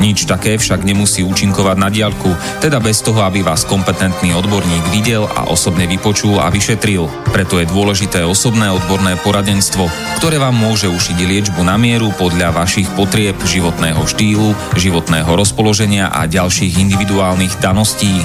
[0.00, 2.32] Nič také však nemusí účinkovať na diaľku,
[2.64, 7.06] teda bez toho, aby vás kompetentný odborník videl a osobne vypočul a vyšetril.
[7.30, 12.88] Preto je dôležité osobné odborné poradenstvo, ktoré vám môže ušiť liečbu na mieru podľa vašich
[12.96, 18.24] potrieb, životného štýlu, životného rozpoloženia a ďalších individuálnych daností.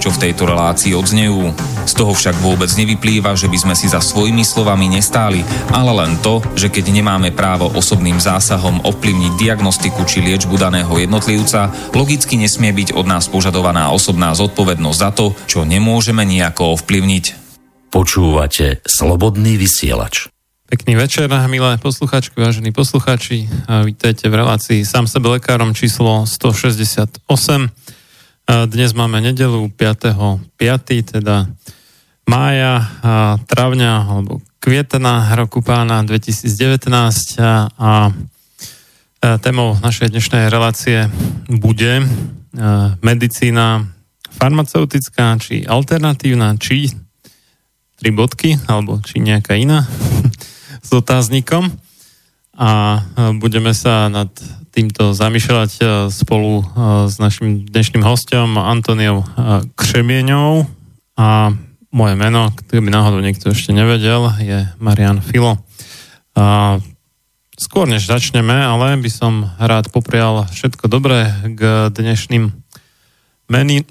[0.00, 1.52] čo v tejto relácii odznejú.
[1.86, 5.42] Z toho však vôbec nevyplýva, že by sme si za svojimi slovami nestáli,
[5.74, 11.92] ale len to, že keď nemáme právo osobným zásahom ovplyvniť diagnostiku či liečbu daného jednotlivca,
[11.92, 17.24] logicky nesmie byť od nás požadovaná osobná zodpovednosť za to, čo nemôžeme nejako ovplyvniť.
[17.90, 20.30] Počúvate Slobodný vysielač.
[20.70, 23.50] Pekný večer, milé posluchačky, vážení posluchači.
[23.66, 27.26] Vítajte v relácii sám sebe lekárom číslo 168.
[28.50, 30.42] Dnes máme nedelu 5.5.,
[31.14, 31.46] teda
[32.26, 32.82] mája,
[33.46, 36.90] travňa alebo kvietna roku pána 2019
[37.38, 37.90] a, a
[39.38, 41.06] témou našej dnešnej relácie
[41.46, 42.02] bude
[42.98, 43.86] medicína
[44.34, 46.90] farmaceutická, či alternatívna, či
[48.02, 49.86] tri bodky, alebo či nejaká iná
[50.86, 51.70] s otáznikom
[52.60, 53.00] a
[53.40, 54.28] budeme sa nad
[54.70, 56.64] týmto zamýšľať e, spolu e,
[57.08, 59.26] s našim dnešným hostom Antoniou e,
[59.74, 60.68] Křemieňou
[61.16, 61.56] a
[61.90, 65.58] moje meno, ktoré by náhodou niekto ešte nevedel, je Marian Filo.
[66.38, 66.78] A
[67.58, 72.54] skôr než začneme, ale by som rád poprial všetko dobré k dnešným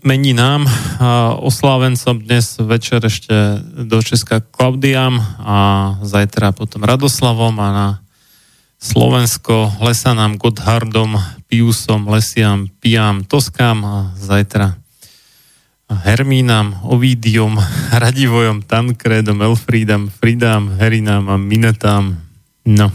[0.06, 0.64] meninám.
[1.04, 5.58] A oslávencom dnes večer ešte do Česka Klaudiam a
[6.00, 7.88] zajtra potom Radoslavom a na
[8.80, 11.20] Slovensko Lesanám, Gotthardom,
[11.52, 14.80] Piusom, Lesiam, Piam, Toskám a zajtra
[15.90, 17.60] Hermínam, Ovidiom,
[18.04, 22.16] Radivojom, Tankredom, Elfrídam, Fridám, Herinám a Minetám.
[22.70, 22.88] No,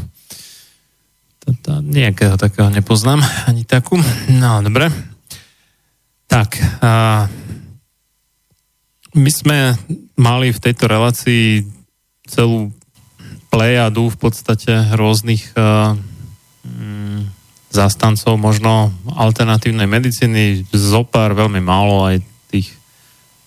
[1.44, 3.20] toto nejakého takého nepoznám,
[3.50, 4.00] ani takú.
[4.32, 4.88] No, dobre.
[6.24, 6.92] Tak, a
[9.14, 9.78] my sme
[10.18, 11.62] mali v tejto relácii
[12.26, 12.74] celú
[13.54, 15.94] plejadu v podstate rôznych uh,
[17.70, 22.16] zastancov možno alternatívnej medicíny, zopár veľmi málo aj
[22.50, 22.74] tých,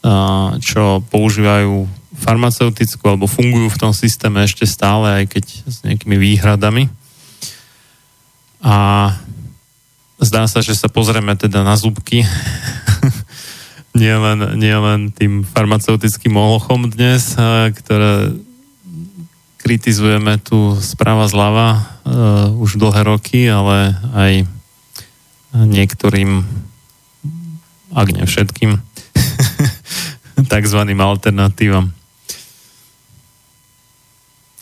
[0.07, 1.87] uh, čo používajú
[2.23, 6.87] farmaceutickú alebo fungujú v tom systéme ešte stále, aj keď s nejakými výhradami.
[8.63, 9.11] A
[10.23, 12.23] zdá sa, že sa pozrieme teda na zubky
[14.01, 17.37] nielen, nielen tým farmaceutickým molochom dnes,
[17.83, 18.46] ktoré
[19.67, 24.33] kritizujeme tu správa zľava uh, už dlhé roky, ale aj
[25.51, 26.47] niektorým,
[27.91, 28.79] ak ne všetkým,
[30.55, 31.91] takzvaným alternatívam.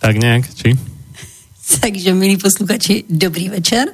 [0.01, 0.73] Tak nějak, či?
[1.85, 3.85] Takže, milí posluchači, dobrý večer.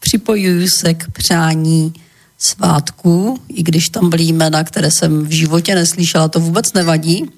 [0.00, 1.92] Připojuju se k přání
[2.36, 7.32] svátku, i když tam byly jména, které jsem v životě neslyšela, to vůbec nevadí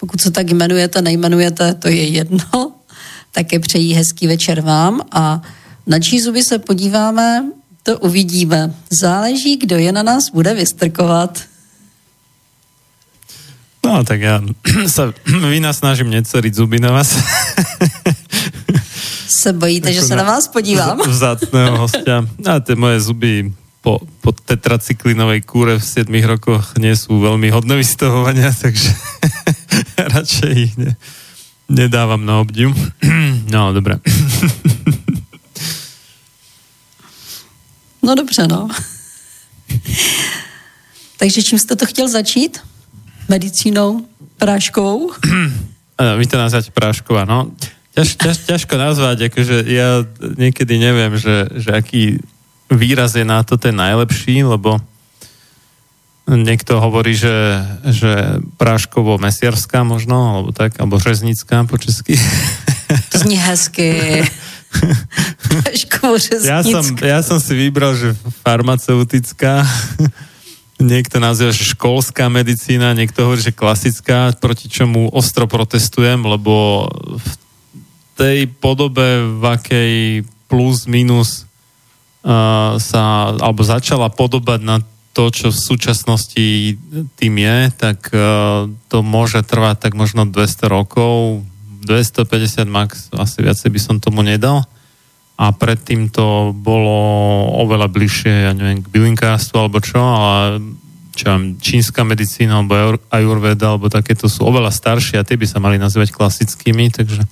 [0.00, 2.72] pokud se tak jmenujete, nejmenujete, to je jedno.
[3.32, 5.42] Také přejí hezký večer vám a
[5.86, 7.44] na čí zuby se podíváme,
[7.82, 8.74] to uvidíme.
[9.02, 11.38] Záleží, kdo je na nás bude vystrkovat.
[13.84, 14.44] No, tak ja
[14.86, 15.12] sa
[15.56, 17.16] vynasnažím neceriť zuby na vás.
[19.40, 21.00] Se bojíte, že se na vás podívám?
[21.00, 22.28] Vzácného hostia.
[22.44, 23.48] A tie moje zuby
[23.80, 28.92] po, po tetracyklinovej kúre v 7 rokoch nie sú veľmi hodné vystavovania, takže
[30.14, 30.96] radšej ich ne,
[31.68, 32.74] nedávam na obdiv.
[33.50, 33.98] No, dobre.
[38.02, 38.68] No dobře, no.
[41.18, 42.60] Takže čím jste to chtěl začít?
[43.28, 44.06] Medicínou?
[44.36, 45.10] Práškovou?
[46.16, 47.52] Vy to nazvať prášková, no.
[47.92, 52.22] Ťaž, ťaž, ťažko nazvať, akože ja niekedy neviem, že, že aký
[52.72, 54.80] výraz je na to ten najlepší, lebo
[56.28, 62.18] niekto hovorí, že, že práškovo mesiarská možno, alebo tak, alebo řeznická po česky.
[63.10, 64.26] To zní hezky.
[65.50, 66.14] práškovo
[66.46, 68.14] ja som, ja som si vybral, že
[68.46, 69.66] farmaceutická,
[70.78, 76.86] niekto nazýva, že školská medicína, niekto hovorí, že klasická, proti čomu ostro protestujem, lebo
[77.18, 77.32] v
[78.14, 79.94] tej podobe, v akej
[80.46, 81.46] plus, minus
[82.22, 83.02] uh, sa,
[83.38, 84.76] alebo začala podobať na
[85.10, 86.46] to, čo v súčasnosti
[87.18, 91.42] tým je, tak uh, to môže trvať tak možno 200 rokov,
[91.82, 94.62] 250 max, asi viacej by som tomu nedal.
[95.40, 97.00] A predtým to bolo
[97.64, 100.60] oveľa bližšie, ja neviem, k bylinkárstvu alebo čo, ale
[101.16, 105.58] čo vám, čínska medicína alebo ajurveda alebo takéto sú oveľa staršie a tie by sa
[105.58, 107.24] mali nazývať klasickými, takže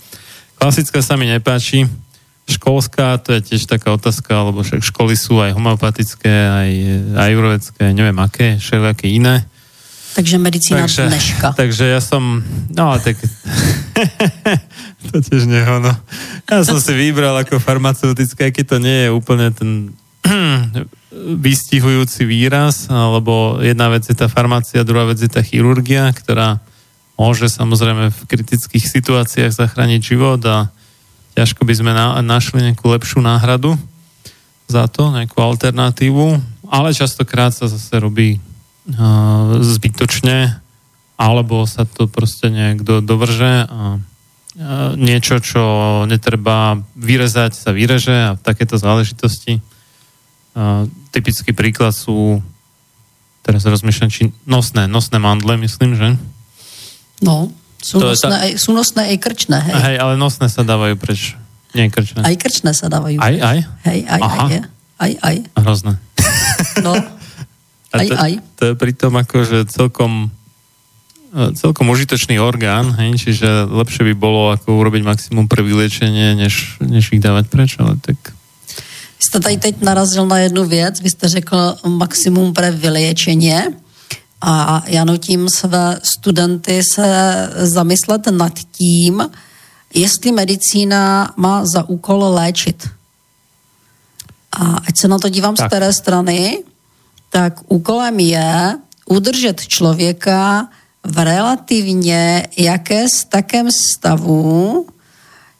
[0.58, 1.86] Klasická sa mi nepáči.
[2.48, 6.70] Školská, to je tiež taká otázka, lebo však školy sú aj homeopatické, aj
[7.28, 9.44] ajurvedské, neviem aké, všelijaké iné.
[10.16, 11.48] Takže medicína takže, dneška.
[11.54, 12.40] Takže ja som,
[12.72, 13.20] no tak
[15.12, 15.92] to tiež neho, no.
[16.48, 19.92] Ja som si vybral ako farmaceutické, keď to nie je úplne ten
[21.46, 26.64] vystihujúci výraz, lebo jedna vec je tá farmácia, druhá vec je tá chirurgia, ktorá
[27.18, 30.70] môže samozrejme v kritických situáciách zachrániť život a
[31.34, 33.75] ťažko by sme na, našli nejakú lepšiu náhradu
[34.69, 36.38] za to, nejakú alternatívu,
[36.69, 40.60] ale častokrát sa zase robí uh, zbytočne,
[41.16, 45.64] alebo sa to proste do, dovrže a uh, niečo, čo
[46.04, 49.64] netreba vyrezať, sa vyreže a takéto záležitosti.
[50.52, 52.44] Uh, typický príklad sú,
[53.40, 56.08] teraz rozmýšľam, či nosné, nosné mandle, myslím, že?
[57.24, 58.39] No, sú, to nosné, ta...
[58.43, 59.75] aj, sú nosné aj krčné, hej.
[59.75, 61.39] Hej, ale nosné sa dávajú preč.
[61.77, 62.27] Nie krčné.
[62.27, 63.23] Aj krčné sa dávajú.
[63.23, 63.58] Aj, aj?
[63.87, 64.44] Hej, aj, Aha.
[64.44, 64.53] aj,
[64.99, 65.37] aj, aj.
[65.63, 65.93] Hrozné.
[66.82, 66.93] No,
[67.99, 68.32] aj, to, aj.
[68.58, 70.35] To je pritom akože celkom
[71.31, 76.82] e, celkom užitočný orgán, hej, čiže lepšie by bolo ako urobiť maximum pre vyliečenie, než,
[76.82, 78.35] než ich dávať preč, ale tak...
[79.19, 83.75] Vy jste tady teď narazil na jednu věc, vy jste řekl maximum pre vyliečenie.
[84.40, 89.30] A já nutím své studenty se zamyslet nad tím,
[89.94, 92.88] jestli medicína má za úkol léčit.
[94.52, 95.66] A ať se na to dívám tak.
[95.66, 96.64] z té strany,
[97.30, 100.68] tak úkolem je udržet člověka
[101.04, 104.86] v relativně jakés takém stavu,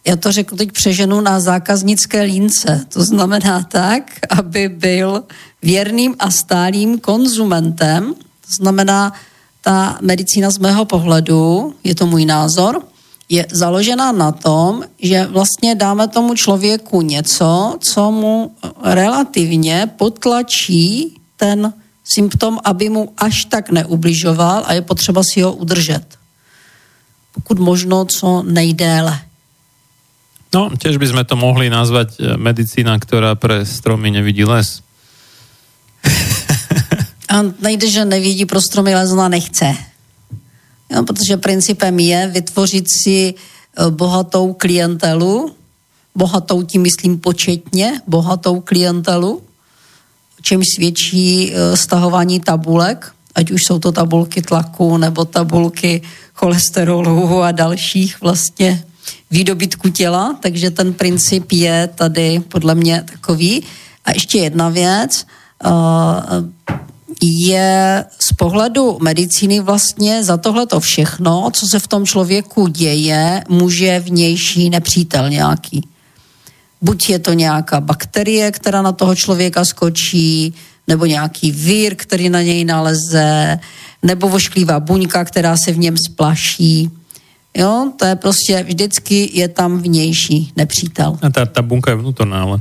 [0.07, 2.85] já to řeknu teď přeženu na zákaznické línce.
[2.89, 5.25] To znamená tak, aby byl
[5.63, 8.15] věrným a stálým konzumentem
[8.49, 9.13] to znamená,
[9.61, 12.81] ta medicína z mého pohledu, je to můj názor,
[13.29, 21.73] je založená na tom, že vlastně dáme tomu člověku něco, co mu relativně potlačí ten
[22.05, 26.03] symptom, aby mu až tak neubližoval a je potřeba si ho udržet.
[27.33, 29.21] Pokud možno co nejdéle.
[30.49, 34.81] No, tiež by to mohli nazvať eh, medicína, ktorá pre stromy nevidí les.
[37.29, 39.77] A nejde, že nevidí pro stromy, ale zna nechce.
[40.91, 45.55] Jo, protože principem je vytvořit si e, bohatou klientelu,
[46.15, 49.43] bohatou tím myslím početně, bohatou klientelu,
[50.43, 56.03] čím svědčí e, stahování tabulek, ať už jsou to tabulky tlaku nebo tabulky
[56.35, 58.85] cholesterolu a dalších vlastně
[59.31, 63.65] výdobytků těla, takže ten princip je tady podle mě takový.
[64.05, 65.27] A ještě jedna věc,
[65.65, 65.69] e,
[67.23, 74.01] je z pohledu medicíny vlastně za tohleto všechno, co se v tom člověku děje, může
[74.01, 75.89] vnější nepřítel nějaký.
[76.83, 80.55] Buď je to nějaká bakterie, která na toho člověka skočí,
[80.89, 83.59] nebo nějaký vír, který na něj naleze,
[84.03, 86.91] nebo vošklivá buňka, která se v něm splaší.
[87.57, 91.19] Jo, to je prostě vždycky je tam vnější nepřítel.
[91.23, 92.61] A ta, ta bunka je vnútorná, ale...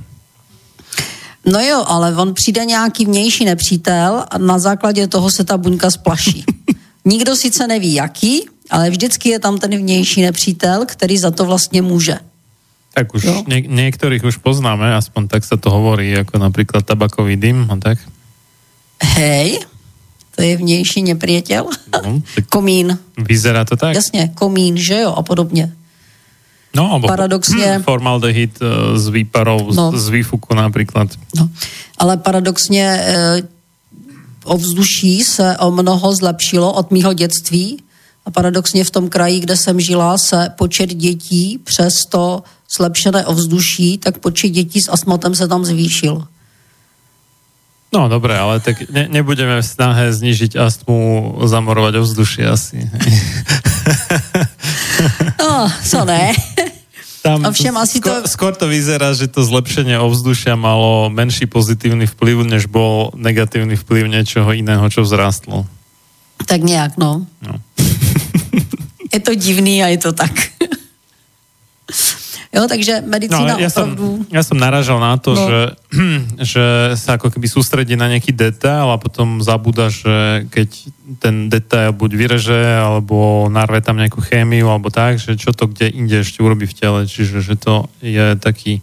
[1.48, 5.92] No jo, ale on přijde nějaký vnější nepřítel a na základě toho se ta buňka
[5.92, 6.44] splaší.
[7.06, 11.82] Nikdo sice neví jaký, ale vždycky je tam ten vnější nepřítel, který za to vlastně
[11.82, 12.20] může.
[12.98, 17.70] Tak už nie, niektorých už poznáme, aspoň tak sa to hovorí, ako napríklad tabakový dym
[17.70, 18.02] a tak.
[18.98, 19.62] Hej,
[20.34, 21.70] to je vnější nepřítel.
[21.94, 22.98] No, komín.
[23.22, 23.94] vyzerá to tak.
[23.94, 25.77] Jasně, komín, že jo, a podobně.
[26.78, 28.66] No, alebo Paradoxně- formaldehyd eh,
[29.02, 29.90] z výparov, No.
[29.98, 31.10] z výfuku napríklad.
[31.36, 31.50] No.
[31.98, 33.42] Ale paradoxně eh,
[34.46, 37.82] ovzduší se o mnoho zlepšilo od mýho dětství
[38.26, 42.44] a paradoxně v tom kraji, kde jsem žila, se počet dětí přes to
[42.78, 46.28] zlepšené ovzduší, tak počet dětí s astmatem se tam zvýšil.
[47.94, 51.00] No dobre, ale tak ne, nebudeme v snahe znižiť astmu
[51.48, 52.78] zamorovať ovzdušie asi.
[55.40, 56.32] No, co ne?
[57.24, 62.08] Tam Ovšem asi skôr, to- skôr to vyzerá, že to zlepšenie ovzdušia malo menší pozitívny
[62.08, 65.66] vplyv, než bol negatívny vplyv niečoho iného, čo vzrástlo.
[66.46, 67.26] tak nějak, no.
[67.42, 67.56] No.
[69.14, 70.32] Je to divný a je to tak.
[72.58, 74.26] Jo, takže No, medicína ale ja, som, opravdu...
[74.34, 75.46] ja som naražal na to, No.
[75.46, 75.60] že,
[76.58, 76.66] že
[76.98, 80.70] sa ako keby sústredí na nejaký detail a potom zabúda, že keď
[81.22, 85.94] ten detail buď vyreže, alebo narve tam nejakú chémiu, alebo tak, že čo to kde
[85.94, 87.00] inde ešte urobí v tele.
[87.06, 88.82] Čiže že to je taký...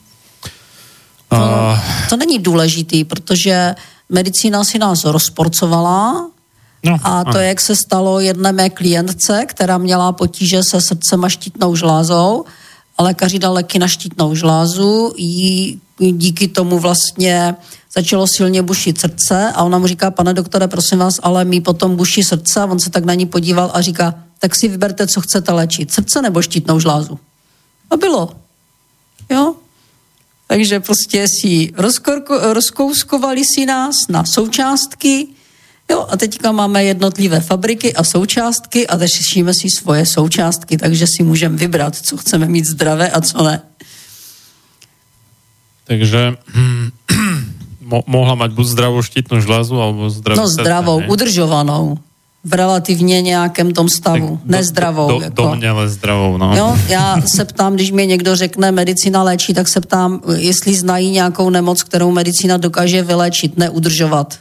[1.34, 1.74] Uh,
[2.08, 3.74] To není důležitý, protože
[4.08, 6.30] medicína si nás rozporcovala
[6.84, 7.48] no, a to, áno.
[7.48, 12.44] jak se stalo jedné mé klientce, která měla potíže se srdcem a štítnou žlázou,
[13.02, 17.54] lékaři dal léky na štítnou žlázu, jí díky tomu vlastně
[17.94, 21.96] začalo silně bušit srdce a ona mu říká, pane doktore, prosím vás, ale mi potom
[21.96, 25.20] buší srdce a on se tak na ní podíval a říká, tak si vyberte, co
[25.20, 27.18] chcete léčit, srdce nebo štítnou žlázu.
[27.90, 28.32] A bylo.
[29.30, 29.54] Jo?
[30.46, 35.26] Takže prostě si rozkorko, rozkouskovali si nás na součástky,
[35.90, 41.22] jo, a teďka máme jednotlivé fabriky a součástky a řešíme si svoje součástky, takže si
[41.22, 43.60] můžeme vybrat, co chceme mít zdravé a co ne.
[45.84, 46.88] Takže hm,
[47.84, 50.10] mo- mohla mať buď zdravú štítnu žľazu, alebo No
[50.48, 51.08] srdce, zdravou, ne?
[51.12, 51.98] udržovanou,
[52.44, 55.08] v relativně nějakém tom stavu, Tak do- nezdravou.
[55.08, 55.42] Do, jako.
[55.42, 56.56] domněle zdravou, no.
[56.56, 61.10] Jo, já se ptám, když mi někdo řekne medicína léčí, tak se ptám, jestli znají
[61.10, 64.38] nějakou nemoc, kterou medicína dokáže vyléčit, neudržovat.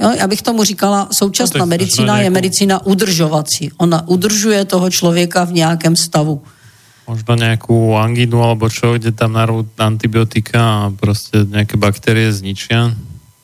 [0.00, 3.70] Jo, já bych tomu říkala, současná No, medicína je nějakou- medicína udržovací.
[3.76, 6.40] Ona udržuje toho člověka v nějakém stavu.
[7.10, 12.94] Možno nejakú angínu alebo čo, kde tam narvú antibiotika a proste nejaké baktérie zničia.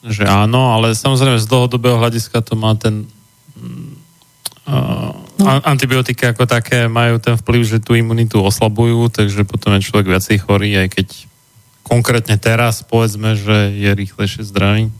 [0.06, 3.10] Že áno, ale samozrejme z dlhodobého hľadiska to má ten
[4.70, 5.44] uh, no.
[5.66, 10.36] antibiotika ako také majú ten vplyv, že tú imunitu oslabujú, takže potom je človek viacej
[10.46, 11.06] chorý, aj keď
[11.82, 14.94] konkrétne teraz povedzme, že je rýchlejšie zdravý.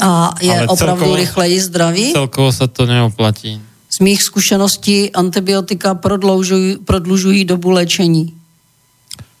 [0.00, 2.06] A je Ale opravdu celkovo- rychleji zdravý.
[2.12, 3.60] Celkovo sa to neoplatí.
[3.88, 8.34] Z mých zkušeností antibiotika prodlužují, prodlužují dobu léčení.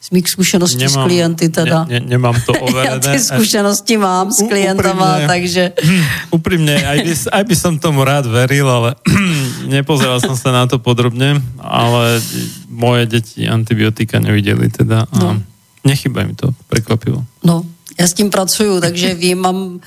[0.00, 1.84] Z mých zkušeností s klienty teda.
[1.84, 3.00] Ne, ne, nemám to Já overené.
[3.12, 5.26] ty zkušenosti mám s klientama, úprimne.
[5.28, 5.62] takže
[6.36, 8.94] Úprimne, aj by, aj by som tomu rád veril, ale
[9.66, 12.22] nepozeral som sa na to podrobne, ale
[12.70, 15.42] moje deti antibiotika nevideli teda a No.
[15.84, 17.24] nechýba mi to, prekvapivo.
[17.44, 17.64] no,
[17.98, 19.80] já s tím pracuju, takže vím, mám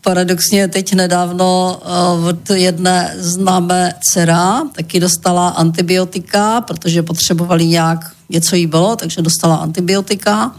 [0.00, 1.80] paradoxně teď nedávno
[2.18, 9.22] uh, od jedné známé dcera taky dostala antibiotika, protože potřebovali nějak, něco jí bylo, takže
[9.22, 10.52] dostala antibiotika.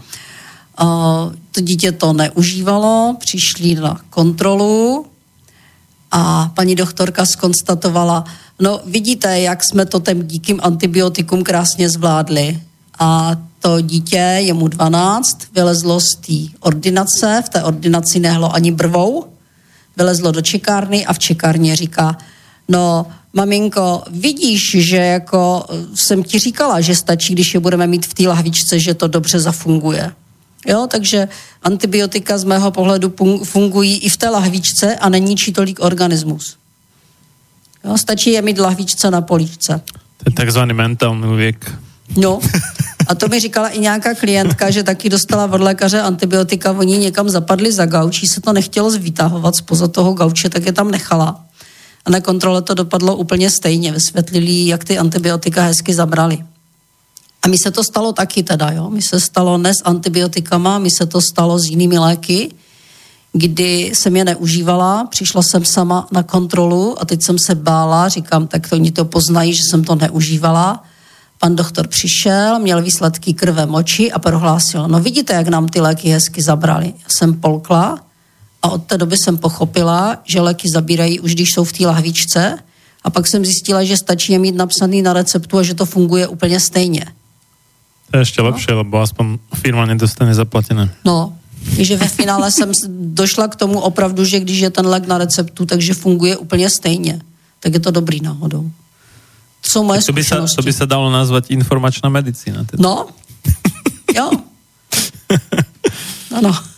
[0.82, 0.86] Uh,
[1.52, 5.06] to dítě to neužívalo, přišli na kontrolu,
[6.10, 8.24] a paní doktorka skonstatovala,
[8.60, 12.60] no vidíte, jak jsme to těm díkým antibiotikum krásně zvládli.
[13.00, 18.72] A to dítě, je mu 12, vylezlo z té ordinace, v té ordinaci nehlo ani
[18.72, 19.24] brvou,
[19.96, 22.18] vylezlo do čekárny a v čekárně říká,
[22.68, 28.06] no maminko, vidíš, že jako eh, jsem ti říkala, že stačí, když je budeme mít
[28.06, 30.12] v té lahvičce, že to dobře zafunguje.
[30.66, 31.28] Jo, takže
[31.62, 33.14] antibiotika z mého pohledu
[33.44, 36.56] fungují i v té lahvičce a neníčí tolik organismus.
[37.84, 39.80] Jo, stačí je mít lahvičce na políčce.
[40.16, 41.72] To je takzvaný mentálny liek.
[42.16, 42.40] No,
[43.06, 47.28] a to mi říkala i nějaká klientka, že taky dostala od lékaře antibiotika, oni někam
[47.28, 51.44] zapadli za gaučí, se to nechtělo vytahovat spoza toho gauče, tak je tam nechala.
[52.04, 56.38] A na kontrole to dopadlo úplně stejně, vysvětlili, jak ty antibiotika hezky zabrali.
[57.42, 58.90] A mi se to stalo taky teda, jo.
[58.90, 62.50] Mi se stalo ne s antibiotikama, mi se to stalo s jinými léky.
[63.32, 68.46] kdy jsem je neužívala, přišla jsem sama na kontrolu a teď jsem se bála, říkám,
[68.46, 70.84] tak to oni to poznají, že jsem to neužívala.
[71.42, 76.08] Pan doktor přišel, měl výsledky krve moči a prohlásil, no vidíte, jak nám ty léky
[76.08, 76.86] hezky zabrali.
[76.86, 77.98] Já jsem polkla
[78.62, 82.58] a od té doby jsem pochopila, že léky zabírají už když jsou v té lahvičce
[83.04, 86.28] a pak jsem zjistila, že stačí je mít napsaný na receptu a že to funguje
[86.28, 87.04] úplně stejně.
[88.10, 88.48] To je ještě no.
[88.48, 90.90] lepší, lebo aspoň firma nedostane zaplatené.
[91.04, 91.36] No,
[91.78, 95.66] že ve finále jsem došla k tomu opravdu, že když je ten lék na receptu,
[95.66, 97.20] takže funguje úplně stejně.
[97.60, 98.70] Tak je to dobrý náhodou.
[99.60, 102.64] To jsou moje to by, sa, to by sa dalo nazvať informačná medicína.
[102.64, 102.80] Teda.
[102.80, 103.12] No,
[104.14, 104.26] jo.
[106.32, 106.52] Ano.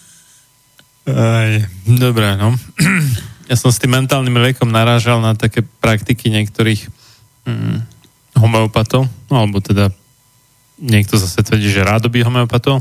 [1.07, 1.53] Aj,
[1.87, 2.55] dobré, no.
[3.51, 6.89] Ja som s tým mentálnym liekom narážal na také praktiky niektorých
[7.45, 7.85] hm,
[8.41, 9.93] homeopatov, no, alebo teda
[10.81, 12.81] niekto zase tvrdí, že rádoby homeopatov.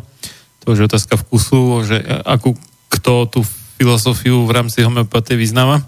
[0.63, 2.55] To už je otázka vkusu, že akú,
[2.88, 3.43] kto tú
[3.75, 5.84] filozofiu v rámci homeopatie vyznáva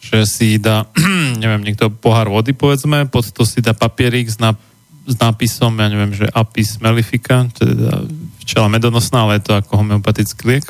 [0.00, 0.88] že si dá,
[1.42, 4.60] neviem, niekto pohár vody, povedzme, pod to si dá papierik s, náp-
[5.04, 8.08] s nápisom, ja neviem, že apis mellifica, teda
[8.40, 10.66] včela medonosná, ale je to ako homeopatický liek.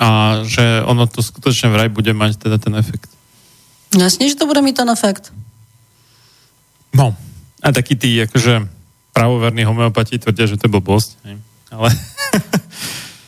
[0.00, 3.12] A že ono to skutočne vraj bude mať teda ten efekt.
[3.92, 5.28] Jasne, že to bude mít ten efekt.
[6.94, 7.12] No.
[7.60, 8.64] A takí tí, akože
[9.12, 11.08] pravoverní homeopati tvrdia, že to je blbosť.
[11.68, 11.92] Ale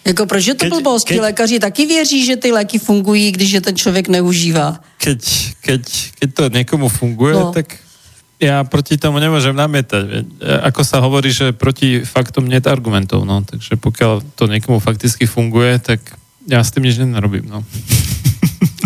[0.04, 1.06] Jako proč je to keď, blbost?
[1.06, 4.80] Keď, lékaři taky věří, že ty léky fungují, když je ten člověk neužívá.
[4.98, 5.20] Keď,
[5.60, 5.82] keď,
[6.18, 7.52] keď to někomu funguje, no.
[7.52, 7.78] tak
[8.42, 10.02] já proti tomu nemůžem namětat.
[10.62, 13.38] Ako sa hovorí, že proti faktom nie argumentov, no.
[13.46, 16.00] Takže pokud to někomu fakticky funguje, tak
[16.50, 17.64] já s tím nič nenarobím, no.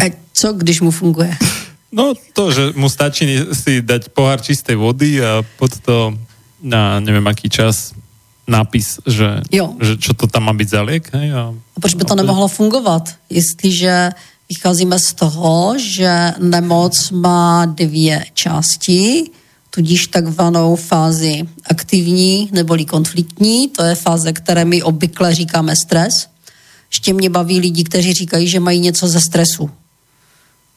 [0.05, 1.33] A co, když mu funguje?
[1.93, 3.25] No to, že mu stačí
[3.57, 6.13] si dať pohár čisté vody a pod to
[6.61, 7.97] na nevím aký čas
[8.47, 9.75] nápis, že, jo.
[9.83, 11.11] že čo to tam má být za liek.
[11.13, 14.11] Hej, a, a proč by to nemohlo fungovat, jestliže
[14.49, 19.31] vycházíme z toho, že nemoc má dvě části,
[19.71, 26.29] tudíž takzvanou fázi aktivní neboli konfliktní, to je fáze, které my obvykle říkáme stres.
[26.91, 29.71] Ještě mě baví lidi, kteří říkají, že mají něco ze stresu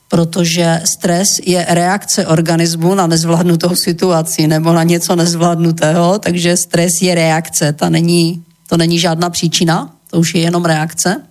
[0.09, 7.15] protože stres je reakce organismu na nezvládnutou situaci nebo na něco nezvládnutého, takže stres je
[7.15, 11.21] reakce, ta není, to není žádná příčina, to už je jenom reakce.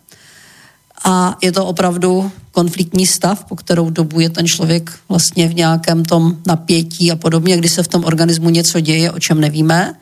[1.05, 6.05] A je to opravdu konfliktní stav, po kterou dobu je ten člověk vlastně v nějakém
[6.05, 9.95] tom napětí a podobně, kdy se v tom organismu něco děje, o čem nevíme.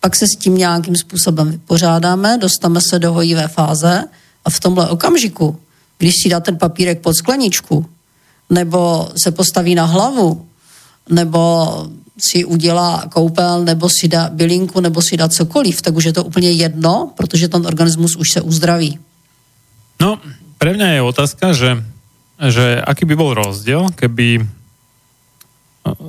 [0.00, 4.04] Pak se s tím nějakým způsobem vypořádáme, dostaneme se do hojivé fáze
[4.44, 5.58] a v tomhle okamžiku,
[5.98, 7.86] když si dá ten papírek pod skleničku,
[8.50, 10.46] nebo se postaví na hlavu,
[11.10, 11.40] nebo
[12.18, 16.24] si udělá koupel, nebo si dá bylinku, nebo si dá cokoliv, tak už je to
[16.24, 18.98] úplně jedno, protože ten organismus už se uzdraví.
[20.00, 20.18] No,
[20.56, 21.84] pre mňa je otázka, že,
[22.40, 24.46] že aký by bol rozdiel, keby eh,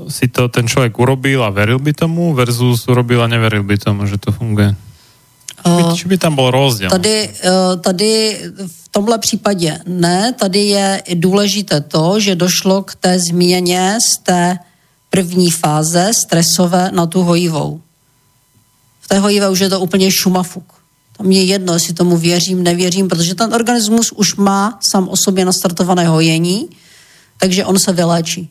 [0.08, 4.08] si to ten človek urobil a veril by tomu versus urobil a neveril by tomu,
[4.08, 4.76] že to funguje.
[5.66, 6.90] Uh, by tam byl rozdíl?
[6.90, 13.20] Tady, uh, tady v tomhle případě ne, tady je důležité to, že došlo k té
[13.20, 14.60] změně z té
[15.10, 17.82] první fáze stresové na tu hojivou.
[19.02, 20.74] V té hojivé už je to úplně šumafuk.
[21.18, 25.46] Tam je jedno, jestli tomu věřím, nevěřím, protože ten organismus už má sám o sobě
[25.46, 26.70] nastartované hojení,
[27.40, 28.50] takže on se vyléčí.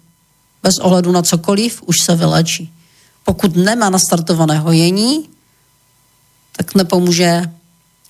[0.62, 2.72] Bez ohledu na cokoliv už se vyléčí.
[3.24, 5.28] Pokud nemá nastartované hojení,
[6.56, 7.42] tak nepomůže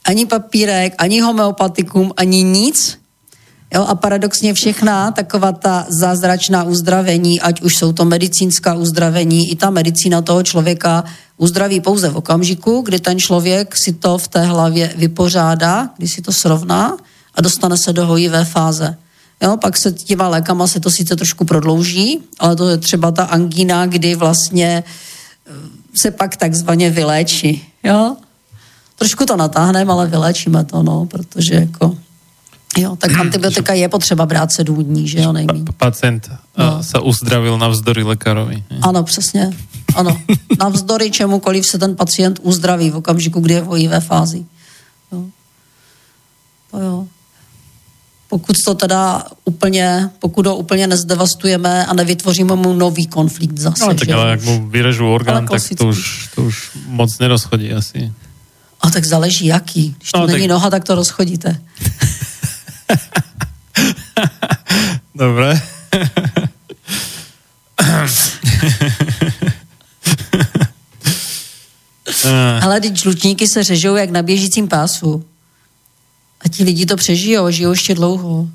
[0.05, 2.99] ani papírek, ani homeopatikum, ani nic.
[3.75, 9.57] Jo, a paradoxně všechna taková ta zázračná uzdravení, ať už jsou to medicínská uzdravení, i
[9.57, 11.05] ta medicína toho člověka
[11.37, 16.23] uzdraví pouze v okamžiku, kdy ten člověk si to v té hlavě vypořádá, kdy si
[16.23, 16.97] to srovná
[17.35, 18.97] a dostane se do hojivé fáze.
[19.43, 23.25] Jo, pak se těma lékama se to sice trošku prodlouží, ale to je třeba ta
[23.25, 24.85] angína, kdy vlastně
[25.47, 25.53] eh,
[25.95, 27.69] se pak takzvaně vyléčí.
[27.85, 28.17] Jo?
[28.97, 31.97] Trošku to natáhneme, ale vylečíme to, no, protože jako
[32.79, 35.65] Jo, tak antibiotika je potřeba brát sedm dní, že jo, nejmíň.
[35.77, 36.83] Pacient eh, no.
[36.83, 38.65] se uzdravil navzdory lékarovi.
[38.83, 39.51] Ano, přesně.
[39.95, 40.21] Ano.
[40.59, 44.45] Navzdory čemukoliv se ten pacient uzdraví v okamžiku, kdy je v hojivé fázi.
[45.13, 45.25] Jo.
[46.71, 47.07] To jo.
[48.29, 53.87] Pokud to teda úplně, pokud ho úplně nezdevastujeme a nevytvoříme mu nový konflikt zase.
[53.87, 58.13] No, tak ale jak mu vyrežu orgán, tak to už, to už moc nerozchodí asi.
[58.81, 59.95] A tak záleží jaký.
[59.99, 60.51] Když to no, není tak...
[60.51, 61.61] noha, tak to rozchodíte.
[65.15, 65.63] Dobré.
[72.63, 75.25] Ale teď žlutníky se řežou jak na běžícím pásu.
[76.41, 78.49] Ať ti lidi to přežijou, žijou ještě dlouho.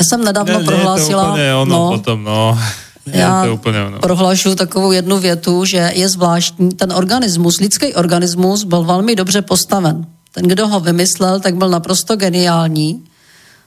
[0.00, 1.22] Já jsem nedávno Ne, prohlásila...
[1.22, 2.58] Ne, to úplně ono no, potom, no.
[3.06, 3.98] Já to úplně ono.
[3.98, 10.06] prohlašu takovou jednu větu, že je zvláštní, ten organismus, lidský organismus byl velmi dobře postaven.
[10.32, 13.04] Ten, kdo ho vymyslel, tak byl naprosto geniální,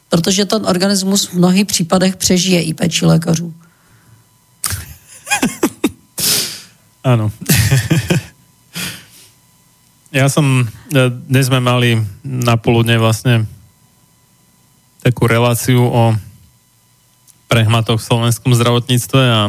[0.09, 3.53] protože ten organismus v mnohých případech přežije i péči lékařů.
[7.03, 7.31] Áno.
[10.11, 13.47] ja som, e, dnes sme mali na poludne vlastne
[14.99, 16.13] takú reláciu o
[17.49, 19.41] prehmatoch v slovenskom zdravotníctve a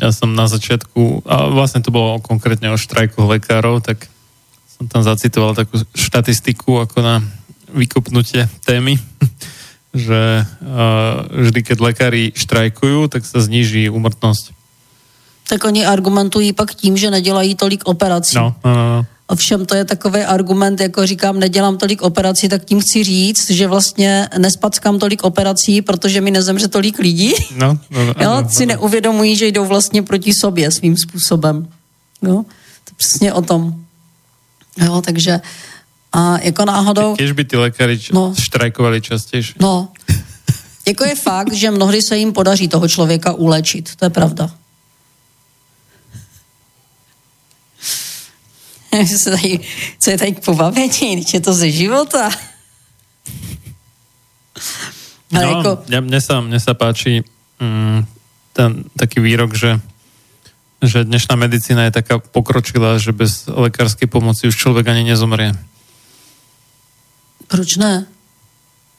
[0.00, 4.08] ja som na začiatku, a vlastne to bolo konkrétne o štrajkoch lekárov, tak
[4.72, 7.14] som tam zacitoval takú štatistiku ako na
[7.68, 8.96] vykopnutie témy,
[9.92, 14.56] že uh, vždy, keď lekári štrajkujú, tak sa zníži úmrtnosť.
[15.52, 18.36] Tak oni argumentují pak tím, že nedělají tolik operací.
[18.36, 19.06] No, no, no, no.
[19.26, 23.66] Ovšem to je takový argument, jako říkám, nedělám tolik operací, tak tím chci říct, že
[23.66, 27.32] vlastně nespackám tolik operací, protože mi nezemře tolik lidí.
[27.56, 28.68] No, no, no, jo, ano, si ano.
[28.74, 31.68] neuvědomují, že jdou vlastně proti sobě svým způsobem.
[32.22, 32.34] Jo,
[32.84, 33.74] to je přesně o tom.
[34.84, 35.40] Jo, takže
[36.12, 37.16] a jako náhodou...
[37.16, 38.34] Keď by ty lékaři č- No.
[38.40, 39.44] štrajkovali častěji.
[39.60, 39.88] No,
[40.88, 44.50] jako je fakt, že mnohdy se jim podaří toho člověka ulečit, to je pravda.
[49.24, 49.60] Co tady-
[49.98, 52.30] Co je tady k pobavení, když je to ze života.
[55.32, 57.24] Ale no, jako, mne, mne, sa, mne sa páči
[57.56, 58.04] mm,
[58.52, 59.80] ten taký výrok, že,
[60.84, 65.56] že dnešná medicína je taká pokročilá, že bez lekárskej pomoci už človek ani nezomrie.
[67.48, 68.04] proč ne?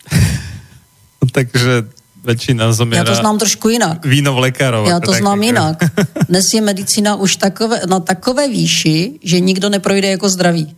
[1.34, 1.86] Takže
[2.23, 4.05] väčšina Já zomiera to znám trošku jinak.
[4.05, 4.88] vínov lekárov.
[4.88, 5.77] Já ako to znám takých, jinak.
[6.29, 10.75] Dnes je medicína už takové, na takové výši, že nikdo neprojde jako zdravý.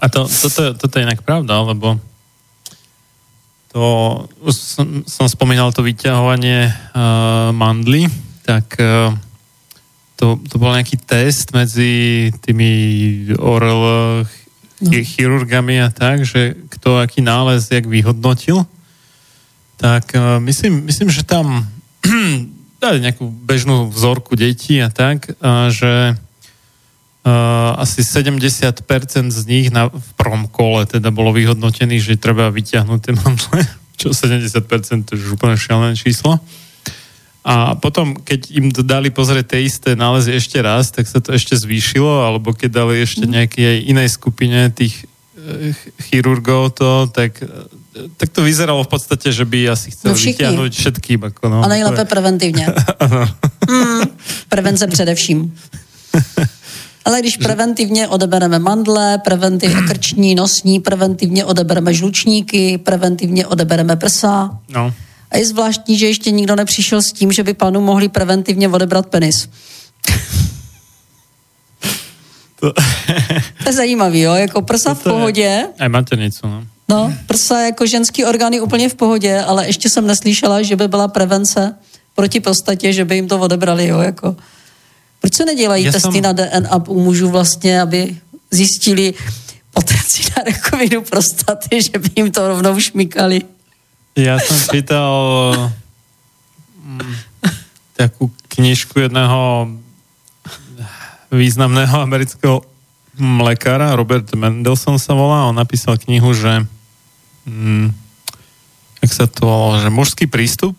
[0.00, 2.00] A to, toto, toto je inak pravda, lebo
[3.72, 3.82] to,
[4.40, 8.08] už som, som spomínal to vyťahovanie uh, mandly,
[8.42, 9.12] tak uh,
[10.16, 12.72] to, to bol nejaký test medzi tými
[13.36, 14.24] oral
[14.80, 18.64] ch- chirurgami a tak, že kto aký nález jak vyhodnotil,
[19.76, 21.68] tak uh, myslím, myslím, že tam
[22.82, 26.16] dali nejakú bežnú vzorku detí a tak, uh, že
[27.20, 28.80] Uh, asi 70%
[29.28, 33.60] z nich na, v prvom kole teda bolo vyhodnotených, že treba vyťahnuť tie mandle,
[34.00, 34.56] čo 70%
[35.04, 36.40] to je úplne šialené číslo.
[37.44, 41.56] A potom, keď im dali pozrieť tie isté nálezy ešte raz, tak sa to ešte
[41.56, 43.32] zvýšilo, alebo keď dali ešte Mhm.
[43.32, 45.08] nejakej inej skupine tých
[45.40, 47.48] eh, ch- chirurgov to, tak, eh,
[48.20, 51.20] tak to vyzeralo v podstate, že by asi chceli No vyťahnuť všetkým.
[51.32, 52.66] Ako no, A nejlépe preventivně.
[53.70, 54.02] Mm,
[54.48, 55.54] prevence především.
[57.04, 64.58] Ale když preventivně odebereme mandle, preventivně krční, nosní, preventivně odebereme žlučníky, preventivně odebereme prsa.
[64.68, 64.92] no.
[65.30, 69.06] A je zvláštní, že ještě nikdo nepřišel s tím, že by panu mohli preventivně odebrat
[69.06, 69.48] penis.
[72.60, 72.72] To,
[73.62, 74.34] To je zajímavý, jo?
[74.34, 76.64] Jako prsa v je- pohodě, aj maternicu, no.
[76.88, 81.08] no, prsa jako ženský orgány úplně v pohodě, ale ještě jsem neslyšela, že by byla
[81.08, 81.74] prevence
[82.14, 84.36] proti prostatě, že by jim to odebrali, jo, jako.
[85.20, 88.16] Proč se nedělají Já testy jsem- na DNA u mužů vlastně, aby
[88.50, 89.14] zjistili
[89.74, 93.42] potenci na rakovinu prostaty, že by jim to rovnou šmykali?
[94.14, 95.12] Ja som čítal
[96.82, 97.12] mm,
[97.94, 99.70] takú knižku jedného
[101.30, 102.66] významného amerického
[103.14, 106.66] mm, lekára, Robert Mendelssohn sa volá, on napísal knihu, že
[107.46, 107.94] mm,
[109.00, 110.74] jak sa to volalo, že mužský prístup,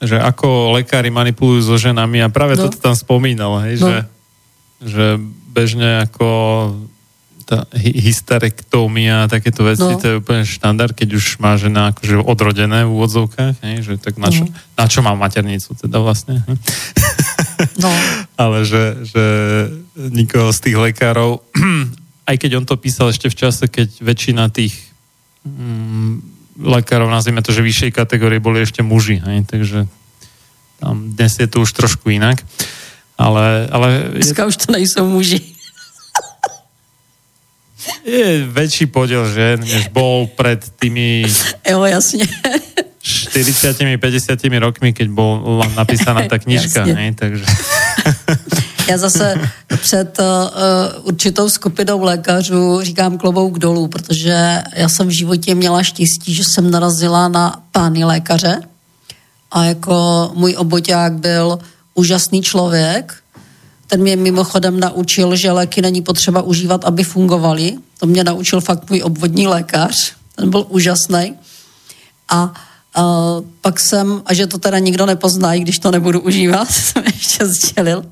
[0.00, 2.66] že ako lekári manipulujú so ženami a práve No.
[2.66, 3.86] toto tam spomínal, hej, No.
[3.86, 3.96] že,
[4.80, 5.06] že
[5.52, 6.26] bežne ako
[7.44, 10.00] tá hy- hysterektómia a takéto veci, No.
[10.00, 14.16] to je úplne štandard, keď už má žena akože odrodené v úvodzovkách, hej, že tak
[14.16, 14.52] na čo, No.
[14.52, 16.40] na čo má maternicu teda vlastne.
[16.48, 16.56] Hej?
[17.78, 17.90] No,
[18.34, 19.24] Ale že, že
[19.96, 21.38] nikoho z tých lekárov,
[22.30, 24.74] aj keď on to písal ešte v čase, keď väčšina tých
[25.46, 26.12] mm,
[26.60, 29.86] lekárov, nazvime to, že vyššej kategórie boli ešte muži, hej, takže
[30.78, 32.42] tam dnes je to už trošku inak.
[33.14, 35.38] Ale, ale dneska už to nejsou muži.
[38.04, 41.24] Je väčší podiel žien, než bol pred tými
[41.70, 42.26] Jo, jasně.
[43.04, 46.88] 40-50 rokmi, keď bola napísaná tá knižka.
[46.88, 46.96] Jasne.
[46.96, 47.44] hej, takže...
[48.88, 49.34] Já zase
[49.80, 50.26] před uh,
[51.08, 56.70] určitou skupinou lékařů říkám klobouk dolů, protože já jsem v životě měla štěstí, že jsem
[56.70, 58.60] narazila na pány lékaře
[59.50, 61.58] a jako můj oboťák byl
[61.94, 63.23] úžasný člověk
[63.86, 67.72] Ten mě mimochodem naučil, že léky není potřeba užívat, aby fungovaly.
[68.00, 70.12] To mě naučil fakt můj obvodní lékař.
[70.36, 71.34] Ten byl úžasný.
[72.28, 72.54] A
[72.98, 77.46] Uh, pak jsem, a že to teda nikdo nepozná, když to nebudu užívat, jsem ještě
[77.46, 78.04] sdělil.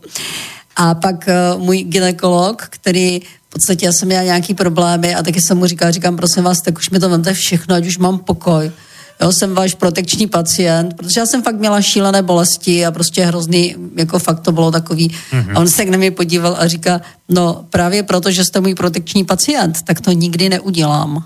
[0.76, 5.40] A pak uh, můj ginekolog, který v podstatě já jsem měla nějaký problémy a taky
[5.40, 8.18] jsem mu říkal, říkám, prosím vás, tak už mi to vemte všechno, ať už mám
[8.18, 8.72] pokoj.
[9.20, 13.74] Jo, jsem váš protekční pacient, protože já jsem fakt měla šílené bolesti a prostě hrozný,
[13.96, 15.08] jako fakt to bylo takový.
[15.08, 15.56] Mm-hmm.
[15.56, 19.24] A on se k mě podíval a říká, no právě proto, že jste můj protekční
[19.24, 21.24] pacient, tak to nikdy neudělám.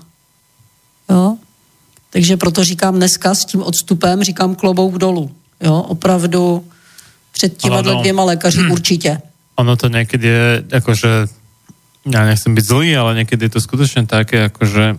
[1.09, 1.37] Jo?
[2.09, 5.31] Takže proto říkám dneska s tím odstupem, říkám klobouk dolů.
[5.61, 6.65] Jo, opravdu
[7.31, 8.71] před těma no, dvěma lékaři hmm.
[8.71, 9.21] určitě.
[9.55, 11.07] Ono to někdy je, jakože,
[12.05, 14.95] já nechcem být zlý, ale někdy je to skutečně také, jakože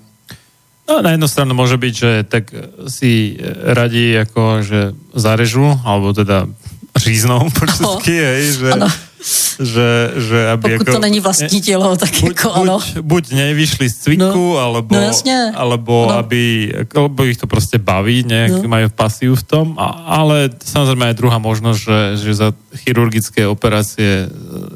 [0.88, 2.48] No, na jednu stranu môže byť, že tak
[2.88, 4.81] si radí ako, že
[5.12, 6.48] zarežu, alebo teda
[6.96, 8.88] říznou po česky, no, hej, že, ano
[9.59, 12.79] že, že aby Pokud jako, to není vlastní tělo, tak buď, jako ano.
[12.79, 16.14] Buď, buď nevyšli z cviku, no, alebo, no jasně, alebo ano.
[16.18, 18.68] aby, alebo ich to prostě baví, nejak no.
[18.68, 24.31] majú pasiu v tom, a, ale samozrejme je druhá možnosť, že, že za chirurgické operácie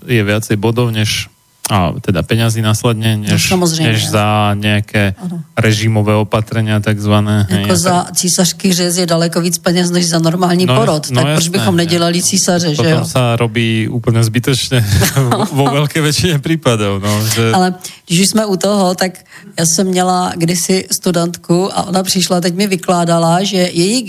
[0.06, 1.31] je viacej bodov, než
[1.70, 5.40] a teda peňazí následně, než, no, než za nějaké ano.
[5.56, 7.46] režimové opatrenia takzvané.
[7.50, 11.10] Jako za císařský řez je daleko víc peněz, než za normální no, porod.
[11.10, 13.04] No, tak jasné, proč bychom nedělali císaře, že jo?
[13.04, 14.84] sa robí úplně zbytečně
[15.52, 16.98] vo velké většině případů.
[16.98, 17.52] No, že...
[17.52, 17.74] Ale
[18.06, 19.18] když už jsme u toho, tak
[19.58, 24.02] já jsem měla kdysi studentku a ona přišla, teď mi vykládala, že její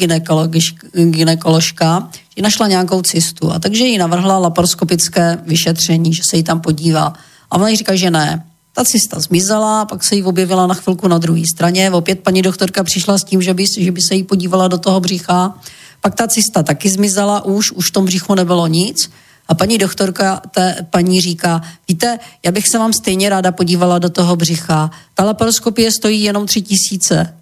[0.94, 2.10] ginekoložka
[2.42, 7.14] našla nějakou cystu a takže jí navrhla laparoskopické vyšetření, že se jí tam podívá.
[7.54, 8.46] A ona jí říká, že ne.
[8.74, 11.92] Ta cista zmizela, pak se jí objevila na chvilku na druhé straně.
[11.92, 15.00] Opět paní doktorka přišla s tím, že by, že by se jí podívala do toho
[15.00, 15.60] břicha.
[16.02, 19.10] Pak ta cista taky zmizela už, už v tom břichu nebylo nic.
[19.48, 24.10] A paní doktorka té paní říká, víte, já bych se vám stejně ráda podívala do
[24.10, 24.92] toho břicha.
[25.14, 27.38] Ta laparoskopie stojí jenom tři tisíce.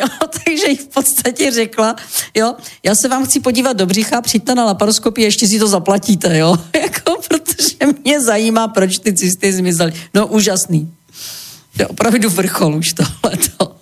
[0.48, 1.96] takže jí v podstatě řekla,
[2.34, 6.38] jo, já se vám chci podívat do břicha, přijďte na laparoskopii, ještě si to zaplatíte,
[6.38, 9.92] jo, jako, protože mě zajímá, proč ty cysty zmizely.
[10.14, 10.92] No, úžasný.
[11.76, 13.76] To je opravdu vrchol už tohleto.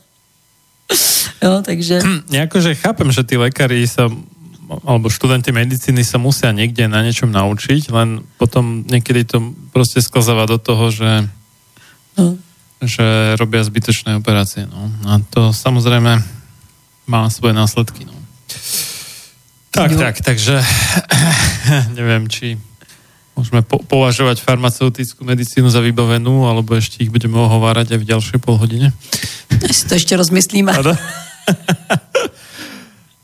[1.43, 2.01] jo, takže...
[2.03, 4.11] Hm, jakože chápem, že ty lékaři sa
[4.67, 10.43] alebo študenti medicíny sa musia niekde na niečom naučiť, len potom niekedy to prostě sklzáva
[10.51, 11.31] do toho, že
[12.19, 12.35] no
[12.83, 14.69] že robia zbytečné operácie.
[14.69, 14.93] No.
[15.09, 16.36] A to samozrejme
[17.07, 18.05] má svoje následky.
[18.05, 18.15] No.
[19.71, 19.99] Tak, jo.
[19.99, 20.61] tak, takže
[21.99, 22.59] neviem, či
[23.37, 28.39] môžeme po- považovať farmaceutickú medicínu za vybavenú, alebo ešte ich budeme ohovárať aj v ďalšej
[28.43, 28.91] pol hodine.
[29.53, 30.73] Ja si to ešte rozmyslíme.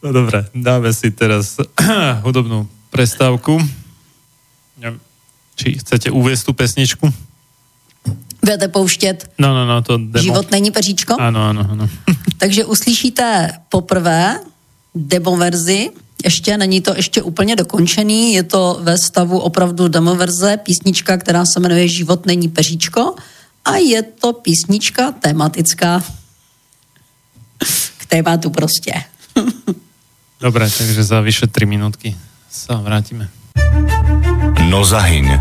[0.05, 1.57] no dobre, dáme si teraz
[2.27, 3.57] hudobnú prestávku.
[5.57, 7.07] Či chcete uviesť tú pesničku?
[8.41, 10.23] Budete pouštět no, no, no, to demo.
[10.23, 11.17] Život není peříčko?
[11.19, 11.89] Ano, ano, ano.
[12.39, 14.41] Takže uslyšíte poprvé
[14.95, 15.91] demo verzi,
[16.25, 21.45] ještě není to ještě úplně dokončený, je to ve stavu opravdu demo verze, písnička, která
[21.47, 23.15] se jmenuje Život není peříčko
[23.65, 26.03] a je to písnička tematická
[27.99, 28.95] k tématu prostě.
[30.41, 32.17] Dobré, takže za vyše tři minutky
[32.51, 33.29] se vrátíme.
[34.71, 35.41] No zahyň,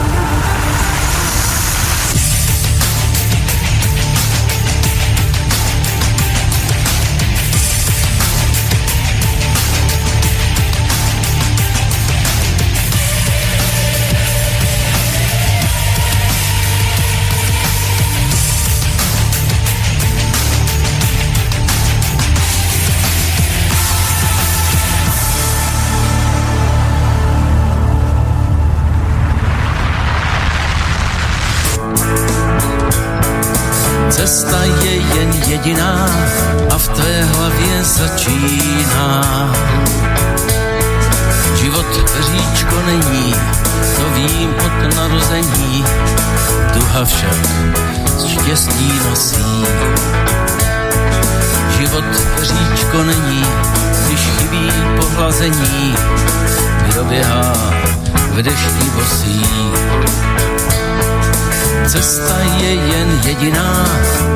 [35.51, 36.09] Jediná
[36.69, 39.21] a v té hlavě začíná.
[41.55, 41.85] Život
[42.19, 43.35] říčko není,
[43.95, 45.85] to vím od narození,
[46.73, 47.37] duha však
[48.27, 49.65] štěstí nosí.
[51.77, 52.05] Život
[52.41, 53.45] říčko není,
[54.05, 55.95] když chybí pohlazení,
[56.87, 57.53] kdo běhá
[58.31, 59.45] v dešti bosí.
[61.87, 63.85] Cesta je jen jediná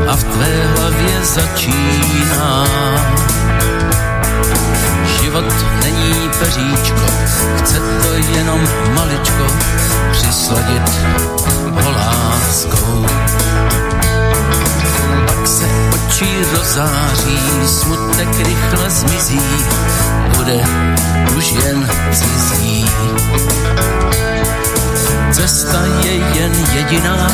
[0.08, 2.66] a v tvé hlavě začíná.
[5.22, 5.54] Život
[5.84, 7.06] není peříčko,
[7.58, 9.46] chce to jenom maličko
[10.12, 10.90] přisladit
[11.72, 13.06] ho láskou.
[15.28, 19.42] Pak se oči rozáří, smutek rychle zmizí,
[20.38, 20.64] bude
[21.38, 22.86] už jen cizí.
[25.36, 27.28] Cesta je jen jediná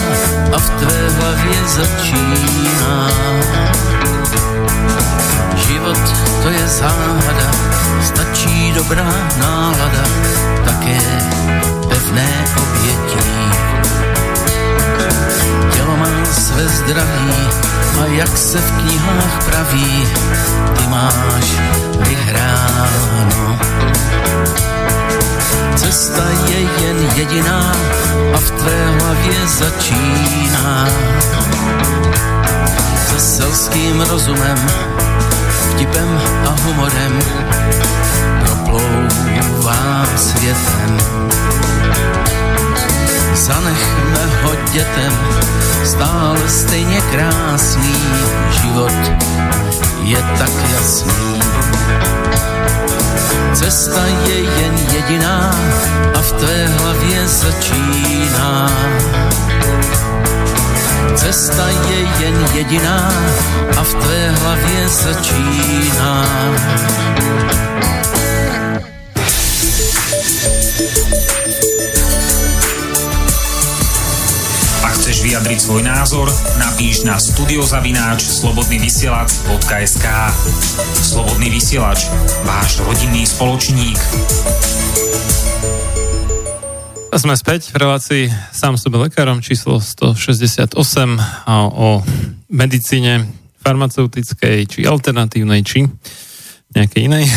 [0.54, 3.10] a v tvé hlavě začíná.
[5.56, 6.00] Život
[6.44, 7.52] to je záhada,
[8.02, 10.06] stačí dobrá nálada,
[10.66, 10.98] také
[11.90, 13.30] pevné obětí.
[15.74, 17.34] Tělo má své zdraví
[18.02, 20.08] a jak se v knihách praví,
[20.74, 21.48] ty máš
[22.10, 23.60] vyhráno.
[25.76, 27.72] Cesta je jen jediná
[28.34, 30.88] a v tvé hlavě začíná.
[33.08, 34.58] Se selským rozumem,
[35.72, 37.20] vtipem a humorem
[38.46, 41.31] proplouvá světem.
[43.34, 45.14] Zanechme ho dětem,
[45.84, 47.96] stále stejně krásný
[48.62, 49.12] život
[50.04, 51.42] je tak jasný.
[53.54, 55.56] Cesta je jen jediná
[56.16, 58.72] a v tvé hlavě začíná.
[61.16, 63.12] Cesta je jen jediná
[63.78, 66.26] a v tvé hlavě začíná.
[75.22, 76.26] Vyjadriť svoj názor,
[76.58, 80.08] napíš na studiozavináč slobodnyvysielac.sk
[80.98, 82.10] Slobodný vysielač,
[82.42, 84.02] váš rodinný spoločník.
[87.14, 90.74] A sme späť v relácii sám sebe lekárom číslo 168
[91.46, 92.02] a o
[92.50, 93.30] medicíne
[93.62, 95.86] farmaceutickej, či alternatívnej, či
[96.74, 97.30] nejakej inej.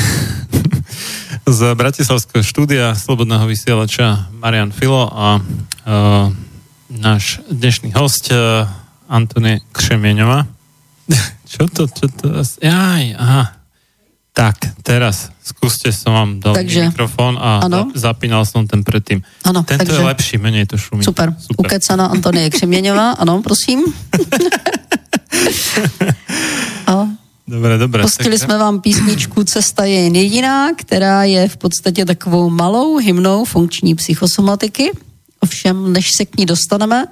[1.60, 6.32] Z Bratislavského štúdia Slobodného vysielača Marian Filo a uh,
[6.90, 8.68] náš dnešný host uh,
[9.08, 10.46] Antonie Křemieňová.
[11.52, 12.26] čo to, čo to?
[12.60, 13.52] Jaj, aha.
[14.34, 17.86] Tak, teraz skúste som vám dal Takže, mikrofón a ano.
[17.94, 19.22] za- zapínal som ten predtým.
[19.46, 21.04] Ano, Tento takže- je lepší, menej to šumí.
[21.06, 21.30] Super.
[21.38, 21.62] Super.
[21.66, 23.84] Ukecana Antonie Křeměňová, ano, prosím.
[26.86, 27.08] A
[27.48, 28.02] Dobre, dobre.
[28.02, 33.44] pustili jsme vám písničku Cesta je jen jediná, která je v podstatě takovou malou hymnou
[33.44, 34.90] funkční psychosomatiky.
[35.44, 37.06] Ovšem, než se k ní dostaneme,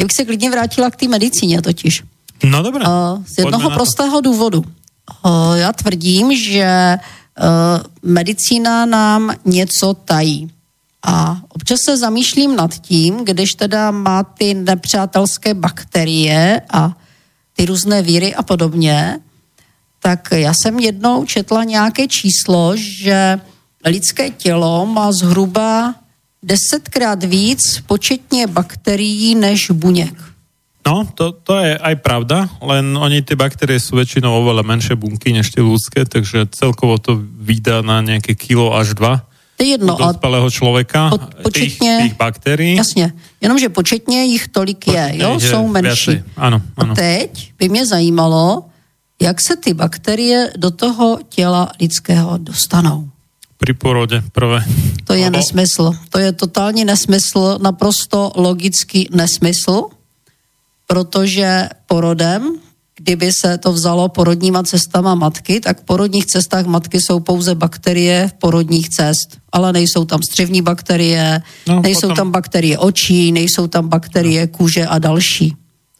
[0.00, 2.02] já bych se klidně vrátila k té medicíně totiž.
[2.44, 2.84] No dobre.
[2.84, 3.74] Uh, z jednoho to.
[3.76, 4.64] prostého důvodu.
[5.24, 10.50] Uh, já tvrdím, že uh, medicína nám něco tají.
[11.02, 16.92] A občas se zamýšlím nad tím, když teda má ty nepřátelské bakterie a
[17.56, 19.20] ty různé víry a podobně,
[20.00, 23.40] tak já jsem jednou četla nějaké číslo, že
[23.84, 25.94] lidské tělo má zhruba
[26.42, 30.14] desetkrát víc početně bakterií než buněk.
[30.86, 35.28] No, to, to je aj pravda, len oni tie baktérie sú väčšinou oveľa menšie bunky
[35.28, 39.28] než tie ľudské, takže celkovo to vydá na nejaké kilo až dva
[39.60, 42.76] To je jedno, u ale dospelého človeka, po- tých, početne- tých baktérií.
[42.80, 43.12] Jasně,
[43.44, 46.24] jenomže početně jich tolik je, jo, Je jsou menší.
[46.40, 46.92] Áno, áno.
[46.92, 48.64] A teď by mě zajímalo,
[49.20, 53.09] jak se ty bakterie do toho těla lidského dostanou.
[53.60, 54.64] Pri porode prvé.
[55.04, 55.92] To je nesmysl.
[56.08, 59.92] To je totální nesmysl, naprosto logický nesmysl,
[60.86, 62.56] protože porodem,
[62.96, 68.28] kdyby se to vzalo porodníma cestama matky, tak v porodních cestách matky jsou pouze bakterie
[68.28, 73.32] v porodních cest, ale nejsou tam střevní bakterie, No, no, nejsou potom- tam bakterie očí,
[73.32, 75.50] nejsou tam bakterie kůže a další.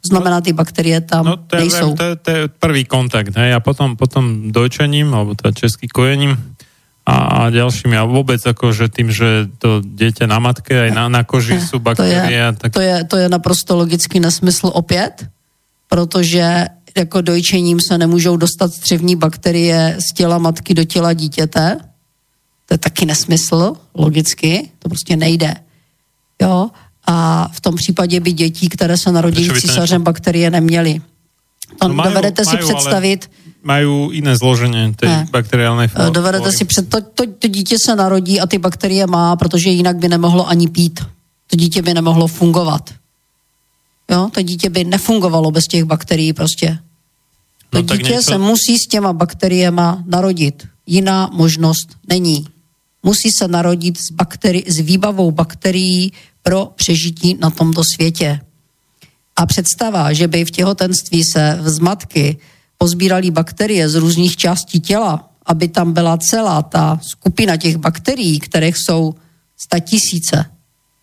[0.00, 1.92] To znamená, ty bakterie tam No to, ja nejsou.
[1.92, 6.40] to, je, to je prvý kontakt, hej, a potom, potom dojčením, alebo teda český kojením
[7.10, 11.10] a, a ďalšími, a vôbec ako, že tým, že to dieťa na matke aj na,
[11.10, 15.26] na koži sú to je, tak to, je, to je naprosto logický nesmysl opět,
[15.90, 21.76] protože jako dojčením se nemůžou dostat střevní bakterie z těla matky do těla dítěte.
[22.66, 25.54] To je taky nesmysl, logicky, to prostě nejde.
[26.42, 26.70] Jo?
[27.06, 31.00] A v tom případě by dětí, které se narodí císařem, bakterie neměly.
[31.78, 33.18] To No dovedete si majú, ale-
[33.60, 35.26] představit, majú iné zloženie tej Ne.
[35.30, 36.10] bakteriálnej Eh, flóry.
[36.10, 39.96] Dovedete si před, to, to, to dítě se narodí a ty bakterie má, protože jinak
[39.96, 41.00] by nemohlo ani pít.
[41.46, 42.90] To dítě by nemohlo fungovat.
[44.10, 46.78] Jo, to dítě by nefungovalo bez těch bakterií prostě.
[47.70, 50.66] To No dítě něco- se musí s těma bakteriema narodit.
[50.86, 52.46] Jiná možnost není.
[53.02, 58.40] musí se narodit s, bakteri- s výbavou bakterií pro přežití na tomto světě.
[59.36, 62.36] A představa, že by v těhotenství se z matky
[62.84, 68.76] pozbírali bakterie z různých částí těla, aby tam byla celá ta skupina těch bakterií, kterých
[68.76, 69.14] jsou
[69.56, 70.44] sta tisíce,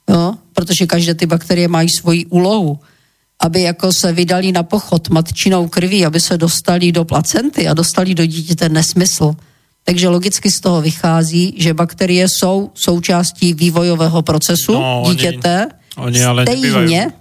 [0.10, 0.34] jo?
[0.54, 2.80] protože každé ty bakterie mají svoji úlohu,
[3.42, 8.16] aby jako se vydali na pochod matčinou krví, aby se dostali do placenty a dostali
[8.16, 9.34] do dítěte nesmysl.
[9.84, 15.68] Takže logicky z toho vychází, že bakterie jsou součástí vývojového procesu No, oni- dítěte.
[15.98, 17.12] oni ale stejně,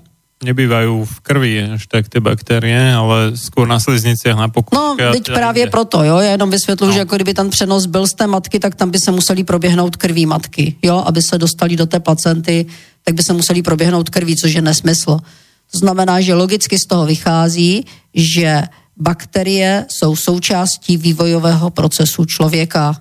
[0.45, 5.01] Nebývajú v krvi až tak tie baktérie, ale skôr na slizniciach, na No, pokožke.
[5.09, 5.70] a teď právě inde.
[5.70, 6.93] proto, jo, já jenom vysvětluji, No.
[6.93, 9.97] že jako kdyby ten přenos byl z té matky, tak tam by se museli proběhnout
[9.97, 12.66] krví matky, jo, aby se dostali do té placenty,
[13.05, 15.18] tak by se museli proběhnout krví, což je nesmysl.
[15.72, 17.84] To znamená, že logicky z toho vychází,
[18.14, 18.62] že
[18.97, 22.97] bakterie jsou součástí vývojového procesu člověka.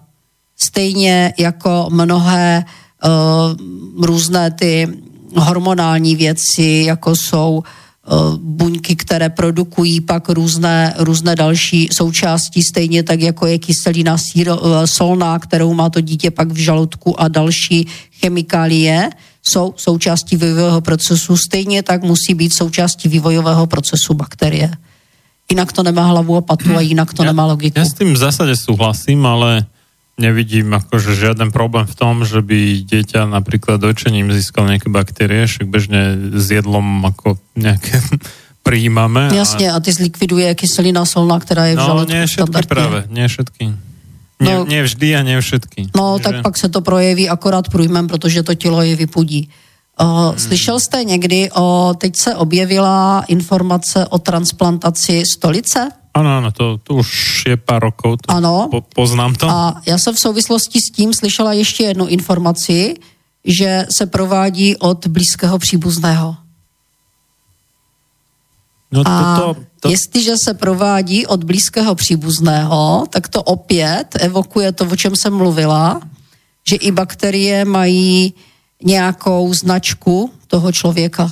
[0.56, 2.64] Stejně jako mnohé
[3.04, 4.88] uh, různé ty
[5.36, 13.22] hormonální věci, jako jsou uh, buňky, které produkují pak různé, různé další součásti, stejně tak
[13.22, 17.88] jako je kyselina síro, uh, solná, kterou má to dítě pak v žaludku a další
[18.20, 19.10] chemikálie,
[19.44, 24.72] jsou součástí vývojového procesu, stejně tak musí být součástí vývojového procesu bakterie.
[25.52, 27.78] Jinak to nemá hlavu a patu a jinak to nemá logiku.
[27.78, 29.70] Ja s tým v zásade súhlasím, ale
[30.16, 35.68] nevidím akože žiaden problém v tom, že by dieťa napríklad dočením získal nejaké baktérie, však
[35.68, 38.00] bežne s jedlom ako nejaké
[38.68, 39.30] prijímame.
[39.36, 42.68] Jasně, a ty zlikviduje kyselina solná, která je v No, žaludku nie všetky standardně.
[42.68, 43.64] práve, nie všetky.
[44.40, 44.66] Nie, No.
[44.68, 45.82] nie vždy a nie všetky.
[45.96, 49.50] No, Takže- tak pak se to projeví akorát průjmem, protože to tělo je vypudí.
[50.02, 55.88] Uh, slyšel jste někdy o, teď se objevila informace o transplantaci stolice?
[56.16, 58.24] Áno, áno, to, to už je pár rokov.
[58.24, 58.72] To Ano.
[58.72, 59.50] Po, poznám to.
[59.52, 62.96] A já jsem v souvislosti s tím slyšela ještě jednu informaci,
[63.44, 66.36] že se provádí od blízkého příbuzného.
[68.92, 74.86] No A toto, to, jestliže se provádí od blízkého příbuzného, tak to opět evokuje to,
[74.86, 76.02] o čem jsem mluvila,
[76.70, 78.34] že i bakterie mají
[78.84, 81.32] nějakou značku toho člověka.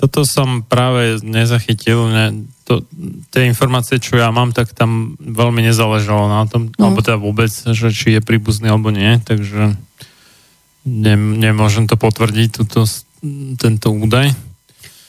[0.00, 2.08] Toto som práve nezachytil.
[2.08, 2.80] Ne, to,
[3.28, 6.88] tie informácie, čo ja mám, tak tam veľmi nezáležalo na tom, No.
[6.88, 9.76] alebo teda vôbec, že či je príbuzný alebo nie, takže
[10.88, 12.88] ne, nemôžem to potvrdiť, tuto,
[13.60, 14.32] tento údaj.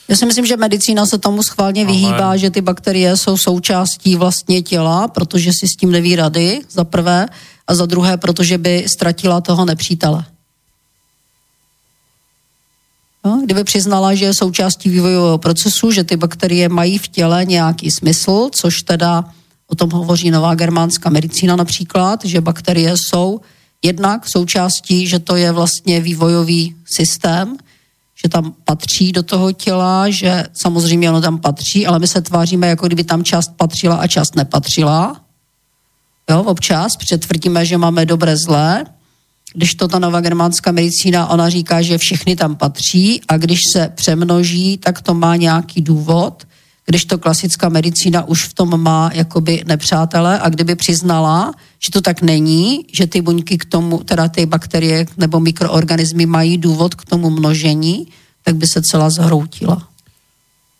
[0.08, 4.16] Já si myslím, že medicína se tomu schválně Ale- vyhýbá, že ty bakterie jsou součástí
[4.16, 7.26] vlastně těla, protože si s tím neví rady, za prvé,
[7.66, 10.24] a za druhé, protože by ztratila toho nepřítele.
[13.24, 17.90] No, kdyby přiznala, že je součástí vývojového procesu, že ty bakterie mají v těle nějaký
[17.90, 19.24] smysl, což teda
[19.66, 23.40] o tom hovoří nová germánská medicína například, že bakterie jsou
[23.82, 27.56] jednak součástí, že to je vlastně vývojový systém,
[28.22, 32.66] že tam patří do toho těla, že samozřejmě ono tam patří, ale my se tváříme,
[32.66, 35.20] jako kdyby tam část patřila a část nepatřila.
[36.30, 38.84] Jo, občas předtvrdíme, že máme dobré zlé,
[39.54, 43.92] když to ta nová germánská medicína, ona říká, že všechny tam patří a když se
[43.94, 46.44] přemnoží, tak to má nějaký důvod,
[46.86, 52.00] když to klasická medicína už v tom má jakoby nepřátele a kdyby přiznala, že to
[52.00, 57.04] tak není, že ty buňky k tomu, teda ty bakterie nebo mikroorganismy mají důvod k
[57.04, 58.08] tomu množení,
[58.44, 59.88] tak by se celá zhroutila.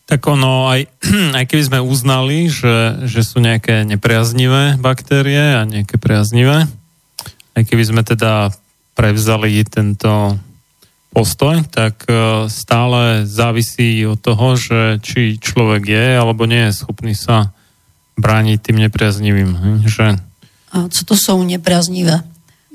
[0.05, 0.85] Tak ono, aj,
[1.39, 6.67] aj keby sme uznali, že, že sú nejaké nepriaznivé baktérie a nejaké priaznivé,
[7.55, 8.51] aj keby sme teda
[8.93, 10.37] prevzali tento
[11.13, 12.13] postoj, tak e,
[12.49, 17.53] stále závisí od toho, že či človek je alebo nie je schopný sa
[18.17, 19.49] brániť tým nepriaznivým.
[19.53, 20.07] hm, Že,
[20.73, 22.21] A co to jsou nepraznivé?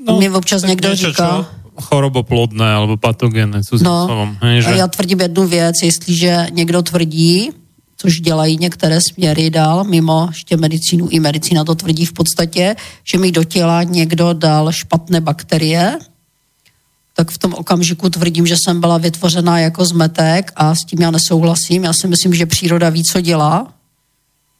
[0.07, 1.27] No, Mě občas někdo niečo, říká...
[1.27, 1.45] Čo
[1.79, 4.29] choroboplodné alebo patogénne cudzím No, slovom.
[4.43, 7.51] hm, a já tvrdím jednu věc, jestliže někdo tvrdí,
[8.01, 13.17] což dělají některé směry dál, mimo ještě medicínu, i medicína to tvrdí v podstatě, že
[13.17, 15.99] mi do těla někdo dal špatné bakterie,
[17.15, 21.11] tak v tom okamžiku tvrdím, že jsem byla vytvořená jako zmetek a s tím já
[21.11, 21.83] nesouhlasím.
[21.83, 23.73] Já si myslím, že příroda ví, co dělá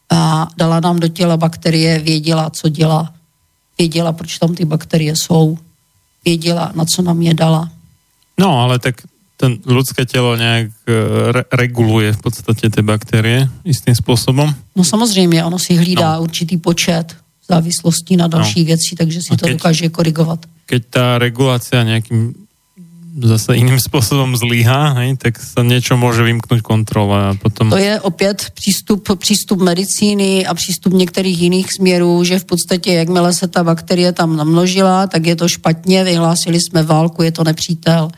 [0.09, 3.13] a dala nám do těla bakterie, věděla, co dělá.
[3.77, 5.57] Věděla, proč tam ty bakterie jsou.
[6.25, 7.69] Věděla, na co nám je dala.
[8.39, 8.95] No, ale tak
[9.39, 10.91] ten ľudské telo nejak e,
[11.31, 14.51] re- reguluje v podstate tie baktérie istým spôsobom.
[14.75, 16.27] No samozřejmě, ono si hlídá no.
[16.27, 18.65] určitý počet v závislosti na další no.
[18.65, 20.39] věci, takže si A to keď- dokáže korigovat.
[20.69, 22.35] Keď tá regulácia nejakým
[23.17, 27.71] zase iným spôsobom zlyhá, hej, tak sa niečo môže vymknúť kontrole a potom...
[27.71, 33.33] To je opět přístup, přístup medicíny a přístup některých jiných směrů, že v podstatě jakmile
[33.33, 38.11] se ta bakterie tam namnožila, tak je to špatně, vyhlásili jsme válku, je to nepřítel.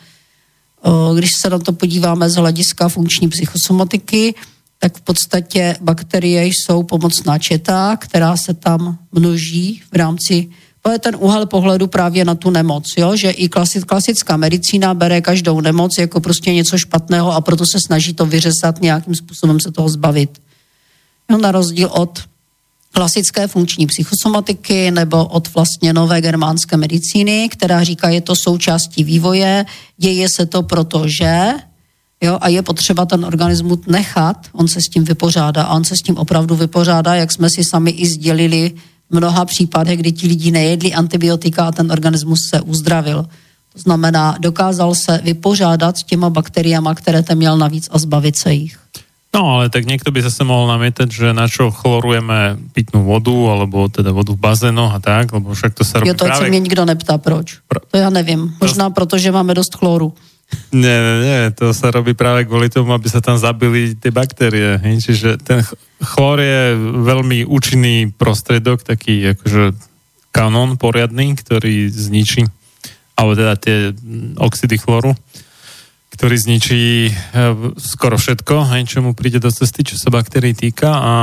[1.16, 4.36] Když se na to podíváme z hlediska funkční psychosomatiky,
[4.80, 10.50] tak v podstatě bakterie jsou pomocná četa, která se tam množí v rámci
[10.82, 13.16] to je ten úhel pohledu právě na tu nemoc, jo?
[13.16, 13.50] že i
[13.86, 18.82] klasická medicína bere každou nemoc jako prostě něco špatného a proto se snaží to vyřezat,
[18.82, 20.42] nějakým způsobem se toho zbavit.
[21.30, 22.20] No, na rozdíl od
[22.92, 29.66] klasické funkční psychosomatiky nebo od vlastně nové germánské medicíny, která říká, je to součástí vývoje,
[29.98, 31.52] děje se to proto, že
[32.24, 35.96] jo, a je potřeba ten organismus nechat, on se s tím vypořádá a on se
[35.96, 38.72] s tím opravdu vypořádá, jak jsme si sami i sdělili
[39.10, 43.26] mnoha případech, kdy ti lidi nejedli antibiotika a ten organismus se uzdravil.
[43.74, 48.54] To znamená, dokázal se vypořádat s těma bakteriama, které ten měl navíc a zbavit se
[48.54, 48.80] jich.
[49.32, 53.88] No, ale tak niekto by zase mohol namietať, že na čo chlorujeme pitnú vodu, alebo
[53.88, 56.44] teda vodu v bazénoch a tak, lebo však to sa robí jo, to práve...
[56.44, 57.64] se mě nikdo neptá, proč.
[57.68, 57.80] Pro...
[57.80, 58.56] To já nevím.
[58.62, 60.12] Možná proto, že máme dost chloru.
[60.76, 64.84] Nie, nie, nie, to sa robí práve kvôli tomu, aby sa tam zabili tie baktérie.
[64.84, 65.64] Čiže ten
[66.04, 66.76] chlor je
[67.08, 69.72] veľmi účinný prostredok, taký akože
[70.36, 72.44] kanón poriadný, ktorý zničí,
[73.16, 73.78] alebo teda tie
[74.36, 75.16] oxidy chloru,
[76.12, 77.12] ktorý zničí e,
[77.80, 81.14] skoro všetko, čo mu príde do cesty, čo sa baktérií týka a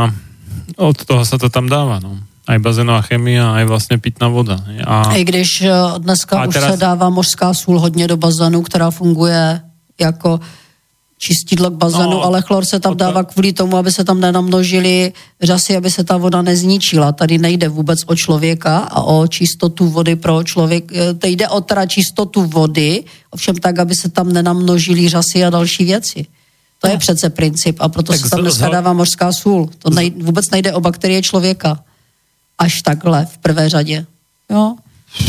[0.81, 2.01] od toho sa to tam dáva.
[2.01, 4.65] No aj bazénová chemia, aj vlastně pitná voda.
[4.85, 6.73] A, I když eh, dneska a už teraz...
[6.73, 9.61] se dává mořská sůl hodně do bazénu, která funguje
[10.01, 10.41] jako
[11.19, 13.05] čistidlo k bazénu, no, ale chlor se tam to...
[13.05, 15.13] dává kvůli tomu, aby se tam nenamnožili
[15.43, 17.13] řasy, aby se ta voda nezničila.
[17.13, 20.93] Tady nejde vůbec o člověka a o čistotu vody pro člověk.
[20.93, 25.51] Eh, to jde o teda čistotu vody, ovšem tak, aby se tam nenamnožili řasy a
[25.51, 26.27] další věci.
[26.81, 26.93] To no.
[26.93, 29.71] je přece princip a proto tak se tam dneska dává mořská sůl.
[29.79, 31.85] To nej, vůbec nejde o bakterie člověka
[32.59, 34.07] až takhle v prvé řadě.
[34.51, 34.77] Jo?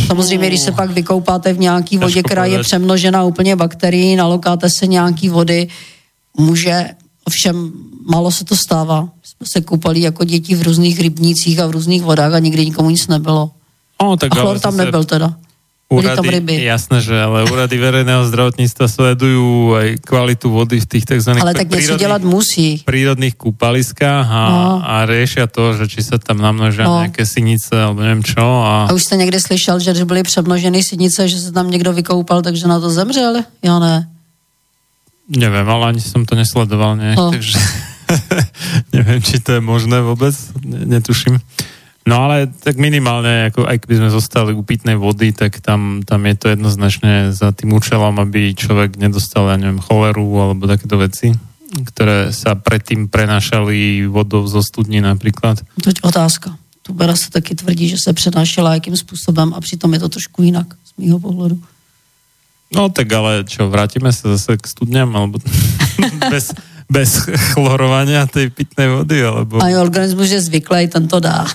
[0.07, 4.87] Samozřejmě, když se pak vykoupáte v nějaký vodě, která je přemnožená úplně bakterií, nalokáte se
[4.87, 5.67] nějaký vody,
[6.37, 6.89] může,
[7.25, 7.71] ovšem
[8.09, 9.09] málo se to stává.
[9.23, 12.89] Jsme se koupali jako děti v různých rybnících a v různých vodách a nikdy nikomu
[12.89, 13.51] nic nebylo.
[13.97, 15.35] O, tak a chlor tam nebyl teda.
[15.89, 21.33] Úrady, jasné, že ale úrady verejného zdravotníctva sledujú aj kvalitu vody v tých tzv.
[21.41, 22.85] Ale tak něco dělat musí.
[22.85, 24.85] prírodných kúpaliskách a, no.
[24.85, 27.01] a riešia to, že či sa tam namnožia no.
[27.01, 28.45] nejaké sinice alebo neviem čo.
[28.45, 28.85] A...
[28.85, 32.41] a už jste někde slyšel, že když byly přemnožené sinice, že se tam někdo vykoupal,
[32.45, 33.41] takže na to zemřel?
[33.65, 34.05] Jo, ne.
[35.29, 37.29] Neviem, ale ani som to nesledoval nejak, no.
[37.29, 37.57] takže
[38.97, 40.33] neviem, či to je možné vôbec,
[40.65, 41.37] netuším.
[42.07, 46.25] No ale tak minimálne, ako aj keby sme zostali u pitnej vody, tak tam, tam
[46.25, 51.35] je to jednoznačne za tým účelom, aby človek nedostal, ja neviem, choleru alebo takéto veci,
[51.69, 55.61] ktoré sa predtým prenášali vodou zo studní napríklad.
[55.83, 56.57] To je otázka.
[56.81, 60.41] Tu Bera se taky tvrdí, že se přenášela jakým způsobem a přitom je to trošku
[60.43, 61.61] jinak z mýho pohledu.
[62.69, 65.41] No tak ale čo, vrátime sa zase k studňam, alebo
[66.33, 66.53] bez,
[66.85, 69.57] bez chlorovania tej pitnej vody, alebo...
[69.57, 71.49] A organismus je zvyklý, ten to dá.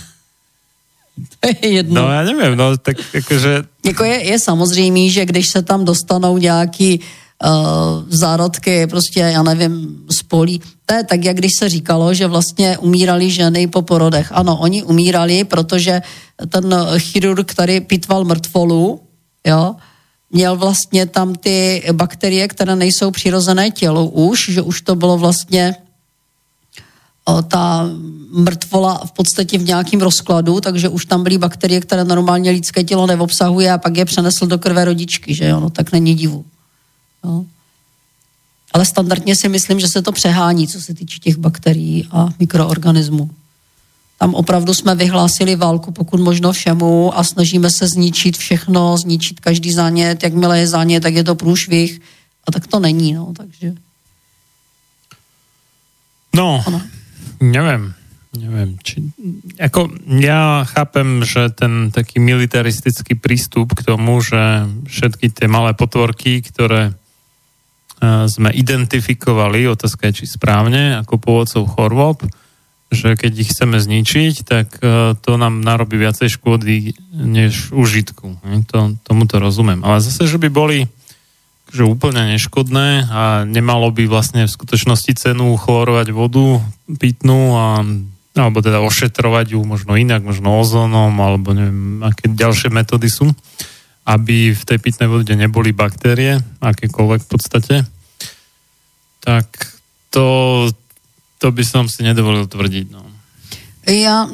[1.14, 2.02] To je jedno.
[2.02, 3.62] No já nevím, no tak jakože...
[3.86, 7.50] Jako je, je samozřejmý, že když se tam dostanou nějaký uh,
[8.08, 13.30] zárodky, prostě já nevím, spolí, to je tak, jak když se říkalo, že vlastně umírali
[13.30, 14.28] ženy po porodech.
[14.32, 16.02] Ano, oni umírali, protože
[16.48, 19.00] ten chirurg, který pitval mrtvolu,
[19.46, 19.74] jo,
[20.30, 25.74] měl vlastně tam ty bakterie, které nejsou přirozené tělu už, že už to bylo vlastně
[27.48, 27.90] ta
[28.30, 33.06] mrtvola v podstatě v nějakém rozkladu, takže už tam byly bakterie, které normálně lidské tělo
[33.06, 36.44] neobsahuje a pak je přenesl do krve rodičky, že jo, no tak není divu.
[37.24, 37.46] No.
[38.72, 43.30] Ale standardně si myslím, že se to přehání, co se týče těch bakterií a mikroorganismů.
[44.18, 49.72] Tam opravdu jsme vyhlásili válku, pokud možno všemu a snažíme se zničit všechno, zničit každý
[49.72, 52.00] zánět, jakmile je zánět, tak je to průšvih
[52.46, 53.74] a tak to není, no, takže...
[56.34, 56.82] No, ano.
[57.40, 57.94] Neviem.
[58.34, 58.98] Neviem, či...
[59.62, 66.42] Ako, ja chápem, že ten taký militaristický prístup k tomu, že všetky tie malé potvorky,
[66.42, 72.26] ktoré uh, sme identifikovali, otázka je, či správne, ako pôvodcov chorôb,
[72.90, 78.42] že keď ich chceme zničiť, tak uh, to nám narobí viacej škôdy než užitku.
[78.74, 79.86] To, tomu to rozumiem.
[79.86, 80.90] Ale zase, že by boli
[81.74, 87.82] že úplne neškodné a nemalo by vlastne v skutočnosti cenu chlorovať vodu pitnú a
[88.34, 93.30] alebo teda ošetrovať ju možno inak, možno ozónom, alebo neviem, aké ďalšie metódy sú.
[94.04, 97.74] aby v tej pitnej vode neboli baktérie, akékoľvek v podstate,
[99.24, 99.48] tak
[100.12, 100.68] to,
[101.40, 102.86] to by som si nedovolil tvrdiť.
[102.92, 103.00] No.
[103.88, 104.28] Já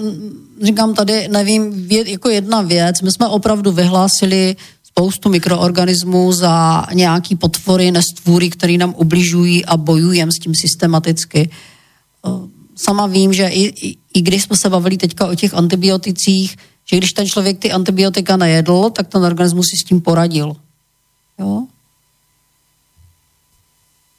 [0.63, 4.57] říkám tady, nevím, jako jedna věc, my jsme opravdu vyhlásili
[5.01, 11.51] spoustu mikroorganismů za nějaký potvory, nestvůry, které nám ubližují a bojujeme s tím systematicky.
[12.77, 16.97] Sama vím, že i, i, i když jsme se bavili teďka o těch antibioticích, že
[16.97, 20.53] když ten člověk ty antibiotika nejedl, tak ten organismus si s tím poradil.
[21.41, 21.65] Jo?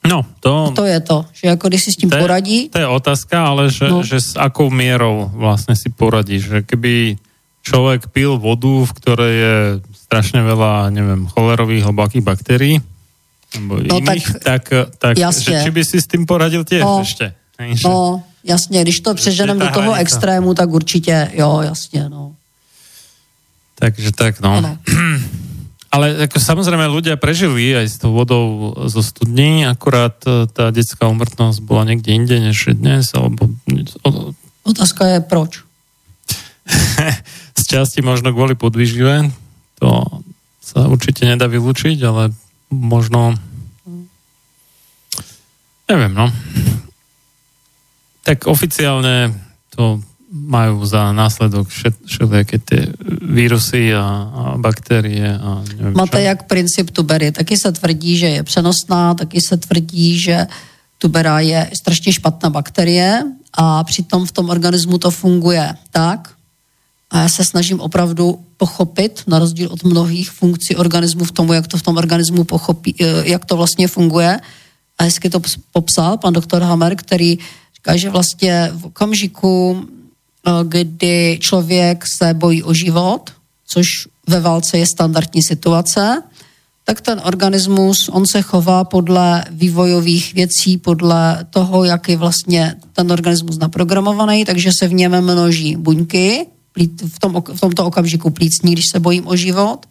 [0.02, 0.74] No, to...
[0.76, 2.70] To je to, že jako když si s tím to je, poradí...
[2.70, 4.02] To je otázka, ale že, no.
[4.02, 7.22] že s akou mierou vlastne si poradí, že keby
[7.62, 9.58] človek pil vodu, v ktorej je
[10.12, 12.84] strašne veľa, neviem, cholerových hlbokých baktérií,
[13.56, 14.68] nebo no, iných, tak,
[15.00, 17.32] tak, tak že, či by si s tým poradil tiež no, ešte?
[17.56, 20.02] Že, no, jasně, když to přeženem do toho hranica.
[20.04, 22.36] extrému, tak určitě, jo, jasně, no.
[23.80, 24.52] Takže tak, no.
[24.60, 24.78] Ano.
[25.92, 31.04] Ale ako samozrejme ľudia prežili aj s tou vodou zo studní, akurát e, tá detská
[31.12, 33.52] umrtnosť bola niekde inde než dnes, alebo...
[34.64, 35.68] Otázka je proč?
[37.60, 39.36] Z časti možno kvôli podvýžive,
[39.82, 40.22] to
[40.62, 42.30] sa určite nedá vylúčiť, ale
[42.70, 43.34] možno...
[45.90, 46.30] Neviem, no.
[48.22, 49.34] Tak oficiálne
[49.74, 50.00] to
[50.32, 51.68] majú za následok
[52.08, 52.88] všelijaké tie
[53.20, 56.28] vírusy a, a bakterie a neviem Máte čo.
[56.32, 57.36] jak princip tubery.
[57.36, 60.48] Taky se tvrdí, že je přenosná, taky se tvrdí, že
[60.98, 63.24] tubera je strašně špatná bakterie
[63.54, 66.32] a přitom v tom organismu to funguje tak,
[67.12, 71.68] a já se snažím opravdu pochopit, na rozdíl od mnohých funkcí organismu v tomu, jak
[71.68, 74.40] to v tom organismu pochopí, eh, jak to vlastně funguje.
[74.98, 75.42] A hezky to
[75.72, 77.38] popsal pan doktor Hammer, který
[77.76, 79.88] říká, že vlastně v okamžiku,
[80.48, 83.30] Eh, kdy člověk se bojí o život,
[83.68, 83.86] což
[84.28, 86.24] ve válce je standardní situace,
[86.84, 93.12] tak ten organismus, on se chová podle vývojových věcí, podle toho, jak je vlastně ten
[93.12, 96.46] organismus naprogramovaný, takže se v něm množí buňky,
[97.08, 99.86] v, tom, v tomto okamžiku plícní, když se bojím o život,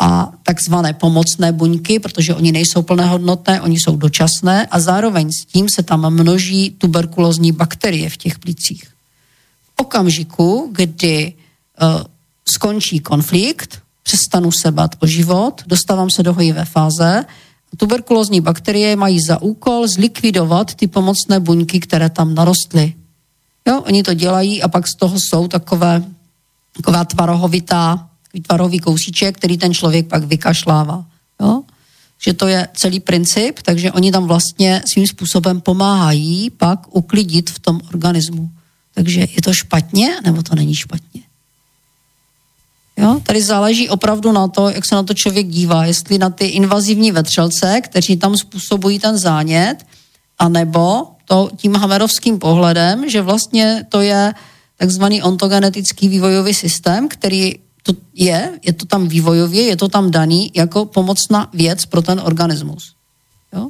[0.00, 5.68] a takzvané pomocné buňky, protože oni nejsou plnohodnotné, oni jsou dočasné a zároveň s tím
[5.68, 8.94] se tam množí tuberkulózní bakterie v těch plících
[9.76, 11.32] okamžiku, kdy
[11.82, 12.02] uh,
[12.54, 17.24] skončí konflikt, přestanu se bát o život, dostávám se do hojivé fáze,
[17.76, 22.94] tuberkulózní bakterie mají za úkol zlikvidovat ty pomocné buňky, které tam narostly.
[23.68, 26.04] Jo, oni to dělají a pak z toho jsou takové,
[26.76, 28.08] taková tvarohovitá,
[28.42, 31.04] tvarohový kousíček, který ten člověk pak vykašlává.
[31.40, 31.62] Jo?
[32.24, 37.58] Že to je celý princip, takže oni tam vlastně svým způsobem pomáhají pak uklidit v
[37.58, 38.50] tom organismu.
[38.94, 41.22] Takže je to špatně, nebo to není špatně?
[42.96, 43.20] Jo?
[43.22, 47.12] Tady záleží opravdu na to, jak se na to člověk dívá, jestli na ty invazivní
[47.12, 49.86] vetřelce, kteří tam způsobují ten zánět,
[50.38, 54.34] anebo to tím hamerovským pohledem, že vlastně to je
[54.76, 60.50] takzvaný ontogenetický vývojový systém, který to je, je to tam vývojově, je to tam daný
[60.54, 62.94] jako pomocná věc pro ten organismus.
[63.52, 63.68] Jo?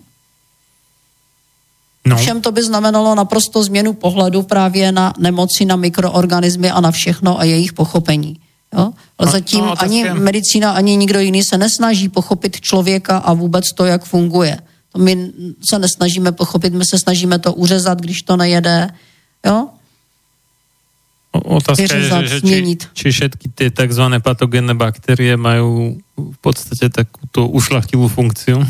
[2.06, 2.16] No.
[2.16, 7.40] Všem to by znamenalo naprosto změnu pohledu právě na nemoci, na mikroorganismy a na všechno
[7.40, 8.36] a jejich pochopení.
[8.72, 8.92] Jo?
[9.18, 10.14] Ale no, zatím no, ani je...
[10.14, 14.58] medicína, ani nikdo jiný se nesnaží pochopit člověka a vůbec to, jak funguje.
[14.96, 15.32] My
[15.64, 18.90] se nesnažíme pochopit, my se snažíme to uřezat, když to nejede.
[19.46, 19.68] Jo?
[21.34, 27.50] Otázka Vyřezat, je, že, či, či všetky ty takzvané patogénne bakterie majú v podstate takúto
[27.50, 28.62] ušlachtilú funkciu.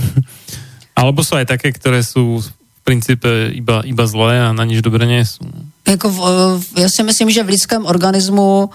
[0.98, 2.40] Alebo sú aj také, ktoré sú
[2.84, 5.44] princípe iba, iba zlé a na nič dobré sú.
[5.88, 6.20] Jako v,
[6.78, 8.70] já si myslím, že v lidském organismu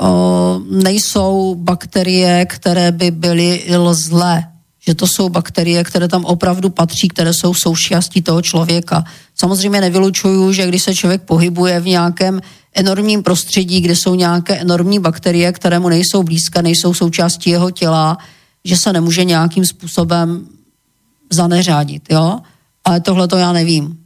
[0.00, 4.53] o, nejsou bakterie, které by byly zlé.
[4.86, 9.04] Že to jsou bakterie, které tam opravdu patří, které jsou součástí toho člověka.
[9.34, 12.40] Samozřejmě nevylučuju, že když se člověk pohybuje v nějakém
[12.74, 18.18] enormním prostředí, kde jsou nějaké enormní bakterie, které mu nejsou blízké, nejsou součástí jeho těla,
[18.64, 20.46] že se nemůže nějakým způsobem
[21.30, 22.02] zaneřádit.
[22.10, 22.40] Jo?
[22.84, 23.98] ale tohle to já nevím.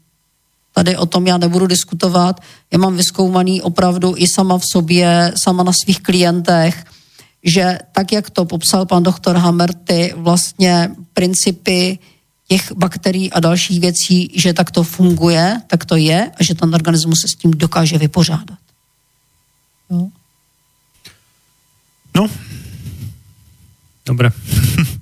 [0.73, 2.41] Tady o tom já nebudu diskutovat.
[2.73, 6.85] Já mám vyskoumaný opravdu i sama v sobě, sama na svých klientech,
[7.45, 11.99] že tak, jak to popsal pan doktor Hammer, ty vlastně principy
[12.49, 16.75] těch bakterií a dalších věcí, že tak to funguje, tak to je a že ten
[16.75, 18.59] organismus se s tím dokáže vypořádat.
[19.91, 20.09] Jo?
[22.17, 22.27] No,
[24.07, 24.31] dobre.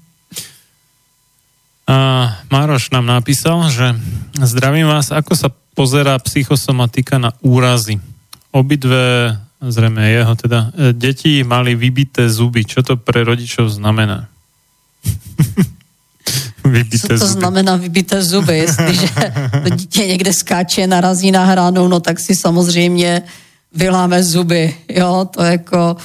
[1.87, 1.97] A
[2.51, 3.95] Mároš nám napísal, že
[4.43, 8.03] zdravím vás, ako sa pozerá psychosomatika na úrazy.
[8.51, 10.71] Obidve zrejme jeho teda.
[10.77, 12.65] E, deti mali vybité zuby.
[12.65, 14.29] Čo to pre rodičov znamená?
[16.65, 17.41] vybité Co to zuby.
[17.41, 18.59] znamená vybité zuby?
[18.59, 19.09] Jestliže
[19.63, 23.23] to dítě někde skáče, narazí na hranu, no tak si samozřejmě
[23.75, 24.75] vyláme zuby.
[24.89, 25.97] Jo, to jako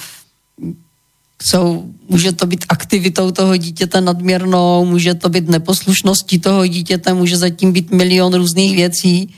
[1.41, 7.37] jsou, může to být aktivitou toho dítěte nadměrnou, může to být neposlušností toho dítěte, může
[7.37, 9.33] zatím být milion různých věcí.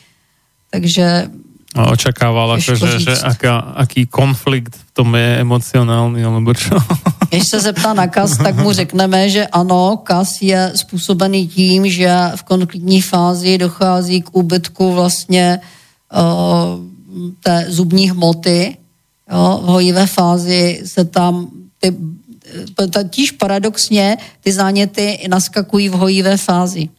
[0.69, 1.29] Takže
[1.75, 6.77] a očakával, že, že aká, aký konflikt v tom je emocionální, alebo čo?
[7.29, 12.13] Když se zeptá na kas, tak mu řekneme, že ano, kas je způsobený tím, že
[12.35, 15.59] v konfliktní fázi dochází k úbytku vlastně
[16.13, 16.77] uh,
[17.43, 18.77] té zubní hmoty.
[19.31, 21.47] Jo, v hojivé fázi se tam
[21.79, 21.95] ty,
[22.79, 26.89] eh, totiž paradoxně ty záněty naskakují v hojivé fázi.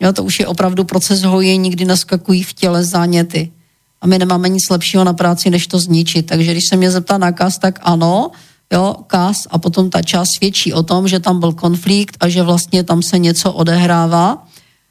[0.00, 3.52] Jo, to už je opravdu proces hojení, kdy naskakují v těle záněty
[4.04, 6.26] a my nemáme nic lepšího na práci, než to zničit.
[6.26, 8.30] Takže když se mě zeptá na kas, tak ano,
[8.72, 12.42] jo, kas a potom ta část svědčí o tom, že tam byl konflikt a že
[12.42, 14.44] vlastně tam se něco odehrává.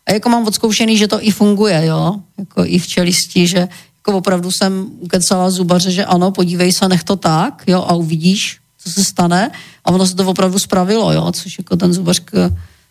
[0.06, 4.18] A jako mám odzkoušený, že to i funguje, jo, jako i v čelisti, že jako
[4.18, 8.90] opravdu jsem ukecala zubaře, že ano, podívej se, nech to tak, jo, a uvidíš, co
[8.90, 9.52] se stane.
[9.86, 12.50] A ono se to opravdu spravilo, jo, což jako ten zubařka,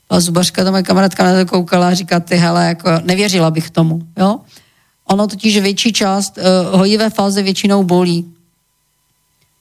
[0.09, 3.71] ta zubařka, ta moje kamarádka na to koukala a říká, ty hele, jako nevěřila bych
[3.71, 4.41] tomu, jo.
[5.07, 8.25] Ono totiž větší část uh, hojivé fáze většinou bolí.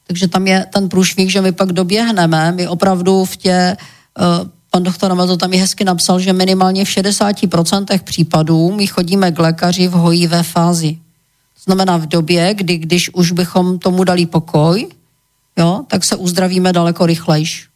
[0.06, 3.76] Takže tam je ten průšvih, že my pak doběhneme, my opravdu v tě,
[4.18, 9.32] uh, pan doktor Amazo tam je hezky napsal, že minimálně v 60% případů my chodíme
[9.32, 10.92] k lékaři v hojivé fázi.
[11.54, 14.86] To znamená v době, kdy když už bychom tomu dali pokoj,
[15.58, 17.72] jo, tak se uzdravíme daleko rychlejš.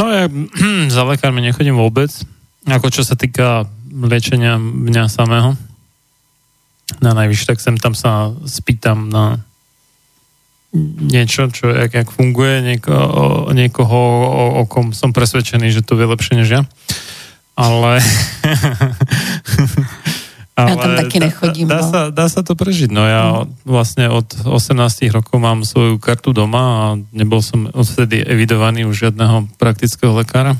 [0.00, 0.32] No ja
[0.96, 2.08] za lékármi nechodím vôbec,
[2.64, 5.60] ako čo sa týka liečenia mňa samého
[6.98, 9.38] na najvyššie, tak sem tam sa spýtam na
[11.00, 12.94] niečo, čo jak, jak funguje, nieko,
[13.50, 16.62] niekoho, o, o kom som presvedčený, že to vie lepšie než ja.
[17.58, 17.98] Ale...
[20.54, 21.66] ale ja tam taky nechodím.
[21.66, 21.90] Dá, dá, no.
[21.90, 22.90] sa, dá sa to prežiť.
[22.94, 23.66] No ja mm.
[23.66, 29.50] vlastne od 18 rokov mám svoju kartu doma a nebol som odvtedy evidovaný u žiadneho
[29.58, 30.54] praktického lekára.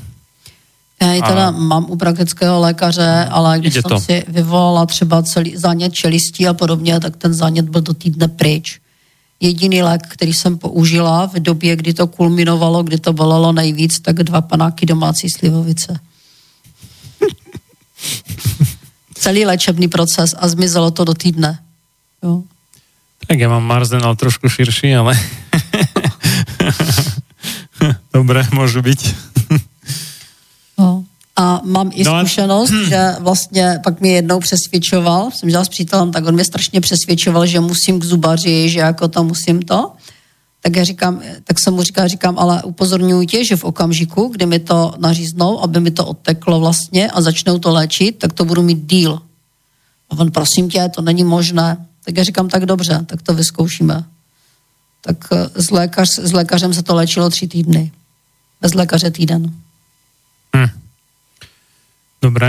[1.01, 1.51] Já ji teda a...
[1.51, 3.99] mám u praktického lékaře, ale když jsem to.
[3.99, 8.79] si vyvolala třeba celý zánět čelistí a podobně, tak ten zánět byl do týdne pryč.
[9.39, 14.15] Jediný lék, který jsem použila v době, kdy to kulminovalo, kdy to bolelo nejvíc, tak
[14.15, 15.99] dva panáky domácí slivovice.
[19.13, 21.59] Celý léčebný proces a zmizelo to do týdne.
[22.23, 22.43] Jo.
[23.27, 25.19] Tak já mám marzenal trošku širší, ale
[28.13, 29.30] Dobre, môžu byť.
[30.81, 31.03] No.
[31.35, 35.69] A mám i no, zkušenost, no, že vlastně pak mě jednou přesvědčoval, jsem žila s
[35.69, 39.91] přítelem, tak on mě strašně přesvědčoval, že musím k zubaři, že jako to musím to.
[40.61, 44.45] Tak já říkám, tak jsem mu říkal, říkám, ale upozorňuji tě, že v okamžiku, kdy
[44.45, 48.61] mi to naříznou, aby mi to odteklo vlastně a začnou to léčit, tak to budu
[48.61, 49.21] mít díl.
[50.09, 51.85] A on, prosím tě, to není možné.
[52.05, 54.03] Tak já říkám, tak dobře, tak to vyzkoušíme.
[55.01, 57.91] Tak eh, s, lékař, s lékařem se to léčilo tři týdny.
[58.61, 59.53] Bez lékaře týden.
[60.55, 60.71] Hm.
[62.21, 62.47] Dobre.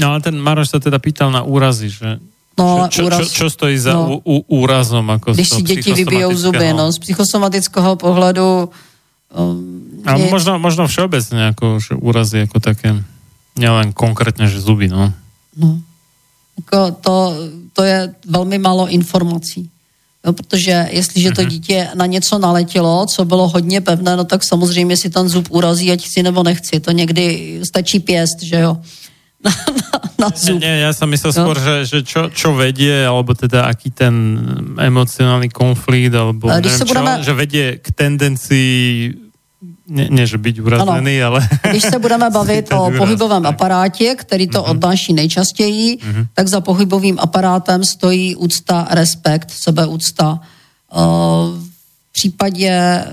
[0.00, 2.18] No ale ten Maroš sa teda pýtal na úrazy, že
[2.60, 5.08] No, čo, úraz, čo, čo stojí za no, ú, úrazom?
[5.16, 8.68] Ako když si děti vybijou zuby, no, z psychosomatického pohledu
[9.32, 10.28] um, a je...
[10.28, 13.00] možno, možno všeobecne ako, že úrazy ako také,
[13.56, 15.12] nielen konkrétně, že zuby, no.
[15.56, 15.80] No.
[16.58, 17.14] Jako to,
[17.72, 19.70] to je velmi málo informací.
[20.26, 21.50] Jo, protože jestliže to mhm.
[21.50, 25.92] dítě na něco naletělo, co bylo hodně pevné, no tak samozřejmě si ten zub urazí,
[25.92, 26.80] ať chci nebo nechci.
[26.80, 28.76] To někdy stačí pěst, že jo.
[29.40, 30.60] Na, na, na zub.
[30.60, 34.36] Nie, ja som myslel skôr, že, že čo, čo vedie, alebo teda aký ten
[34.76, 37.24] emocionálny konflikt, alebo neviem čo, budeme...
[37.24, 38.76] že vedie k tendencii
[39.88, 41.26] ne, ne, že být urazený, ano.
[41.26, 41.48] ale...
[41.70, 44.70] Když se budeme bavit o pohybovém aparátě, který to uh-huh.
[44.70, 46.26] odnáší nejčastěji, uh-huh.
[46.34, 50.40] tak za pohybovým aparátem stojí úcta, respekt, sebeúcta.
[51.52, 53.04] V případě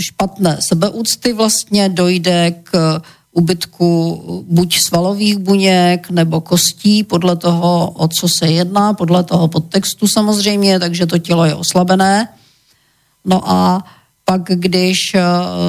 [0.00, 3.00] špatné sebeúcty vlastně dojde k
[3.32, 10.06] ubytku buď svalových buněk nebo kostí, podle toho, o co se jedná, podle toho podtextu
[10.08, 12.28] samozřejmě, takže to tělo je oslabené.
[13.24, 13.84] No a
[14.28, 15.22] pak když eh,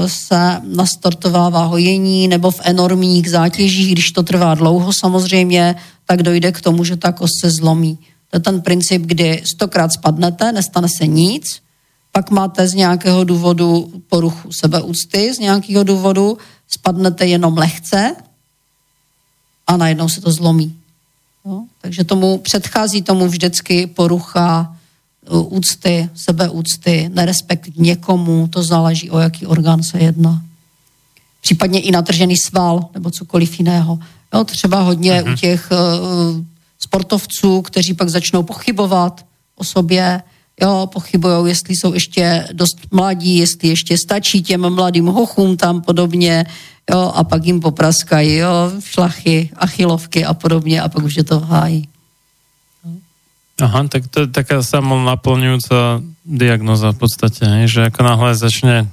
[0.10, 6.62] se nastartovává hojení nebo v enormních zátěžích, když to trvá dlouho samozřejmě, tak dojde k
[6.62, 8.00] tomu, že ta kost se zlomí.
[8.30, 11.62] To je ten princip, kdy stokrát spadnete, nestane se nic,
[12.12, 16.38] pak máte z nějakého důvodu poruchu sebeúcty, z nějakého důvodu
[16.68, 18.16] spadnete jenom lehce
[19.68, 20.76] a najednou se to zlomí.
[21.46, 24.77] No, takže tomu předchází tomu vždycky porucha
[25.30, 30.42] úcty, sebeúcty, nerespekt k někomu, to záleží, o jaký orgán se jedná.
[31.42, 34.00] Případně i natržený sval nebo cokoliv jiného.
[34.34, 35.34] Jo, třeba hodně uh-huh.
[35.34, 35.78] u těch uh,
[36.80, 39.26] sportovců, kteří pak začnou pochybovat
[39.56, 40.22] o sobě,
[40.62, 46.46] jo, pochybují, jestli jsou ještě dost mladí, jestli ještě stačí těm mladým hochům tam podobně,
[46.92, 51.40] jo, a pak jim popraskají, jo, šlachy, achilovky a podobně a pak už je to
[51.40, 51.84] v háji.
[53.58, 57.66] Aha, tak to je taká samonaplňujúca diagnoza v podstate, hej?
[57.66, 58.86] že ako náhle začne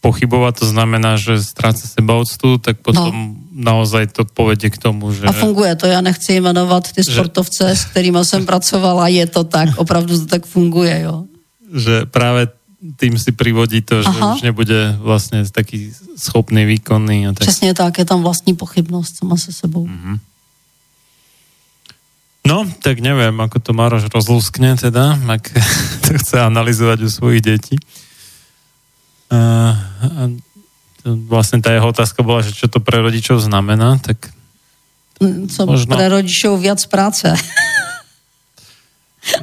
[0.00, 3.36] pochybovať, to znamená, že stráca sebaúctu, tak potom no.
[3.52, 5.28] naozaj to povedie k tomu, že...
[5.28, 7.76] A funguje to, já nechci jmenovat ty sportovce, že...
[7.76, 11.24] s kterými jsem pracovala, je to tak, opravdu to tak funguje, jo.
[11.76, 12.48] Že právě
[12.96, 14.34] tým si privodí to, že Aha.
[14.34, 17.26] už nebude vlastně taký schopný, výkonný.
[17.26, 17.38] A tak.
[17.38, 19.86] Přesně tak, je tam vlastní pochybnost sama se sebou.
[19.86, 20.18] Mm-hmm.
[22.40, 25.44] No, tak neviem, ako to Maroš rozlúskne teda, ak
[26.08, 27.76] to chce analyzovať u svojich detí.
[29.30, 29.76] Uh,
[31.04, 34.32] vlastne tá jeho otázka bola, že čo to pre rodičov znamená, tak
[35.20, 35.92] co možno...
[35.92, 37.28] pre rodičov viac práce.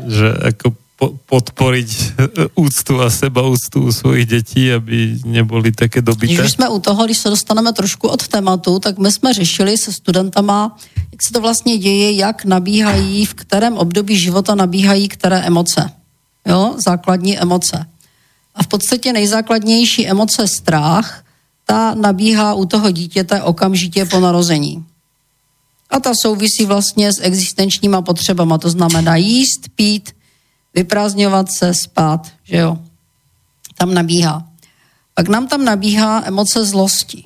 [0.09, 1.89] že ako po, podporiť
[2.57, 6.33] úctu a seba úctu u svojich detí, aby neboli také dobité.
[6.33, 9.93] Když jsme u toho, když se dostaneme trošku od tématu, tak my jsme řešili se
[9.93, 10.77] studentama,
[11.11, 15.91] jak se to vlastně děje, jak nabíhají, v kterém období života nabíhají které emoce.
[16.47, 17.85] Jo, základní emoce.
[18.55, 21.23] A v podstatě nejzákladnější emoce strach,
[21.65, 24.85] ta nabíhá u toho dítěte okamžitě po narození.
[25.89, 30.16] A ta souvisí vlastně s existenčníma potřebama, to znamená jíst, pít,
[30.77, 32.77] vyprázdňovat se, spát, že jo.
[33.77, 34.47] Tam nabíhá.
[35.13, 37.23] Pak nám tam nabíhá emoce zlosti.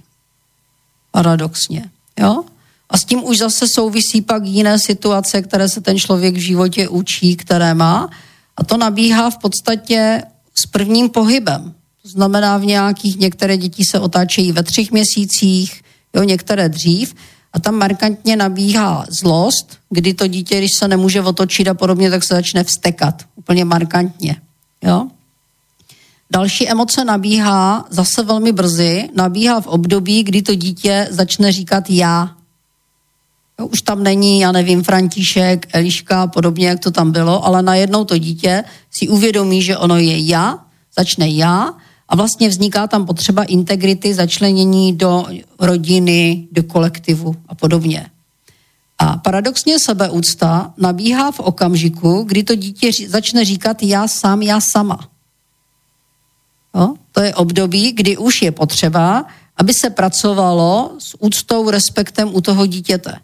[1.12, 1.90] Paradoxně,
[2.20, 2.44] jo.
[2.90, 6.88] A s tím už zase souvisí pak jiné situace, které se ten člověk v životě
[6.88, 8.10] učí, které má.
[8.58, 10.24] A to nabíhá v podstatě
[10.56, 11.74] s prvním pohybem.
[12.02, 15.84] To znamená v nějakých, některé děti se otáčejí ve třech měsících,
[16.16, 17.16] jo, některé dřív.
[17.54, 22.24] A tam markantně nabíhá zlost, kdy to dítě, když se nemůže otočit a podobně, tak
[22.24, 23.24] se začne vstekat.
[23.36, 24.36] Úplně markantně.
[24.84, 25.08] Jo?
[26.32, 32.36] Další emoce nabíhá zase velmi brzy, nabíhá v období, kdy to dítě začne říkat já.
[33.60, 38.06] Jo, už tam není, já nevím, František, Eliška, podobně, jak to tam bylo, ale najednou
[38.06, 40.60] to dítě si uvědomí, že ono je já,
[40.98, 41.74] začne já
[42.12, 45.26] a vlastně vzniká tam potřeba integrity, začlenění do
[45.60, 48.06] rodiny, do kolektivu a podobně.
[49.00, 55.10] A paradoxně sebeúcta nabíhá v okamžiku, kdy to dítě začne říkat já sám, já sama.
[56.76, 56.94] Jo?
[57.12, 59.26] To je období, kdy už je potřeba,
[59.58, 63.16] aby se pracovalo s úctou, respektem u toho dítěte.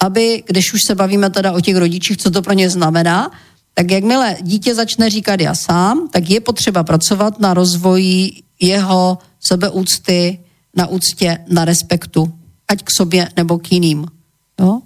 [0.00, 3.30] Aby, když už se bavíme teda o těch rodičích, co to pro ně znamená,
[3.78, 10.38] tak jakmile dítě začne říkat já sám, tak je potřeba pracovat na rozvoji jeho sebeúcty,
[10.76, 12.32] na úctě, na respektu,
[12.68, 14.06] ať k sobě nebo k jiným.
[14.60, 14.80] Jo?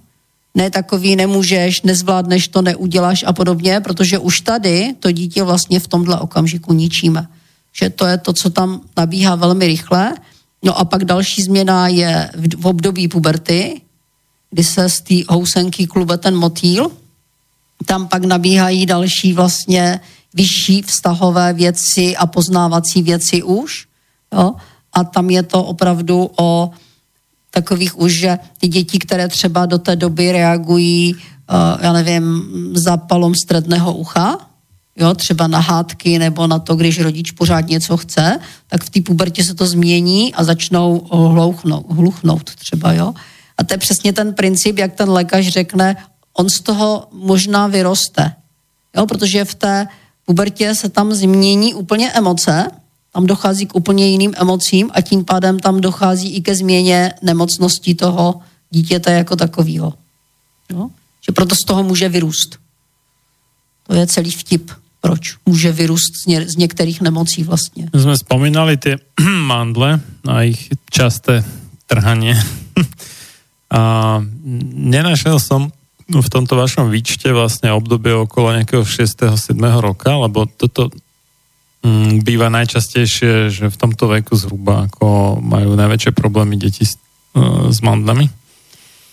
[0.55, 5.89] Ne takový nemůžeš, nezvládneš to, neuděláš a podobně, protože už tady to dítě vlastně v
[5.89, 7.29] tomhle okamžiku ničíme.
[7.73, 10.15] Že to je to, co tam nabíhá velmi rychle.
[10.65, 13.81] No a pak další změna je v, období puberty,
[14.51, 16.91] kdy se z té housenky klube ten motýl,
[17.87, 20.01] tam pak nabíhají další vlastně
[20.35, 23.87] vyšší vztahové věci a poznávací věci už.
[24.33, 24.55] Jo?
[24.93, 26.71] A tam je to opravdu o
[27.51, 31.21] takových už, že ty děti, které třeba do té doby reagují, uh,
[31.81, 32.43] já nevím,
[32.75, 34.39] zápalom středného ucha,
[34.97, 39.01] jo, třeba na hádky nebo na to, když rodič pořád něco chce, tak v té
[39.01, 43.15] pubertě se to změní a začnou hlouchnout, hluchnout třeba, jo.
[43.59, 45.97] A to je přesně ten princip, jak ten lékař řekne,
[46.41, 48.33] on z toho možná vyroste.
[48.97, 49.87] Jo, protože v té
[50.25, 52.71] pubertě se tam změní úplně emoce,
[53.13, 57.95] tam dochází k úplně jiným emocím a tím pádem tam dochází i ke změně nemocnosti
[57.95, 59.95] toho dítěte jako takového.
[61.27, 62.59] Že proto z toho může vyrůst.
[63.87, 64.71] To je celý vtip,
[65.01, 67.91] proč může vyrůst z, ně, z některých nemocí vlastně.
[67.93, 68.97] My jsme vzpomínali ty
[69.47, 71.45] mandle a jejich časté
[71.87, 72.39] trhanie.
[73.71, 74.19] a
[74.75, 75.71] nenašel som
[76.11, 79.39] v tomto vašom výčte vlastne obdobie okolo nejakého 6.
[79.39, 79.55] 7.
[79.79, 80.91] roka, lebo toto
[81.87, 86.99] mm, býva najčastejšie, že v tomto veku zhruba ako majú najväčšie problémy deti s,
[87.39, 88.27] uh, s mandlami.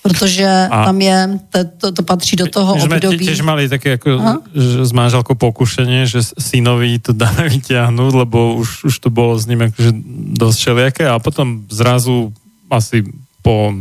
[0.07, 3.19] Protože a tam je, to, to, to patří do toho my období.
[3.19, 8.55] My tiež mali také ako, že s manželkou pokušenie, že synovi to dáme vyťahnuť, lebo
[8.55, 9.91] už, už to bolo s ním akože
[10.39, 12.31] dosť všelijaké a potom zrazu
[12.71, 13.03] asi
[13.43, 13.75] po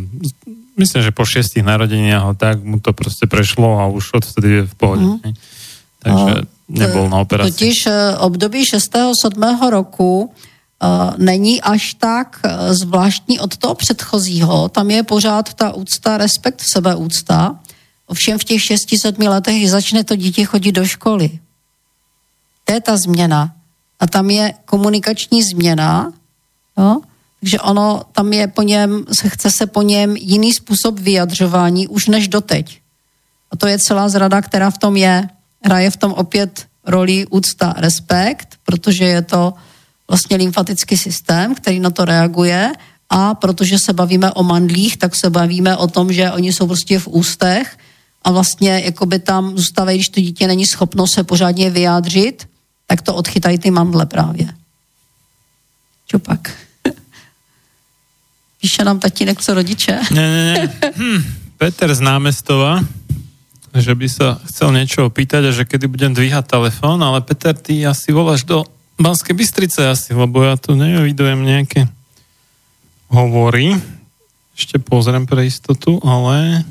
[0.77, 4.75] myslím, že po šiestich narodeniach tak mu to proste prešlo a už odvtedy je v
[4.75, 5.03] pohode.
[5.03, 5.35] Mm.
[6.01, 6.35] Takže...
[6.67, 7.53] nebol na operácii.
[7.55, 7.79] Totiž
[8.19, 8.91] období 6.
[9.23, 9.71] 7.
[9.71, 10.35] roku
[11.17, 14.69] není až tak zvláštní od toho předchozího.
[14.69, 17.59] Tam je pořád ta úcta, respekt, sebeúcta.
[18.07, 21.39] Ovšem v těch 6-7 letech začne to dítě chodit do školy.
[22.65, 23.55] To je ta změna.
[24.01, 26.13] A tam je komunikační změna,
[26.79, 27.01] jo?
[27.47, 32.07] Takže ono, tam je po něm, se chce se po něm jiný způsob vyjadřování už
[32.07, 32.81] než doteď.
[33.51, 35.29] A to je celá zrada, která v tom je.
[35.63, 39.55] Hraje v tom opět roli úcta, respekt, protože je to
[40.09, 42.73] vlastně lymfatický systém, který na to reaguje
[43.11, 46.99] a protože se bavíme o mandlích, tak se bavíme o tom, že oni jsou prostě
[46.99, 47.79] v ústech
[48.25, 52.49] a vlastně jakoby tam zůstávají, když to dítě není schopno se pořádně vyjádřit,
[52.87, 54.51] tak to odchytají ty mandle právě.
[56.11, 56.66] Čo pak?
[58.67, 60.11] Píše nám tatínek, co rodiče.
[60.11, 60.67] Ne, ne, ne.
[60.99, 61.23] Hm,
[61.55, 62.83] Peter z námestova,
[63.71, 67.87] že by sa chcel niečo opýtať a že kedy budem dvíhať telefón, ale Peter, ty
[67.87, 68.67] asi voláš do
[68.99, 71.87] Banskej Bystrice asi, lebo ja tu nevidujem nejaké
[73.07, 73.79] hovory.
[74.59, 76.67] Ešte pozriem pre istotu, ale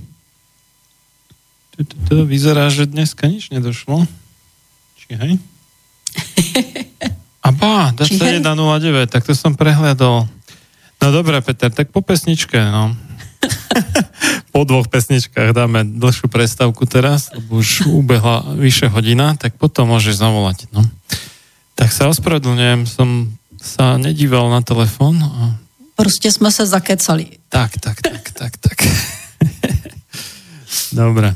[2.11, 4.03] to vyzerá, že dneska nič nedošlo.
[4.99, 5.33] Či hej?
[7.39, 10.34] A bá, 2109, tak to som prehľadol.
[11.01, 12.95] No dobré, Peter, tak po pesničke, no.
[14.53, 20.17] po dvoch pesničkách dáme dlhšiu prestávku teraz, lebo už ubehla vyše hodina, tak potom môžeš
[20.17, 20.81] zavolať, no.
[21.75, 25.19] Tak sa ospravedlňujem, som sa nedíval na telefon.
[25.23, 25.57] A...
[25.95, 27.27] Prostě jsme se zakecali.
[27.49, 28.77] Tak, tak, tak, tak, tak.
[30.91, 31.35] Dobre.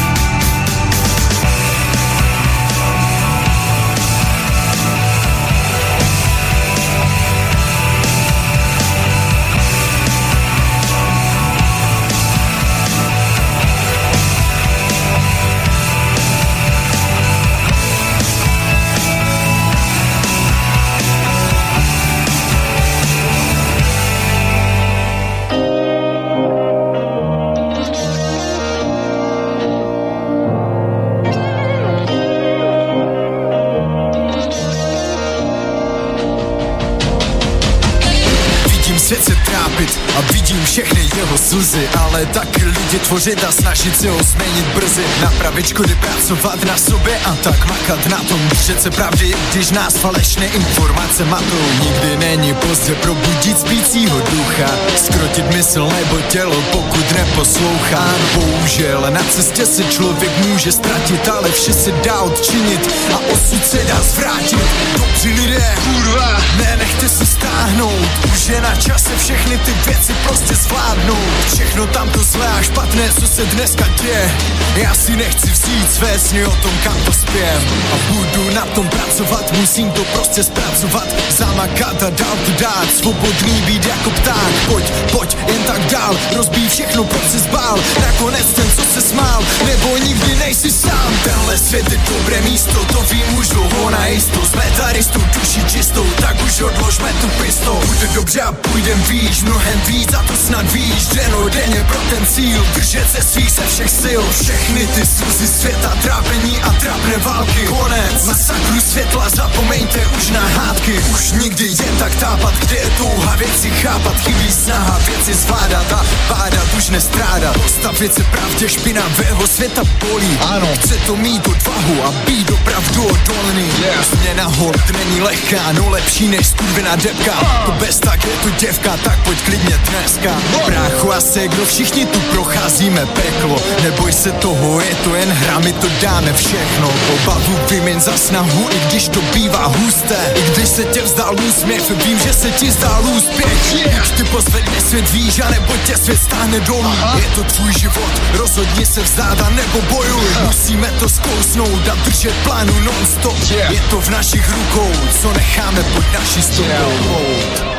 [42.21, 42.60] Slzy, ale taky
[42.91, 45.03] lidi tvořit a snažit se ho změnit brzy.
[45.21, 48.39] Napravit škody, pracovat na sobě a tak makat na tom.
[48.49, 51.65] Držet se pravdy, když nás falešné informace matou.
[51.83, 54.71] Nikdy není pozdě probudit spícího ducha.
[54.95, 58.05] Skrotit mysl nebo tělo, pokud neposlouchá.
[58.35, 63.77] Bohužel na cestě se člověk může ztratit, ale vše se dá odčinit a osud se
[63.77, 64.65] dá zvrátit.
[64.97, 68.09] Dobří lidé, kurva, nenechte se stáhnout.
[68.33, 71.45] Už je na čase všechny ty věci prostě zvládnout.
[71.53, 74.31] Všechno tam to zlé a špatné, co se dneska děje.
[74.75, 77.61] Já si nechci vzít své sny o tom, kam to spěm
[77.93, 81.07] A budu na tom pracovat, musím to prostě zpracovat.
[81.29, 84.53] Zamakat a dál to dát, svobodný být jako pták.
[84.67, 87.79] Pojď, pojď, jen tak dál, rozbíj všechno, proč se zbál.
[88.01, 91.13] Nakonec ten, co se smál, nebo nikdy nejsi sám.
[91.23, 95.65] Tenhle svět je dobré místo, to vím už dlouho najisto Jsme tady s tou duší
[95.65, 100.35] čistou, tak už odložme tu pistol Bude dobře a půjdem výš, mnohem víc a to
[100.35, 101.05] snad víš.
[101.07, 104.21] Den denně pro ten cíl Držet se svých se všech sil.
[104.41, 107.67] Všechny ty slzy světa, trápení a trápné války.
[107.67, 108.25] Konec.
[108.25, 110.93] Masakru světla, zapomeňte už na hádky.
[111.13, 114.15] Už nikdy jen tak tápat, kde je touha věci chápat.
[114.19, 117.57] Chybí snaha věci zvládat a pádat už nestrádat.
[117.57, 120.37] Postavit se pravdě špinavého světa bolí.
[120.41, 123.69] Ano, chce to mít odvahu a být opravdu odolný.
[123.79, 124.05] Yeah.
[124.05, 127.33] Změna hold není lehká, no lepší než skurvená depka.
[127.65, 130.41] To bez tak je to děvka, tak pojď klidně dneska.
[130.65, 132.19] Bráchu a se, kdo všichni tu
[132.61, 136.89] procházíme peklo Neboj se toho, je to jen hra, my to dáme všechno.
[137.13, 140.33] Obavu vyměň za snahu, i když to bývá husté.
[140.35, 143.75] I když se tě vzdál úsměv, vím, že se ti zdál úspěch.
[143.75, 143.99] Yeah.
[143.99, 146.93] Buď ty pozvedne svět víš, a nebo tě svět stáhne dolů.
[147.15, 150.27] Je to tvůj život, rozhodně rozhodni se vzdát a nebo bojuj.
[150.45, 153.37] Musíme to zkousnout a držet plánu non-stop.
[153.69, 154.91] Je to v našich rukou,
[155.21, 156.91] co necháme pod naší stopou.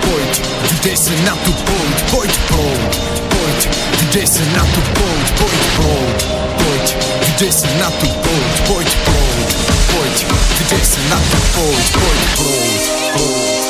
[0.00, 3.68] Pojď, vydej se na tu pouť, pojď plout Pojď,
[4.00, 6.18] vydej se na tu pouť, pojď plout
[6.62, 9.50] Pojď, vydej se na tu pouť, pojď plout
[9.90, 10.26] Pojď,
[10.58, 12.82] vydej se na tu pouť, pojď plout,
[13.12, 13.62] plout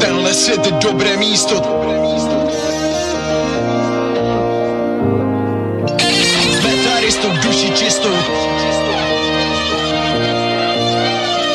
[0.00, 1.54] Tenhle svět je dobré místo.
[6.50, 8.16] Jsme tady s tou duší čistou.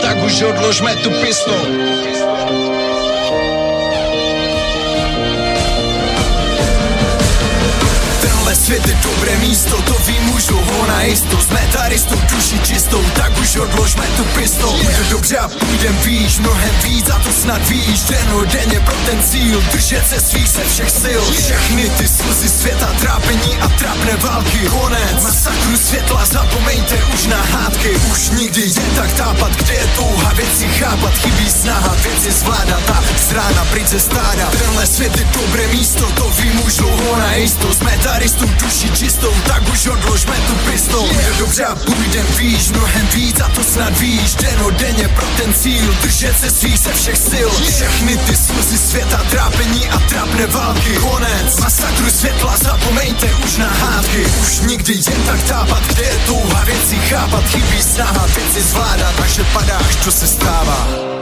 [0.02, 1.56] Tak už odložme tu pistol
[8.70, 13.04] svět je dobré místo, to vím už dlouho najisto Jsme tady s tou duší čistou,
[13.16, 14.72] tak už odložme tu pistol.
[14.72, 18.00] Bude dobře a půjdem výš, mnohem víc a to snad víš.
[18.52, 21.22] Denně pro ten cíl, držet se svých se všech sil.
[21.32, 24.60] Všechny ty slzy světa, trápení a trapné války.
[24.70, 27.90] Konec, masakru světla, zapomeňte už na hádky.
[28.12, 31.18] Už nikdy jen tak tápat, kde je touha věci chápat.
[31.18, 34.46] Chybí snaha věci zvládat a zrána pryč ze stáda.
[34.52, 38.90] Tenhle svět je dobré místo, to vím už dlouho najisto Jsme tady s tou duší
[38.92, 41.08] čistou, tak už odložme tu pistol.
[41.08, 44.36] Bude dobře a půjdem výš, mnohem víc a to snad víš.
[44.80, 47.50] Denně pro ten cíl, držet se svých se všech sil.
[47.50, 50.94] Všechny ty slzy světa, trápení a trapné války.
[50.94, 54.26] Konec, masakru světla, zapomeňte už na hádky.
[54.42, 57.44] Už nikdy jen tak tápat, kde je touha věci chápat.
[57.44, 61.19] Chybí snaha věci zvládat, takže padáš, co se stává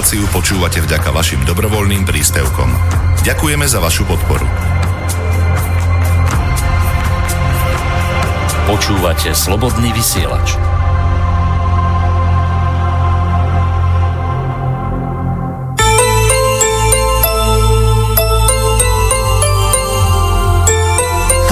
[0.00, 2.72] reláciu počúvate vďaka vašim dobrovoľným príspevkom.
[3.20, 4.48] Ďakujeme za vašu podporu.
[8.64, 10.56] Počúvate Slobodný vysielač.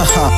[0.01, 0.33] Haha,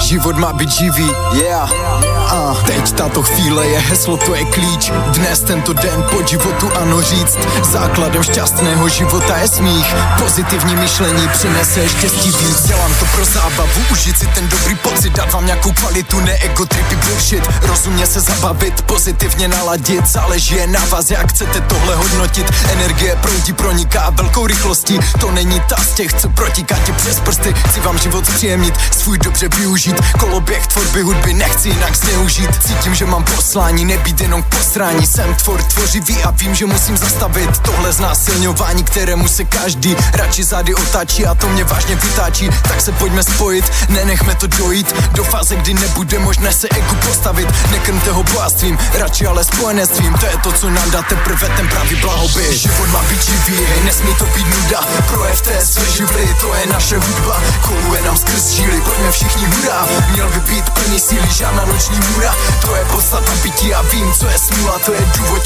[0.00, 1.99] život má být živý, yeah.
[2.30, 4.92] A teď tato chvíle je heslo, to je klíč.
[5.06, 7.38] Dnes tento den po životu ano říct.
[7.62, 9.94] Základem šťastného života je smích.
[10.18, 12.62] Pozitivní myšlení přinese štěstí víc.
[12.66, 15.12] Dělám to pro zábavu, užít si ten dobrý pocit.
[15.12, 17.48] Dát vám nějakou kvalitu, ne ego tripy bullshit.
[17.62, 20.06] Rozumně se zabavit, pozitivně naladit.
[20.06, 22.52] Záleží je na vás, jak chcete tohle hodnotit.
[22.72, 24.98] Energie proudí, proniká velkou rychlostí.
[25.20, 27.54] To není ta z těch, co protíká ti přes prsty.
[27.68, 29.96] Chci vám život zpříjemnit, svůj dobře využít.
[30.18, 35.06] Koloběh tvorby hudby nechci jinak zneužít Cítím, že mám poslání, nebýt jenom posrání.
[35.06, 40.74] Jsem tvor tvořivý a vím, že musím zastavit Tohle znásilňování, kterému se každý radši zády
[40.74, 42.50] otáčí a to mě vážně vytáčí.
[42.68, 47.48] Tak se pojďme spojit, nenechme to dojít Do fáze, kdy nebude možné se ego postavit.
[47.70, 50.14] Nekrmte ho bohatstvím, radši ale spojenectvím.
[50.14, 52.52] To je to, co nám dá teprve ten pravý blahobyt.
[52.52, 54.80] Život má být živý, nesmí to být nuda.
[55.06, 57.42] Projevte své živly, to je naše hudba.
[57.60, 59.88] Koluje nám skrz žíly, pojďme všichni hurá.
[60.12, 64.26] Měl by být plný síly, žádná noční můra To je podstata pití a vím, co
[64.26, 65.40] je smůla To je důvod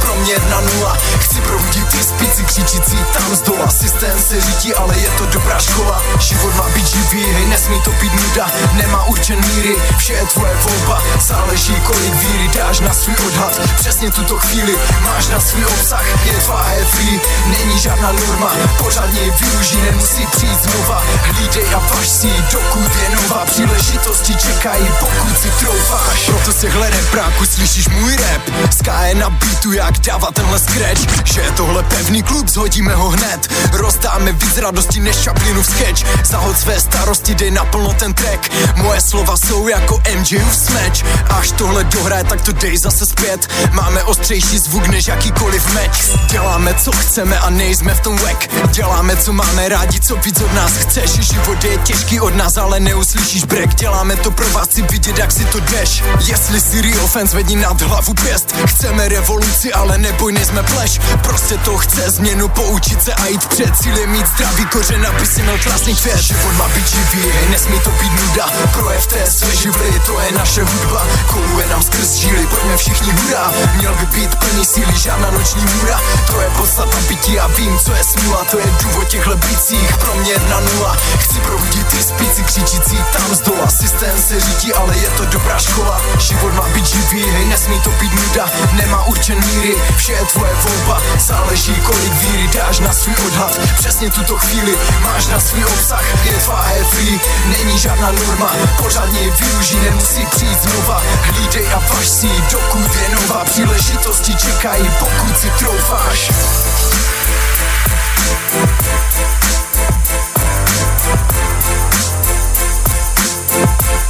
[0.00, 0.96] pro mě jedna nula.
[1.18, 3.70] Chci probudit ty spíci křičící tam z dola.
[3.70, 6.02] Systém se řídí, ale je to dobrá škola.
[6.18, 8.50] Život má být živý, hej, nesmí to být nuda.
[8.72, 11.02] Nemá určen míry, vše je tvoje volba.
[11.20, 13.60] Záleží, kolik víry dáš na svůj odhad.
[13.76, 16.26] Přesně tuto chvíli máš na svůj obsah.
[16.26, 18.52] Je tvá je free, není žádná norma.
[18.78, 21.02] Pořádně ji využij, nemusí přijít znova.
[21.22, 23.44] Hlídej a vaš si, dokud je nová.
[23.44, 28.42] Příležitosti čekají, pokud si troufáš Proto se hledem práku, slyšíš můj rap.
[28.78, 31.26] Sky je na beatu, jak dává tenhle scratch.
[31.32, 33.48] Že je tohle pevný klub, zhodíme ho hned.
[33.72, 36.26] Rozdáme víc radosti než Chaplinův sketch.
[36.26, 38.50] Zahod své starosti, dej naplno ten track.
[38.76, 41.04] Moje slova jsou jako MJův smeč.
[41.30, 43.48] Až tohle dohraje, tak to dej zase zpět.
[43.72, 46.10] Máme ostřejší zvuk než jakýkoliv meč.
[46.30, 48.48] Děláme co chceme a nejsme v tom wack.
[48.70, 51.10] Děláme co máme rádi, co víc od nás chceš.
[51.10, 53.74] Život je těžký od nás, ale neuslyšíš brek.
[53.74, 57.56] Děláme to pro vás, chci vidět, jak si to jdeš Jestli si real fans vedí
[57.56, 58.54] nad hlavu pěst.
[58.66, 61.00] Chceme revoluci, ale neboj, nejsme pleš.
[61.22, 63.76] Prostě to chce změnu, poučit se a jít před.
[63.76, 66.18] Cílem Mít zdravý kořen, aby si měl krásný květ.
[66.18, 68.46] Život má být živý, nesmí to být nuda.
[68.72, 71.06] Projevte své živly, to je naše hudba.
[71.26, 73.52] Koluje nám skrz žíly, pojďme všichni hurá.
[73.76, 76.00] Měl by být plný síly, žádná noční můra.
[76.26, 78.44] To je podstata pití a vím, co je smůla.
[78.50, 80.96] To je důvod těchhle bicích, pro mě jedna nula.
[81.18, 83.68] Chci probudit ty spíci křičící tam z dola.
[83.68, 87.90] Systém se řídí, ale je to dobrá škola Život má být živý, hej, nesmí to
[87.90, 88.50] být nuda.
[88.72, 91.02] Nemá určen míry, vše je tvoje volba.
[91.18, 93.58] Záleží, kolik víry dáš na svůj odhad.
[93.78, 96.24] Přesně tuto chvíli máš na svůj obsah.
[96.24, 98.50] Je tvá free, není žádná norma.
[98.82, 101.02] Pořádně ji využij, nemusí přijít znova.
[101.22, 103.44] Hlídej a vaš si, dokud je nová.
[103.44, 106.30] Příležitosti čekají, pokud si troufáš.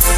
[0.06, 0.15] či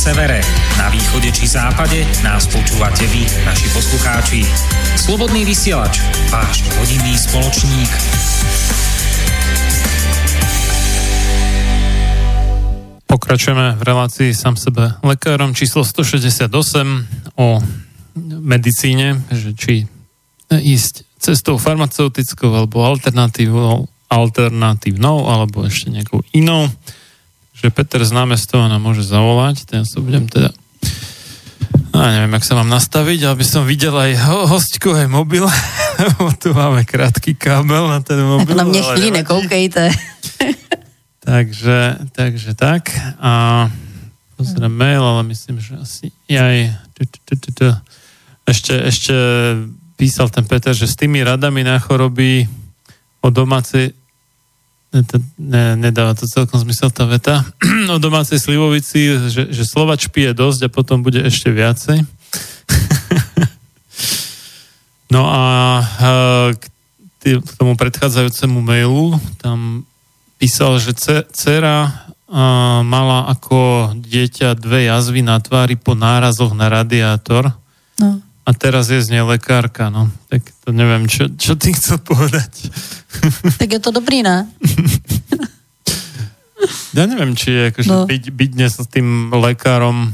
[0.00, 0.40] severe,
[0.80, 4.40] na východe či západe nás počúvate vy, naši poslucháči.
[4.96, 6.00] Slobodný vysielač,
[6.32, 7.90] váš rodinný spoločník.
[13.04, 16.48] Pokračujeme v relácii sám sebe lekárom číslo 168
[17.36, 17.60] o
[18.40, 19.84] medicíne, že či
[20.48, 26.72] ísť cestou farmaceutickou alebo alternatívnou, alternatívnou alebo ešte nejakou inou
[27.60, 30.50] že Peter z námestova nám môže zavolať, ten sa budem teda
[31.90, 35.42] a neviem, jak sa mám nastaviť, aby som videl aj ho, hostku, aj mobil,
[36.42, 38.54] tu máme krátky kábel na ten mobil.
[38.54, 39.90] Na mne chvíli nekoukejte.
[41.28, 42.94] takže, takže tak.
[43.18, 43.66] A
[44.38, 46.78] pozriem mail, ale myslím, že asi aj
[48.46, 49.14] ešte, ešte
[49.98, 52.46] písal ten Peter, že s tými radami na choroby
[53.20, 53.92] o domácej
[55.38, 57.46] ne, nedáva to celkom zmysel tá veta,
[57.94, 62.02] o domácej slivovici, že, že Slovač pije dosť a potom bude ešte viacej.
[65.14, 65.42] no a
[66.54, 66.64] k,
[67.22, 69.86] tý, k tomu predchádzajúcemu mailu tam
[70.40, 70.96] písal, že
[71.30, 72.10] dcera
[72.86, 77.50] mala ako dieťa dve jazvy na tvári po nárazoch na radiátor.
[77.98, 78.22] No.
[78.46, 80.08] A teraz je z nej lekárka, no.
[80.32, 82.50] Tak to neviem, čo, čo ty chcel povedať.
[83.60, 84.46] Tak je to dobrý, ne?
[86.92, 88.04] Ja neviem, či je akože no.
[88.04, 90.12] byť, byť dnes s tým lekárom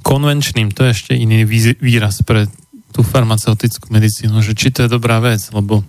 [0.00, 1.44] konvenčným, to je ešte iný
[1.78, 2.48] výraz pre
[2.96, 5.84] tú farmaceutickú medicínu, že či to je dobrá vec, lebo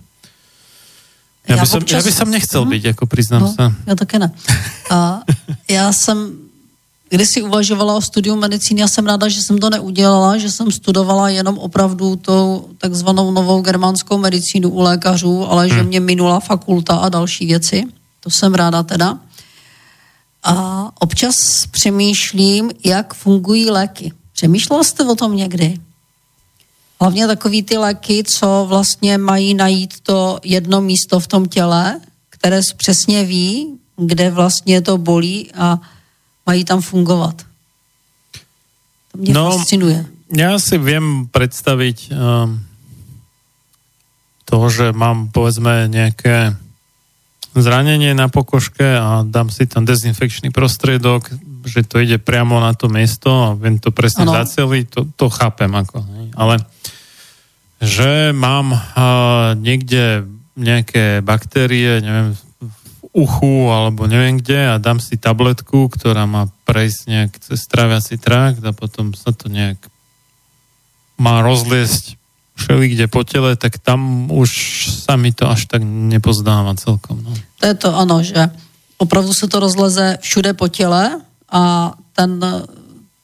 [1.44, 2.00] ja, ja, by, som, občas...
[2.00, 2.72] ja by som nechcel hmm.
[2.72, 3.72] byť, ako priznám no, sa.
[3.84, 4.32] Ja také ne.
[4.88, 5.20] A
[5.68, 6.43] já jsem
[7.14, 10.72] když si uvažovala o studiu medicíny, já jsem ráda, že jsem to neudělala, že jsem
[10.72, 15.86] studovala jenom opravdu tou takzvanou novou germánskou medicínu u lékařů, ale že hmm.
[15.86, 17.84] mě minula fakulta a další věci.
[18.20, 19.18] To jsem ráda teda.
[20.42, 24.12] A občas přemýšlím, jak fungují léky.
[24.32, 25.78] Přemýšlela jste o tom někdy?
[27.00, 32.00] Hlavně takový ty léky, co vlastně mají najít to jedno místo v tom těle,
[32.30, 35.80] které přesně ví, kde vlastně to bolí a
[36.46, 37.42] mají tam fungovat.
[39.12, 40.06] To mě no, fascinuje.
[40.36, 42.64] Já si vím představit um,
[44.44, 46.56] to, že mám povedzme nějaké
[47.54, 51.30] zranenie na pokožke a dám si tam dezinfekčný prostriedok,
[51.64, 54.44] že to ide priamo na to miesto a viem to presne ano.
[54.90, 56.02] to, to chápem ako.
[56.02, 56.34] Ne?
[56.34, 56.66] Ale
[57.78, 62.38] že mám uh, niekde nejaké baktérie, neviem,
[63.14, 68.60] uchu alebo neviem kde a dám si tabletku, ktorá má prejsť nejak cez traviaci trakt
[68.66, 69.78] a potom sa to nejak
[71.14, 72.18] má rozliesť
[72.58, 74.50] všeli kde po tele, tak tam už
[75.06, 77.22] sa mi to až tak nepozdáva celkom.
[77.22, 77.30] No.
[77.62, 78.50] To je to, ano, že
[78.98, 81.20] opravdu se to rozleze všude po těle
[81.50, 82.38] a ten,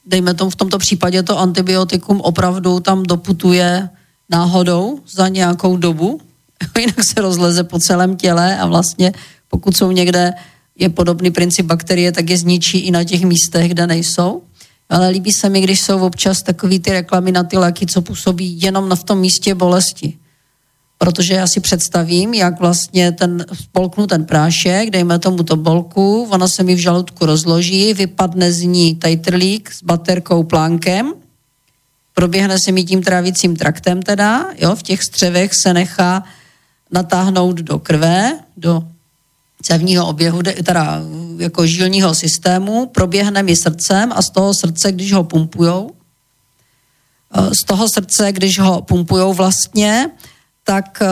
[0.07, 3.89] dejme tomu v tomto případě to antibiotikum opravdu tam doputuje
[4.31, 6.21] náhodou za nějakou dobu,
[6.79, 9.13] jinak se rozleze po celém těle a vlastně
[9.51, 10.33] pokud jsou někde,
[10.79, 14.43] je podobný princip bakterie, tak je zničí i na těch místech, kde nejsou.
[14.89, 18.61] Ale líbí se mi, když jsou občas takový ty reklamy na ty léky, co působí
[18.61, 20.17] jenom na v tom místě bolesti.
[20.99, 26.49] Protože já si představím, jak vlastně ten, spolknu ten prášek, dejme tomu to bolku, ona
[26.49, 31.13] se mi v žaludku rozloží, vypadne z ní tajtrlík s baterkou plánkem,
[32.15, 36.25] proběhne se mi tím trávicím traktem teda, jo, v těch střevech se nechá
[36.93, 38.85] natáhnout do krve, do
[39.63, 41.03] cévního oběhu, teda
[41.39, 45.91] jako žilního systému, proběhne mi srdcem a z toho srdce, když ho pumpujou,
[47.35, 50.11] eh, z toho srdce, když ho pumpujou vlastně,
[50.65, 51.09] tak eh,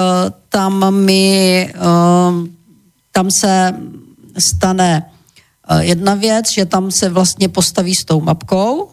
[0.49, 2.49] tam mi, eh,
[3.13, 3.75] tam se
[4.39, 5.11] stane
[5.81, 8.89] jedna věc, že tam se vlastně postaví s tou mapkou,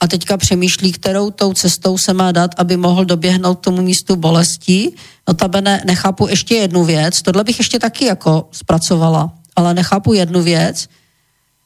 [0.00, 4.92] a teďka přemýšlí, kterou tou cestou se má dát, aby mohl doběhnout tomu místu bolesti.
[5.28, 10.88] Notabene nechápu ještě jednu věc, tohle bych ještě taky jako zpracovala, ale nechápu jednu věc,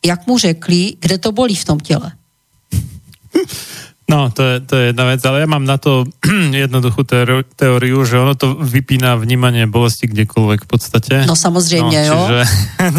[0.06, 2.12] jak mu řekli, kde to bolí v tom těle.
[4.08, 6.08] No, to je, to je jedna vec, ale ja mám na to
[6.64, 11.14] jednoduchú teóriu, teóriu, že ono to vypína vnímanie bolesti kdekoľvek v podstate.
[11.28, 12.16] No samozrejme, no, jo.
[12.16, 12.40] Čiže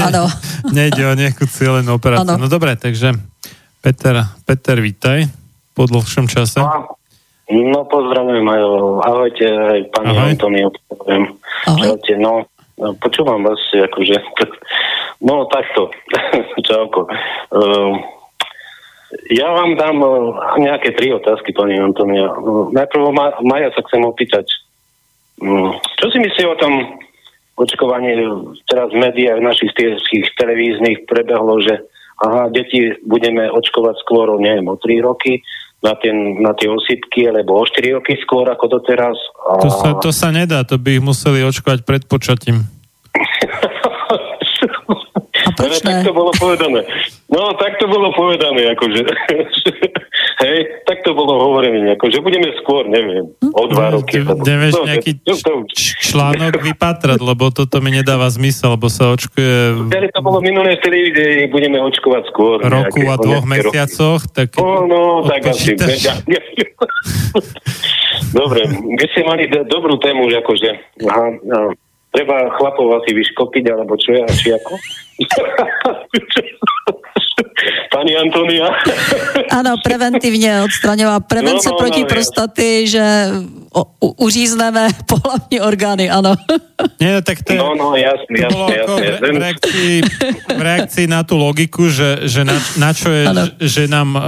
[0.06, 0.30] Ano.
[0.78, 2.38] nejde o nejakú cieľenú operáciu.
[2.38, 2.46] Áno.
[2.46, 3.18] No dobre, takže
[3.80, 5.32] Peter, Peter, vítaj
[5.72, 6.60] po dlhšom čase.
[7.48, 8.62] No pozdravujem aj,
[9.08, 10.32] ahojte aj pani Ahoj.
[10.36, 11.24] Antonio, pozdravujem.
[11.64, 11.80] Ahoj.
[11.88, 12.34] Čaute, no,
[12.76, 14.20] no, počúvam vás, akože,
[15.28, 15.96] no takto,
[16.68, 17.08] čauko.
[17.56, 17.96] Uh,
[19.32, 22.36] ja vám dám uh, nejaké tri otázky, pani Antonia.
[22.36, 24.44] Uh, najprv Ma, Maja sa chcem opýtať,
[25.40, 25.72] um,
[26.04, 27.00] čo si myslí o tom
[27.56, 28.28] očkovanie
[28.68, 31.88] teraz v médiách našich tých televíznych prebehlo, že
[32.20, 35.41] aha, deti budeme očkovať skôr, neviem, o 3 roky,
[35.80, 39.16] na, ten, na tie osýpky, alebo o 4 roky skôr ako doteraz.
[39.48, 39.64] A...
[39.64, 42.68] To sa, to sa nedá, to by ich museli očkovať pred počatím.
[45.40, 46.04] A proč tak ne?
[46.04, 46.84] to bolo povedané.
[47.32, 49.04] No, tak to bolo povedané, akože.
[50.40, 54.24] Hej, tak to bolo hovorené, akože budeme skôr, neviem, o dva roky.
[54.24, 55.52] Ne- Nevieš No, nejaký to, to,
[55.99, 60.82] článok vypatrať, lebo toto mi nedáva zmysel, lebo sa očkuje Vtedy to bolo minulé v
[60.82, 62.56] televízii, budeme očkovať skôr.
[62.61, 63.52] roku nejaké- a dvoch roky.
[63.52, 65.76] mesiacoch, tak No, no, tak asi.
[68.32, 70.70] Dobre, vy ste mali do, dobrú tému, že akože
[71.03, 71.57] aha, no,
[72.11, 74.73] treba chlapov asi vyškopiť, alebo čo ja, či ako?
[77.94, 78.68] Pani Antonia.
[79.52, 81.23] Ano, preventivně odstraňovat.
[81.27, 82.10] Prevence No, no, proti no, je.
[82.14, 83.03] prostaty, že
[83.73, 86.36] o, u, uřízneme pohlavní orgány, ano.
[87.02, 87.60] Nie, tak to je...
[87.60, 89.31] No, no, jasne, To bolo jasne, ako jasne.
[89.31, 89.94] v, reakcii,
[90.57, 93.44] v reakcii na tú logiku, že, že na, na čo je Áno.
[93.60, 94.23] že nám uh,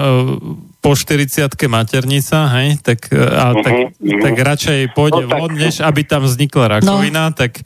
[0.81, 4.21] po 40 maternica, hej, tak, uh, a, Mhm, tak, mhm.
[4.21, 7.61] tak radšej pôjde No, tak- von, než aby tam vznikla rakovina, tak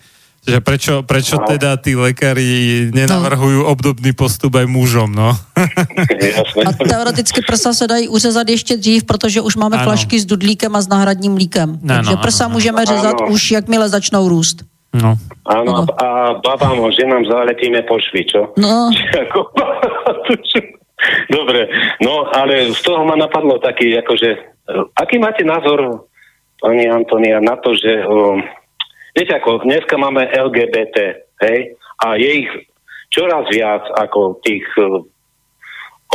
[0.46, 1.50] že prečo, prečo No.
[1.50, 2.46] teda tí lekári
[2.94, 5.34] nenavrhujú obdobný postup aj mužom, no?
[6.70, 9.84] A teoreticky prsa se dají uřezat ještě dřív, protože už máme Ano.
[9.90, 11.70] flašky s dudlíkem a s náhradním mlíkem.
[11.70, 12.54] Ano, Takže ano, prsa ano.
[12.54, 13.32] můžeme řezat Ano.
[13.34, 14.62] už jakmile začnou růst.
[14.94, 15.18] no.
[15.50, 15.86] Áno, Áno.
[15.98, 16.06] a
[16.46, 18.54] babám, ženám zaletíme po švi, čo?
[18.58, 18.90] No,
[19.26, 19.50] Ako-
[21.30, 21.68] Dobre,
[22.02, 26.08] no ale z toho ma napadlo taký, akože, eh, aký máte názor,
[26.62, 28.42] pani Antonia, na to, že, um,
[29.12, 32.52] viete ako, dneska máme LGBT, hej, a je ich
[33.12, 35.04] čoraz viac ako tých eh,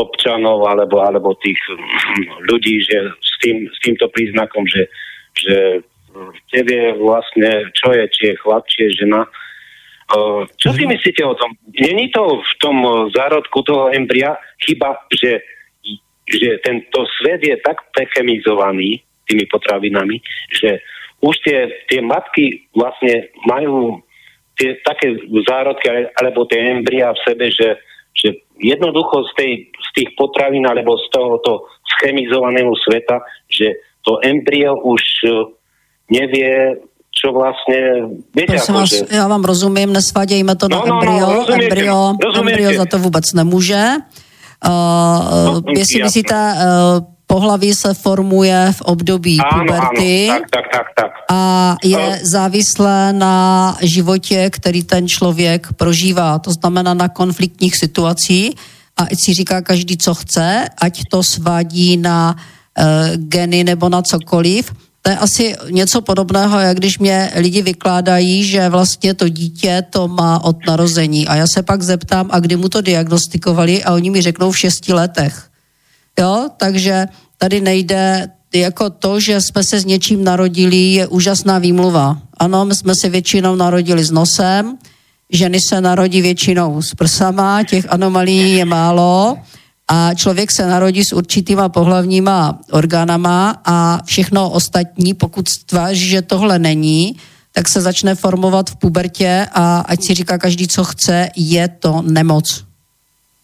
[0.01, 4.89] občanov alebo, alebo tých hm, ľudí, že s, tým, s týmto príznakom, že,
[5.37, 5.57] že
[6.55, 9.27] nevie vlastne, čo je, či je chlap, či je žena.
[10.11, 11.55] Uh, Čo si myslíte o tom?
[11.71, 15.39] Není to v tom uh, zárodku toho embria chyba, že,
[16.27, 20.19] že tento svet je tak prechemizovaný tými potravinami,
[20.51, 20.83] že
[21.23, 24.03] už tie, tie matky vlastne majú
[24.59, 25.15] tie také
[25.47, 27.79] zárodky ale- alebo tie embria v sebe, že,
[28.19, 34.75] že jednoducho z, tej, z tých potravín alebo z tohoto schemizovaného sveta, že to embryo
[34.83, 35.47] už uh,
[36.11, 36.83] nevie,
[37.21, 37.77] čo vlastne...
[38.33, 39.05] Viete, prosím ako, vás, že...
[39.13, 41.27] já vám rozumím, nesvadějme to na No, no, no, embryo.
[41.37, 42.61] rozumiete, embryo, rozumiete.
[42.63, 43.83] embryo za to vůbec nemůže.
[44.67, 44.71] Uh,
[45.45, 46.05] No, jestli jasné.
[46.05, 50.27] myslíte, uh, pohlaví se formuje v období áno, puberty.
[50.29, 51.11] tak, tak, tak, tak.
[51.31, 52.17] a je No.
[52.23, 56.39] závislé na životě, který ten člověk prožívá.
[56.39, 58.57] To znamená na konfliktních situacích.
[58.97, 64.03] A ať si říká každý, co chce, ať to svádí na uh, geny nebo na
[64.03, 64.73] cokoliv.
[65.03, 70.09] To je asi něco podobného, jak když mě lidi vykládají, že vlastně to dítě to
[70.09, 71.29] má od narození.
[71.29, 74.59] A já se pak zeptám, a kdy mu to diagnostikovali a oni mi řeknou v
[74.59, 75.49] šesti letech.
[76.19, 77.07] Jo, takže
[77.39, 82.19] tady nejde jako to, že jsme se s něčím narodili, je úžasná výmluva.
[82.37, 84.79] Ano, my jsme se většinou narodili s nosem,
[85.33, 89.37] ženy se narodí většinou s prsama, těch anomalí je málo
[89.93, 96.59] a člověk se narodí s určitýma pohlavníma orgánama a všechno ostatní, pokud tváří, že tohle
[96.59, 97.17] není,
[97.53, 102.03] tak se začne formovat v pubertě a ať si říká každý, co chce, je to
[102.03, 102.65] nemoc.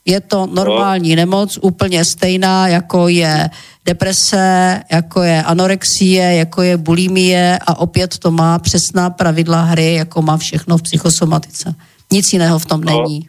[0.04, 3.50] Je to normální nemoc, úplně stejná, jako je
[3.84, 10.22] deprese, jako je anorexie, jako je bulimie a opět to má přesná pravidla hry, jako
[10.22, 11.74] má všechno v psychosomatice.
[12.12, 13.02] Nic jiného v tom No.
[13.02, 13.28] není.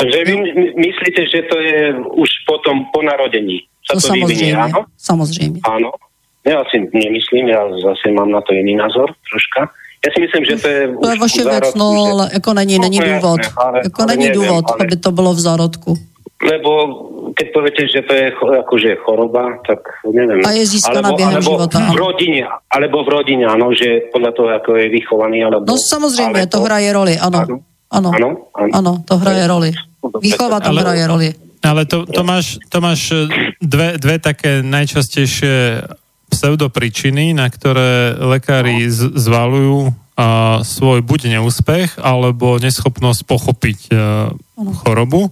[0.00, 1.78] Takže vy my- myslíte, že to je
[2.16, 3.68] už potom po narodení?
[3.84, 4.80] Sa No to vyvinie, samozřejmě, áno?
[4.98, 5.60] samozřejmě.
[5.64, 5.90] Áno.
[6.40, 9.68] Ja si nemyslím, ja zase mám na to jiný názor troška.
[10.00, 12.78] Ja si myslím, že to je To je už vaše věc, no, ale jako není,
[12.78, 13.40] není důvod.
[13.56, 15.90] ale- Jako není nevím, důvod, ale- aby to bylo v zárodku.
[16.40, 16.70] lebo
[17.36, 19.78] keď poviete, že to je cho- akože choroba, tak
[20.08, 20.40] neviem.
[20.40, 21.96] A je získaná alebo, během alebo života, v áno.
[22.00, 22.40] rodine,
[22.72, 25.64] alebo v rodine, áno, že podľa toho, ako je vychovaný, alebo...
[25.68, 27.38] No samozřejmě, alebo- to hraje roli, ano.
[27.92, 28.70] Ano, Áno, áno.
[28.72, 29.70] ano, to hraje roli.
[30.00, 31.30] Výchova tam Ale- hraje roli.
[31.60, 33.28] Ale to, to, máš, to máš e,
[33.60, 35.84] dve, dve také najčastejšie
[36.32, 44.32] pseudopríčiny, na ktoré lekári z, zvalujú a, svoj buď neúspech, alebo neschopnosť pochopiť a,
[44.80, 45.28] chorobu.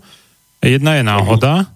[0.60, 1.72] Jedna je náhoda,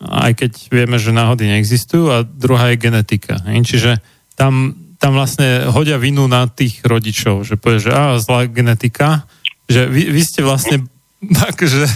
[0.00, 3.44] aj keď vieme, že náhody neexistujú, a druhá je genetika.
[3.44, 4.00] Čiže
[4.40, 9.28] tam, tam vlastne hodia vinu na tých rodičov, že povie, že á, zlá genetika,
[9.68, 10.88] že vy, vy ste vlastne
[11.58, 11.86] takže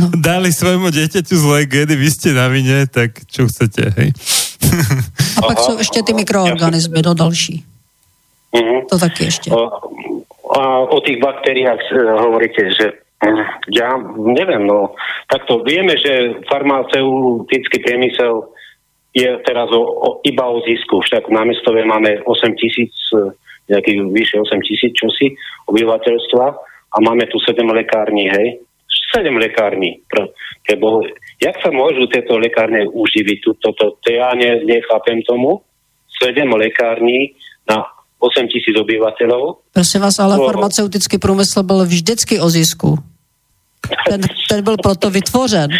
[0.00, 0.10] no.
[0.28, 4.08] dali svojmu dieťaťu zlé gény, vy ste na vine, tak čo chcete, hej?
[5.38, 7.64] A pak jsou ještě ty mikroorganismy, do další.
[8.54, 8.86] Mhm.
[8.90, 9.50] To taky ještě.
[9.50, 9.70] O,
[10.50, 12.86] a o tých baktériách e, hovoríte, že
[13.22, 13.94] mm, ja
[14.34, 14.98] neviem, no
[15.30, 18.50] takto vieme, že farmaceutický priemysel
[19.14, 21.00] je teraz o, o, iba o zisku.
[21.00, 23.30] Však na mestove máme 8 tisíc, e,
[23.70, 25.38] nejakých vyše 8 tisíc čosi
[25.70, 26.46] obyvateľstva
[26.90, 28.58] a máme tu 7 lekární, hej?
[29.16, 30.00] 7 lekární.
[30.78, 31.02] Bohu.
[31.42, 33.38] Jak sa môžu tieto lekárne uživiť?
[33.58, 35.66] Toto, to ja ne, nechápem tomu.
[36.22, 37.34] 7 lekární
[37.66, 37.82] na
[38.20, 39.72] 8 tisíc obyvateľov.
[39.72, 40.46] Prosím vás, ale No.
[40.46, 42.98] farmaceutický průmysl byl vždycky o zisku.
[44.08, 45.70] Ten, ten byl proto vytvořen.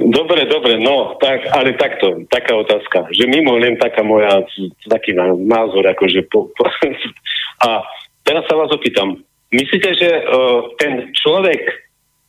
[0.00, 4.40] Dobre, dobre, no, tak, ale takto, taká otázka, že mimo len taká moja,
[4.88, 6.64] taký ná- názor, akože po, po,
[7.68, 7.84] a
[8.24, 9.20] teraz sa vás opýtam,
[9.52, 11.60] myslíte, že uh, ten človek,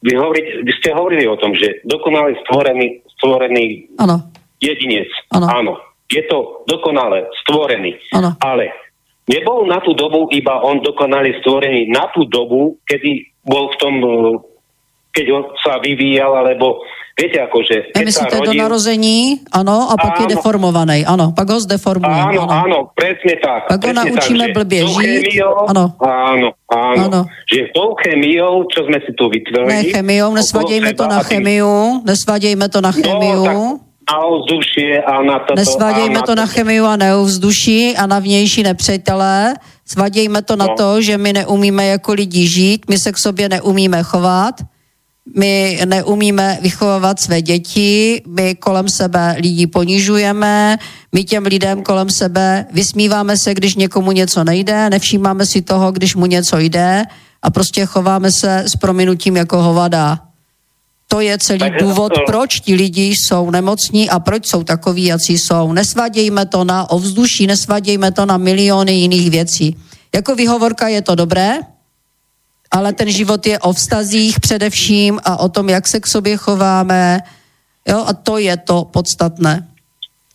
[0.04, 5.48] vy, hovoríte, vy ste hovorili o tom, že dokonale stvorený, stvorený Ano, jedinec, Áno.
[5.48, 5.74] áno,
[6.12, 8.36] je to dokonale stvorený, Áno.
[8.44, 8.70] ale
[9.32, 11.88] nebol na tú dobu iba on dokonale stvorený.
[11.90, 14.36] Na tú dobu, kedy bol v tom, uh,
[15.16, 16.84] keď on sa vyvíjal, alebo
[17.14, 18.62] viete, akože keď sa Nemyslíte do rodil...
[18.62, 19.18] narození,
[19.54, 20.34] ano, a pak je Áno.
[20.34, 22.54] deformovaný, ano, pak ho zdeformují, Áno, ano.
[22.66, 23.70] áno, presne tak.
[23.70, 24.66] Tak ho naučíme tou
[24.98, 25.84] žít, Chémiou, áno.
[26.02, 27.04] Áno, áno.
[27.06, 27.22] Áno.
[27.50, 29.70] Že tou chemiou, čo sme si tu vytvorili...
[29.70, 33.44] Ne chemiou, nesvadějme to na chemiu, nesvadějme to na chemiu.
[33.46, 33.58] No, tak
[34.04, 35.56] na ovzdušie a na toto...
[35.56, 39.54] Nesvadějme to na chemiu a na ovzduší a na vnější nepřátelé.
[39.86, 40.76] Svadějme to na No.
[40.76, 44.56] to, že my neumíme jako lidi žít, my se k sobě neumíme chovat,
[45.36, 50.78] my neumíme vychovávat své děti, my kolem sebe lidi ponižujeme,
[51.12, 56.16] my těm lidem kolem sebe vysmíváme se, když někomu něco nejde, nevšímáme si toho, když
[56.16, 57.04] mu něco jde
[57.42, 60.20] a prostě chováme se s prominutím jako hovada.
[61.08, 65.06] To je celý Takže, důvod, eh, proč ti lidi jsou nemocní a proč jsou takoví,
[65.06, 65.74] jací jsou.
[65.74, 69.78] Nesvadějme to na ovzduší, nesvadějme to na miliony jiných věcí.
[70.16, 71.60] Jako výhovorka je to dobré,
[72.74, 77.20] ale ten život je o vztazích především a o tom, jak se k sobě chováme.
[77.88, 79.68] Jo, a to je to podstatné.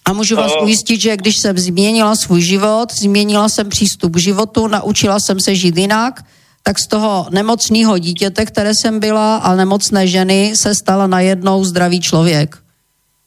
[0.05, 0.63] A můžu vás Eh.
[0.65, 5.55] ujistit, že když jsem změnila svůj život, změnila jsem přístup k životu, naučila jsem se
[5.55, 6.25] žít jinak,
[6.63, 12.01] tak z toho nemocného dítěte, které jsem byla, a nemocné ženy se stala najednou zdravý
[12.01, 12.57] člověk.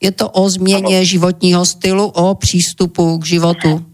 [0.01, 3.85] Je to o změně životního stylu, o přístupu k životu.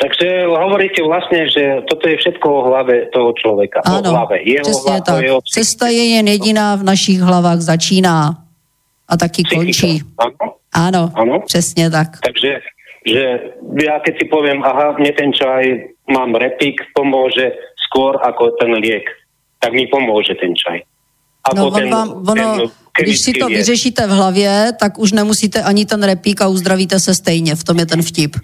[0.00, 3.84] Takže hovoríte vlastne, že toto je všetko o hlave toho človeka.
[3.84, 4.40] o Ano, hlave.
[4.40, 5.24] Jeho přesně hlava, to tak.
[5.24, 8.16] je o Cesta je jen jediná v našich hlavách začíná
[9.08, 9.60] a taky psychika.
[9.60, 9.92] končí.
[10.18, 10.46] Áno?
[10.72, 11.40] Ano, Ano.
[11.46, 12.08] přesně tak.
[12.24, 12.60] Takže
[13.00, 13.24] že
[13.80, 17.48] ja keď si poviem, aha, mne ten čaj, mám repík, pomôže
[17.88, 19.08] skôr ako ten liek,
[19.56, 20.84] tak mi pomôže ten čaj.
[21.56, 22.68] No, on vám, ono,
[23.00, 23.56] když si to liek.
[23.58, 27.56] vyřešíte v hlavě, tak už nemusíte ani ten repík a uzdravíte se stejně.
[27.56, 28.36] V tom je ten vtip.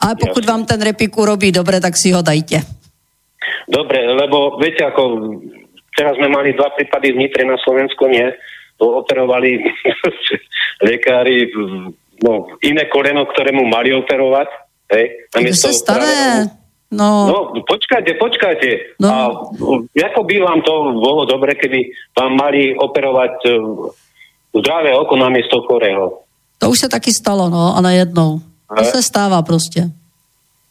[0.00, 0.52] Ale pokud Jasne.
[0.52, 2.64] vám ten repík urobí dobre, tak si ho dajte.
[3.68, 5.02] Dobre, lebo viete, ako
[5.92, 8.24] teraz sme mali dva prípady v Nitre na Slovensku, nie?
[8.80, 9.60] To operovali
[10.88, 11.52] lekári
[12.24, 14.48] no, iné koleno, ktorému mali operovať.
[14.90, 15.78] Hej, To namiesto stane.
[15.78, 16.60] zdravého.
[16.90, 18.98] No, No, počkajte, počkajte.
[18.98, 19.06] No.
[19.06, 19.18] A
[20.10, 21.86] ako by vám to bolo dobre, keby
[22.18, 23.94] vám mali operovať uh,
[24.58, 26.26] zdravé oko namiesto chorého?
[26.60, 28.40] to už se taky stalo, no, a najednou.
[28.78, 29.90] To se stává prostě.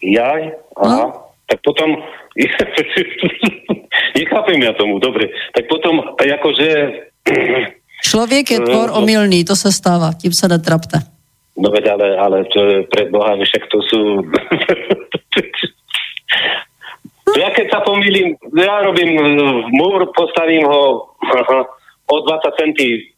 [0.04, 0.52] Jaj?
[0.78, 0.96] Aha.
[0.96, 1.14] No.
[1.50, 1.96] Tak potom...
[4.18, 5.28] Nechápem ja tomu, dobre.
[5.56, 6.92] Tak potom, akože...
[8.10, 8.96] Člověk je No, tvor no.
[8.96, 10.98] omylný, to se stává, tím se netrapte.
[11.58, 14.24] No veď, ale, ale to je pre Boha, však to sú...
[17.44, 21.12] ja keď sa pomýlim, ja robím uh, múr, postavím ho
[21.44, 21.68] aha,
[22.08, 23.12] o 20 centy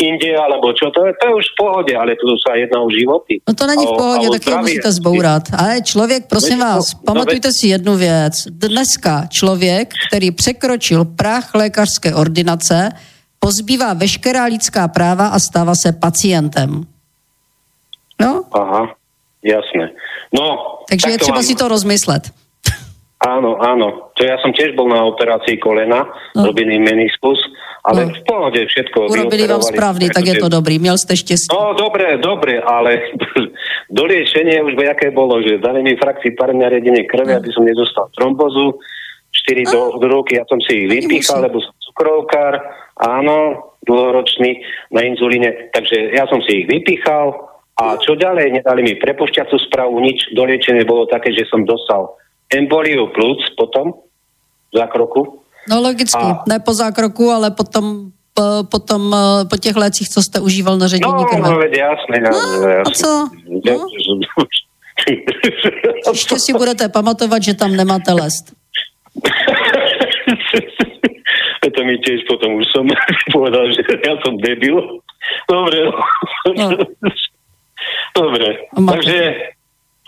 [0.00, 2.88] inde, alebo čo, to je, to je už v pohode, ale tu sa jedná o
[2.88, 3.44] životy.
[3.48, 4.62] No to není v pohodě, o tak zdravie.
[4.62, 5.42] musíte zbourat.
[5.58, 8.34] Ale člověk, prosím Veď to- vás, no pamatujte si jednu věc.
[8.50, 12.88] Dneska člověk, který překročil prach lékařské ordinace,
[13.38, 16.84] pozbývá veškerá lidská práva a stává se pacientem.
[18.20, 18.44] No?
[18.52, 18.94] Aha,
[19.44, 19.90] jasné.
[20.32, 22.30] No, Takže je třeba vám- si to rozmyslet.
[23.20, 24.16] Áno, áno.
[24.16, 26.48] To ja som tiež bol na operácii kolena, No.
[26.48, 27.36] robený meniskus,
[27.84, 28.16] ale No.
[28.16, 29.12] v pohode všetko.
[29.12, 30.78] Urobili vám správny, tak je to dobrý.
[30.80, 31.52] Měl jste štěstí.
[31.52, 33.12] No, dobre, dobre, ale
[33.92, 38.08] do liečenia už jaké bolo, že dali mi frakcii parenia riadenie krve, aby som nedostal
[38.16, 38.80] trombozu,
[39.48, 42.56] 4 do, do ruky, ja som si ich vypíchal, lebo som cukrovkár,
[42.98, 47.36] áno, dlhoročný na inzulíne, takže ja som si ich vypíchal
[47.80, 52.12] a čo ďalej, nedali mi prepušťacú správu, nič, do liečenie bolo také, že som dostal
[52.54, 53.92] emboliu plúc potom,
[54.74, 55.36] za kroku,
[55.68, 60.22] No logicky, A- ne po zákroku, ale potom, po, potom, eh, po těch lécích, co
[60.22, 61.40] jste užíval na ředění No, krve.
[61.50, 62.30] no, jasné, No,
[62.86, 63.28] a co?
[63.66, 63.86] No.
[66.08, 68.52] Ještě si budete pamatovat, že tam nemáte lest.
[71.76, 72.82] to mi tiež potom už som
[73.36, 74.80] povedal, že ja som debil.
[75.46, 75.86] Dobre.
[76.56, 76.66] No.
[78.16, 78.46] Dobre.
[78.74, 79.18] A máte- Takže,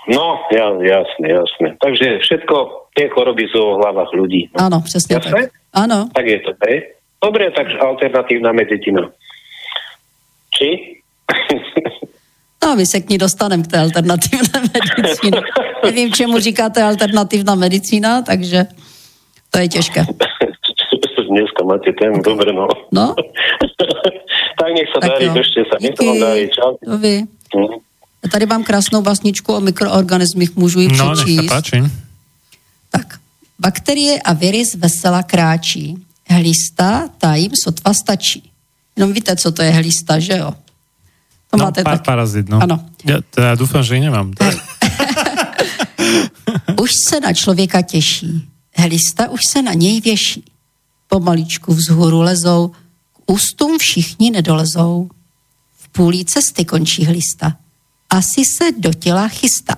[0.09, 1.69] no, ja, jasné, jasné.
[1.79, 2.57] Takže všetko,
[2.95, 4.51] tie choroby sú o hlavách ľudí.
[4.59, 4.66] No.
[4.66, 5.31] Ano, přesně Jasné?
[5.31, 5.51] tak.
[5.73, 6.83] Ano, Tak je to, hej?
[7.24, 9.11] Dobre, takže alternatívna medicína.
[10.59, 10.99] Či?
[12.65, 15.41] no my se k ní dostaneme, k té alternativné medicíně.
[15.85, 18.65] Nevím, čemu říkáte alternativná medicína, takže
[19.51, 20.05] to je těžké.
[21.33, 22.69] Dneska máte ten, dobre, no.
[22.93, 23.15] No.
[24.61, 26.77] tak nech Tak darí, držte sa, nech sa vám darí, čau.
[28.24, 31.49] Já tady mám krásnou basničku o mikroorganismech, můžu ji No, nech přečíst.
[31.49, 31.82] páči.
[32.90, 33.20] Tak,
[33.59, 35.99] bakterie a viry z vesela kráčí.
[36.31, 38.51] Hlista, ta jim sotva stačí.
[38.97, 40.53] Jenom víte, co to je hlista, že jo?
[41.51, 42.05] To No, máte pa, tak.
[42.05, 42.62] parazit, no.
[42.62, 42.85] Ano.
[43.31, 44.31] To ja dúfam, že ich nemám.
[46.81, 48.49] Už se na člověka těší.
[48.77, 50.44] Hlista už se na něj věší.
[51.09, 52.69] Pomaličku vzhůru lezou,
[53.12, 55.11] k ústům všichni nedolezou.
[55.78, 57.57] V půlí cesty končí hlista.
[58.12, 59.76] Asi se do těla chystá.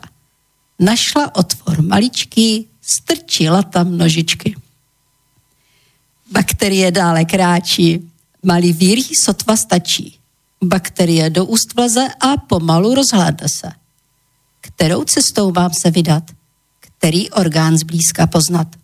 [0.78, 4.56] Našla otvor maličký, strčila tam nožičky.
[6.30, 8.10] Bakterie dále kráčí,
[8.42, 10.18] malý vír sotva stačí.
[10.64, 13.72] Bakterie do úst vleze a pomalu rozhlédne se.
[14.60, 16.30] Kterou cestou mám se vydat?
[16.80, 18.76] Který orgán zblízka poznat?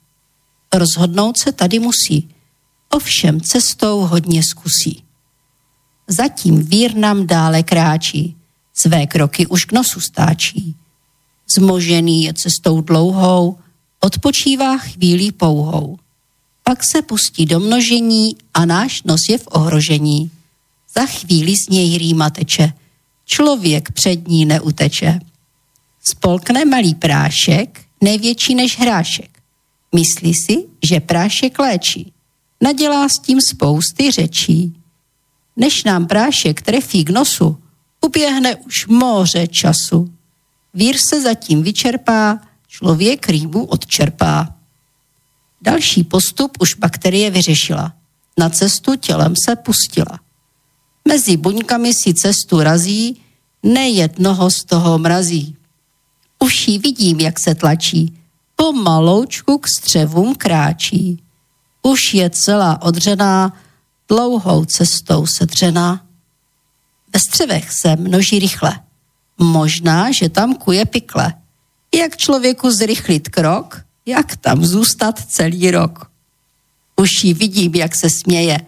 [0.73, 2.35] Rozhodnout se tady musí.
[2.91, 5.03] Ovšem cestou hodně zkusí.
[6.09, 8.37] Zatím vír nám dále kráčí,
[8.75, 10.77] své kroky už k nosu stáčí.
[11.57, 13.59] Zmožený je cestou dlouhou,
[14.01, 15.99] odpočívá chvíli pouhou.
[16.65, 20.31] Pak se pustí do množení a náš nos je v ohrožení.
[20.95, 22.73] Za chvíli z něj rýma teče,
[23.25, 25.21] člověk před ní neuteče.
[26.11, 29.39] Spolkne malý prášek, největší než hrášek.
[29.95, 32.13] Myslí si, že prášek léčí.
[32.61, 34.75] Nadělá s tím spousty řečí.
[35.57, 37.59] Než nám prášek trefí k nosu,
[38.01, 40.13] uběhne už moře času.
[40.75, 44.55] Vír se zatím vyčerpá, člověk rýmu odčerpá.
[45.63, 47.93] Další postup už bakterie vyřešila.
[48.39, 50.21] Na cestu tělem se pustila.
[51.09, 53.21] Mezi buňkami si cestu razí,
[53.63, 55.57] nejednoho z toho mrazí.
[56.39, 58.19] Už ji vidím, jak se tlačí,
[58.57, 61.23] pomaloučku k střevům kráčí.
[61.83, 63.53] Už je celá odřená,
[64.09, 66.05] dlouhou cestou sedřená.
[67.15, 68.81] Ve střevech se množí rychle.
[69.39, 71.35] Možná, že tam kuje pikle.
[71.95, 76.11] Jak člověku zrychlit krok, jak tam zůstat celý rok.
[76.97, 78.59] Už ji vidím, jak se směje.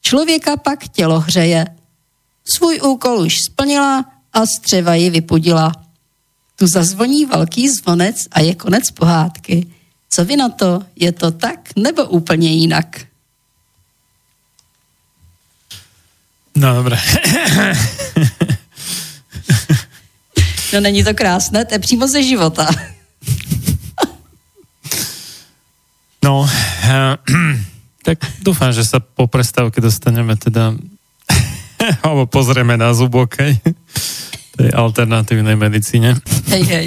[0.00, 1.66] Člověka pak tělo hřeje.
[2.56, 5.72] Svůj úkol už splnila a střeva ji vypudila.
[6.56, 9.66] Tu zazvoní velký zvonec a je konec pohádky.
[10.08, 10.82] Co vy na to?
[10.96, 13.06] Je to tak nebo úplně jinak?
[16.56, 16.96] No dobre.
[20.72, 22.68] No není to krásné, to je přímo ze života.
[26.26, 27.14] No, eh,
[28.06, 30.74] tak dúfam, že sa po prestávke dostaneme teda
[32.02, 33.62] alebo pozrieme na zubokej
[34.58, 36.18] tej alternatívnej medicíne.
[36.50, 36.86] Hej, hej.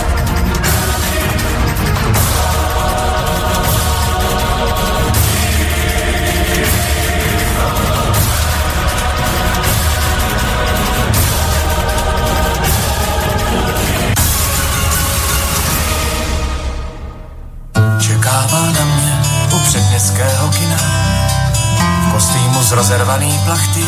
[22.71, 23.85] Rozervaný plachty.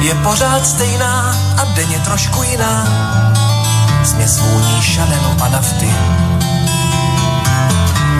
[0.00, 2.86] Je pořád stejná a denně trošku jiná,
[4.04, 5.94] směs vůní šanelu a nafty.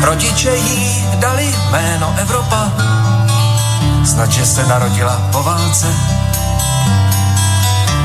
[0.00, 2.72] Rodiče jí dali jméno Evropa,
[4.04, 5.86] snad, že se narodila po válce.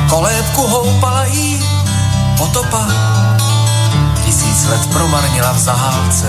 [0.09, 1.63] Kolébku houpala jí
[2.37, 2.87] potopa,
[4.25, 6.27] tisíc let promarnila v zahálce.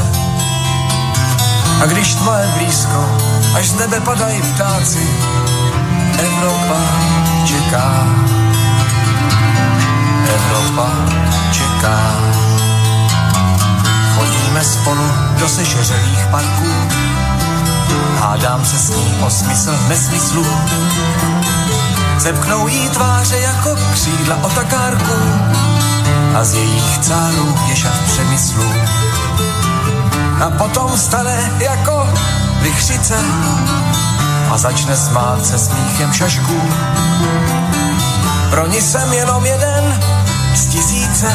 [1.83, 5.09] A když tma je blízko, až z nebe padají ptáci,
[6.19, 6.81] Evropa
[7.45, 8.07] čeká.
[10.35, 10.91] Evropa
[11.53, 11.99] čeká.
[14.15, 16.73] Chodíme spolu do sešeřelých parků,
[18.21, 20.47] hádám se s ní o smysl nesmyslů.
[22.19, 25.15] Zepknou jí tváře jako křídla otakárku
[26.35, 28.73] a z jejich cárů věšat přemyslů.
[30.45, 31.92] A potom stane jako
[32.63, 33.15] vychřice
[34.51, 36.61] a začne smát se smíchem šašků.
[38.51, 40.01] Pro ní jsem jenom jeden
[40.55, 41.33] z tisíce,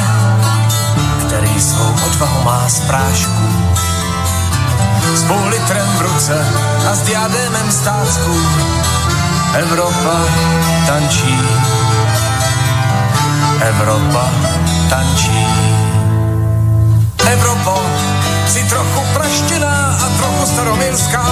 [1.27, 3.47] který svou odvahu má z prášku.
[5.15, 6.45] S půl litrem v ruce
[6.91, 8.41] a s diadémem stácku
[9.53, 10.15] Evropa
[10.87, 11.39] tančí.
[13.61, 14.31] Evropa
[14.89, 15.47] tančí.
[17.31, 17.76] Evropo, si
[18.77, 21.25] trochu praštěná a trochu staromirská,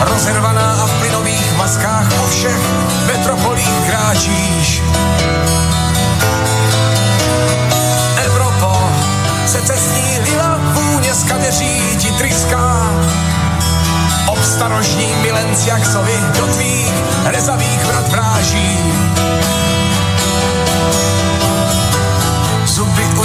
[0.00, 2.60] rozervaná a v plynových maskách po všech
[3.06, 4.82] metropolích kráčíš.
[8.24, 8.90] Evropo,
[9.46, 12.90] se cestní lila vůně z kadeří ti tryská.
[14.26, 16.92] Obstarožní milenci jak sovy do tvých
[17.24, 18.78] rezavých vrat vráží.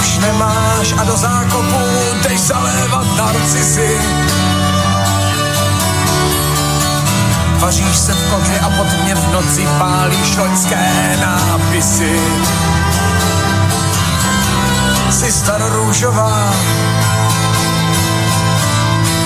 [0.02, 1.80] Už nemáš a do zákopu
[2.22, 3.98] jdeš zalévat narcisy.
[7.58, 12.20] Vaříš se v koži a pod mě v noci pálíš loňské nápisy.
[15.10, 16.52] Jsi starorůžová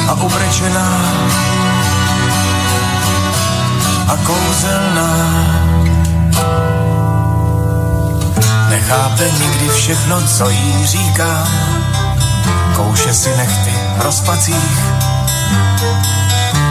[0.09, 0.91] a ubrečená
[4.09, 5.86] a kouzelná.
[8.87, 11.47] Nechápe nikdy všechno, co jí říká.
[12.77, 14.81] Kouše si nechty v rozpacích.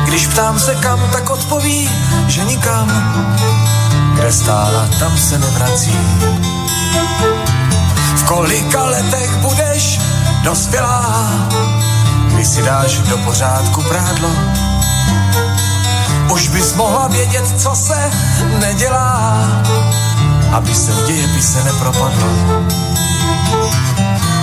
[0.05, 1.89] Když ptám se kam, tak odpoví,
[2.27, 2.87] že nikam.
[4.13, 5.97] Kde stála, tam se nevrací.
[8.15, 9.99] V kolika letech budeš
[10.43, 11.29] dospělá,
[12.27, 14.29] kdy si dáš do pořádku prádlo.
[16.33, 18.11] Už bys mohla vědět, co se
[18.59, 19.43] nedělá,
[20.55, 22.27] aby se v dějepise nepropadlo.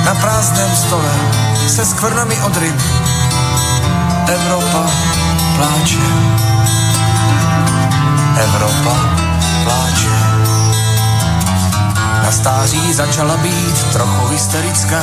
[0.05, 1.11] Na prázdném stole
[1.67, 2.83] se skvrnami od ryb
[4.27, 4.91] Evropa
[5.57, 6.03] pláče.
[8.37, 8.97] Evropa
[9.65, 10.17] pláče.
[12.25, 15.03] Na stáří začala být trochu hysterická.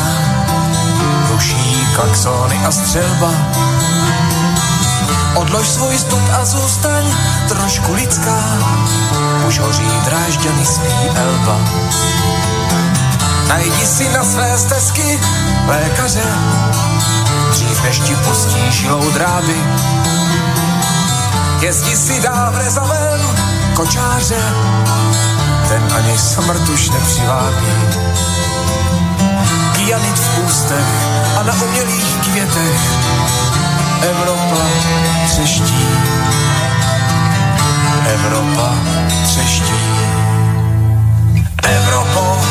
[1.31, 3.31] Ruší klaxony a střelba.
[5.36, 7.03] Odlož svůj stud a zůstaň
[7.48, 8.40] trošku lidská.
[9.50, 11.58] Už hoří drážďany svý elba.
[13.48, 15.20] Najdi si na své stezky
[15.68, 16.24] lékaře,
[17.52, 19.56] dřív než ti pustí žilou dráby.
[21.62, 23.22] Jezdi si dál v rezavém
[23.74, 24.54] kočáře,
[25.70, 27.74] ten ani smrt už nepřivábí.
[29.74, 30.88] Kyanit v ústech
[31.40, 32.82] a na umělých květech
[34.02, 34.62] Evropa
[35.28, 35.88] třeští.
[38.14, 38.73] Evropa
[39.23, 39.73] třeští.
[41.64, 42.41] Evropo,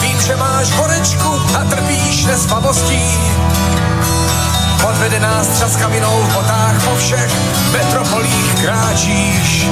[0.00, 3.02] vím, že máš horečku a trpíš nespavostí.
[4.80, 7.32] Podvedená s třaskavinou v botách po všech
[7.72, 9.66] metropolích kráčíš.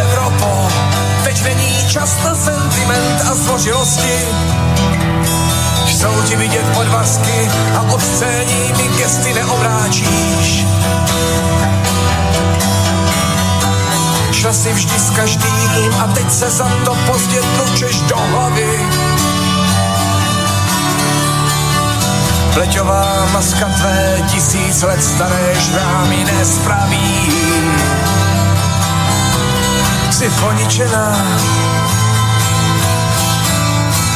[0.00, 0.68] Evropo,
[1.24, 4.18] teď není čas na sentiment a zdvořilosti.
[5.86, 10.64] Jsou ti vidět podvazky a od scéní gesty neobráčíš.
[14.50, 18.88] Si vždy s každým a teď se za to pozdě tlučeš do hlavy.
[22.54, 27.32] Pleťová maska tvé tisíc let staré žrámy nespraví.
[30.10, 31.16] Jsi poničená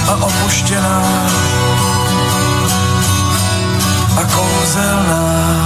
[0.08, 1.02] a opuštěná
[4.16, 5.65] a kouzelná.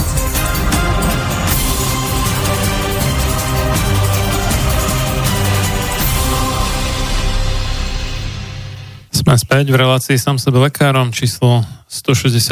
[9.31, 12.51] Sme späť v relácii sám sebe lekárom číslo 168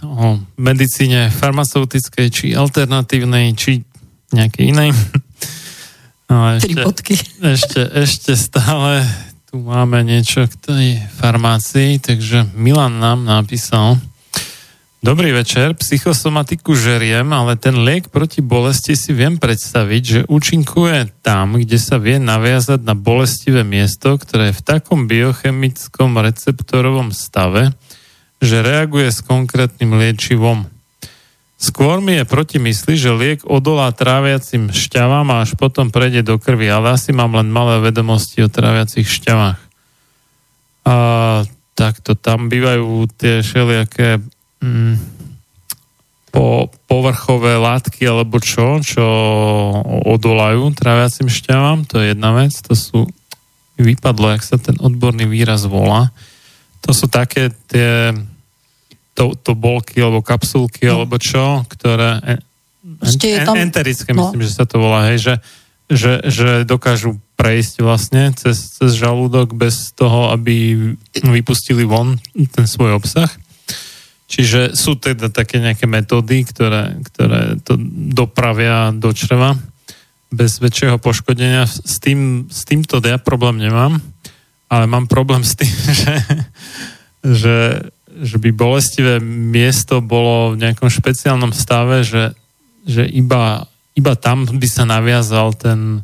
[0.00, 3.84] o medicíne farmaceutickej, či alternatívnej, či
[4.32, 4.90] nejakej inej.
[6.32, 7.12] No, Tri bodky.
[7.44, 9.04] Ešte, ešte stále
[9.52, 10.86] tu máme niečo k tej
[11.20, 14.00] farmácii, takže Milan nám napísal
[15.02, 21.58] Dobrý večer, psychosomatiku žeriem, ale ten liek proti bolesti si viem predstaviť, že účinkuje tam,
[21.58, 27.74] kde sa vie naviazať na bolestivé miesto, ktoré je v takom biochemickom receptorovom stave,
[28.38, 30.70] že reaguje s konkrétnym liečivom.
[31.58, 36.38] Skôr mi je proti mysli, že liek odolá tráviacim šťavám a až potom prejde do
[36.38, 39.58] krvi, ale asi mám len malé vedomosti o tráviacich šťavách.
[40.86, 40.94] A
[41.74, 44.22] takto tam bývajú tie všelijaké
[44.62, 44.94] mm,
[46.32, 49.04] po, povrchové látky alebo čo, čo
[50.08, 53.04] odolajú tráviacim šťavám, to je jedna vec, to sú,
[53.76, 56.08] vypadlo, jak sa ten odborný výraz volá,
[56.80, 58.16] to sú také tie
[59.12, 61.04] to, to bolky alebo kapsulky no.
[61.04, 64.26] alebo čo, ktoré en, tam, enterické no.
[64.26, 65.34] myslím, že sa to volá, hej, že,
[65.92, 70.78] že, že dokážu prejsť vlastne cez, cez žalúdok bez toho, aby
[71.12, 73.28] vypustili von ten svoj obsah.
[74.32, 77.76] Čiže sú teda také nejaké metódy, ktoré, ktoré to
[78.16, 79.52] dopravia do čreva
[80.32, 81.68] bez väčšieho poškodenia.
[81.68, 84.00] S, tým, s týmto ja problém nemám,
[84.72, 85.68] ale mám problém s tým,
[86.00, 86.14] že,
[87.20, 87.56] že,
[88.08, 92.32] že by bolestivé miesto bolo v nejakom špeciálnom stave, že,
[92.88, 96.00] že iba, iba tam by sa naviazal ten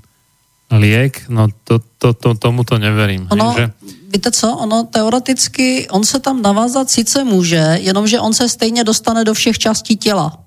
[0.69, 3.25] liek, no to, to, to, tomu to neverím.
[3.33, 3.73] Ono, že...
[4.13, 9.25] víte co, ono teoreticky, on se tam navázat sice může, jenomže on se stejně dostane
[9.25, 10.39] do všech částí těla.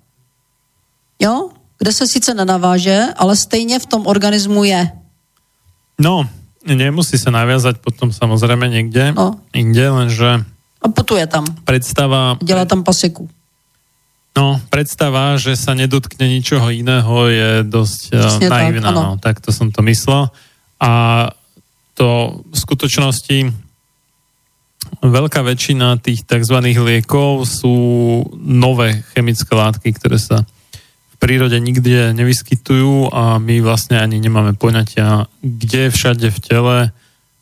[1.19, 1.49] Jo?
[1.77, 4.91] Kde se sice nenaváže, ale stejně v tom organismu je.
[5.99, 6.29] No,
[6.65, 9.35] nemusí se naviazať potom samozřejmě někde, no.
[9.53, 10.45] inde, lenže...
[10.81, 11.45] A putuje tam.
[11.65, 12.37] Predstava...
[12.43, 13.29] Dělá tam paseku.
[14.31, 18.87] No, predstava, že sa nedotkne ničoho iného je dosť Přesně naivná.
[18.87, 20.31] Tak, no, tak to som to myslel.
[20.79, 20.89] A
[22.01, 23.37] to v skutočnosti
[25.05, 26.57] veľká väčšina tých tzv.
[26.57, 27.75] liekov sú
[28.41, 35.29] nové chemické látky, ktoré sa v prírode nikde nevyskytujú a my vlastne ani nemáme poňatia,
[35.45, 36.77] kde všade v tele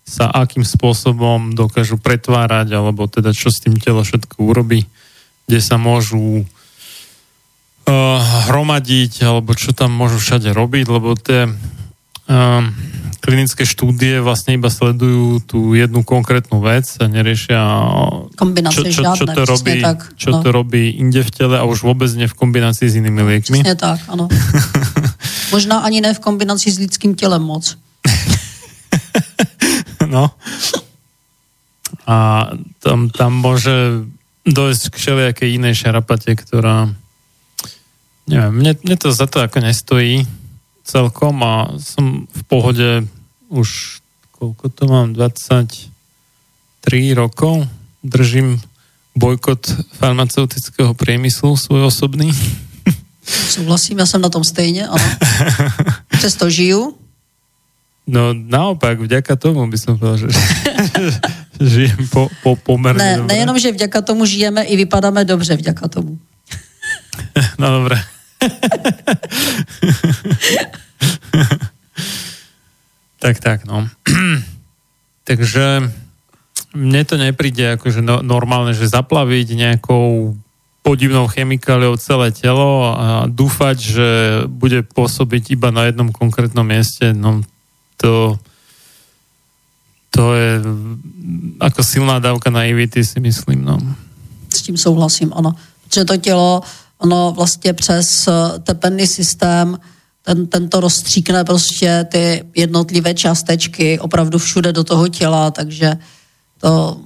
[0.04, 4.84] sa akým spôsobom dokážu pretvárať, alebo teda čo s tým telo všetko urobí,
[5.48, 8.20] kde sa môžu uh,
[8.52, 11.48] hromadiť, alebo čo tam môžu všade robiť, lebo tie
[13.20, 17.62] klinické štúdie vlastne iba sledujú tú jednu konkrétnu vec a neriešia
[18.74, 20.40] čo, čo, čo, to robí, tak, čo no.
[20.46, 23.60] to robí inde v tele a už vôbec nie v kombinácii s inými liekmi.
[23.60, 24.28] Přesně tak, ano.
[25.52, 27.78] Možná ani ne v kombinaci s lidským tělem moc.
[30.10, 30.32] no.
[32.08, 32.50] A
[32.82, 34.06] tam, tam môže
[34.46, 36.90] dojsť k všelijakej inej šarapate, ktorá
[38.30, 40.22] Neviem, mne, mne to za to ako nestojí
[40.90, 42.90] celkom a som v pohode
[43.54, 44.00] už
[44.40, 45.92] koľko to mám, 23
[47.12, 47.68] rokov
[48.00, 48.56] držím
[49.20, 49.68] bojkot
[50.00, 52.32] farmaceutického priemyslu svoj osobný.
[53.54, 55.08] Souhlasím, ja som na tom stejne, ano.
[56.08, 56.96] Přesto žiju.
[58.10, 60.30] No naopak, vďaka tomu by som povedal, že,
[61.62, 63.30] že žijem po, po pomerne ne, dobre.
[63.30, 66.18] Nejenom, že vďaka tomu žijeme, i vypadáme dobře vďaka tomu.
[67.60, 68.02] No dobré.
[73.24, 73.88] tak, tak, no.
[75.30, 75.92] Takže
[76.74, 80.38] mne to nepríde akože no, normálne, že zaplaviť nejakou
[80.80, 84.08] podivnou chemikáliou celé telo a dúfať, že
[84.48, 87.44] bude pôsobiť iba na jednom konkrétnom mieste, no
[88.00, 88.40] to
[90.10, 90.58] to je
[91.62, 93.78] ako silná dávka naivity, si myslím, no.
[94.50, 95.54] S tím souhlasím, ano.
[95.86, 96.64] Protože to tělo
[97.00, 99.78] ono vlastně přes eh, tepenný systém
[100.22, 105.98] ten, tento rozstříkne prostě ty jednotlivé částečky opravdu všude do toho těla, takže
[106.62, 106.98] to,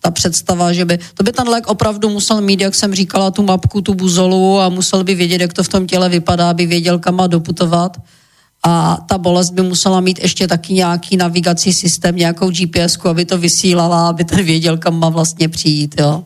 [0.00, 3.42] ta představa, že by, to by ten lék opravdu musel mít, jak jsem říkala, tu
[3.42, 6.98] mapku, tu buzolu a musel by vědět, jak to v tom těle vypadá, aby věděl,
[6.98, 7.96] kam má doputovat
[8.62, 13.38] a ta bolest by musela mít ještě taky nějaký navigací systém, nějakou GPS, aby to
[13.38, 16.24] vysílala, aby ten věděl, kam má vlastně přijít, jo.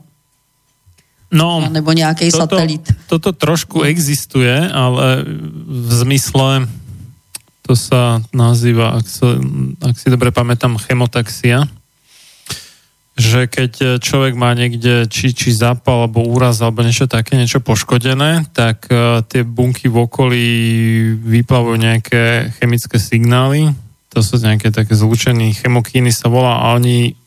[1.30, 2.92] No, nebo nějaký toto, satelit.
[3.06, 5.24] Toto trošku existuje, ale
[5.68, 6.64] v zmysle,
[7.68, 9.36] to sa nazýva, ak, sa,
[9.84, 11.68] ak si dobre pamätám, chemotaxia,
[13.18, 18.46] že keď človek má niekde či, či zápal alebo úraz alebo niečo také, niečo poškodené,
[18.55, 20.48] tak uh, tie bunky v okolí
[21.18, 23.74] vyplavujú nejaké chemické signály,
[24.09, 27.18] to sú nejaké také zlúčené chemokíny sa volá a oni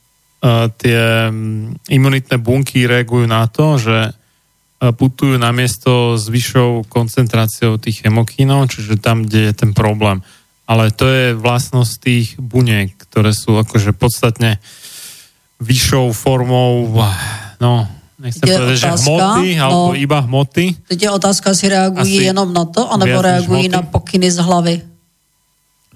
[0.82, 7.78] tie mm, imunitné bunky reagujú na to, že uh, putujú na miesto s vyššou koncentráciou
[7.78, 10.26] tých chemokínov, čiže tam, kde je ten problém.
[10.66, 14.58] Ale to je vlastnosť tých buniek, ktoré sú akože podstatne
[15.62, 16.90] vyššou formou,
[17.62, 17.86] no,
[18.18, 19.98] nechcem Je povedať, že otázka, hmoty, alebo no.
[19.98, 20.66] iba hmoty.
[20.90, 23.76] Teď je otázka, jestli reagují Asi jenom na to, anebo reagují hmoty.
[23.78, 24.76] na pokyny z hlavy.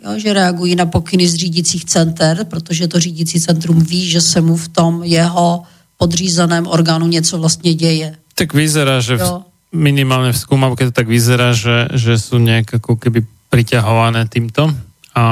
[0.05, 4.41] Jo, že reagují na pokyny z řídících center, protože to řídící centrum ví, že se
[4.41, 5.63] mu v tom jeho
[5.97, 8.15] podřízeném orgánu něco vlastně děje.
[8.35, 9.41] Tak vyzerá, že v, Jo.
[9.71, 14.75] minimálne v skúmavke to tak vyzerá, že, že sú nejak ako keby priťahované týmto.
[15.15, 15.25] A,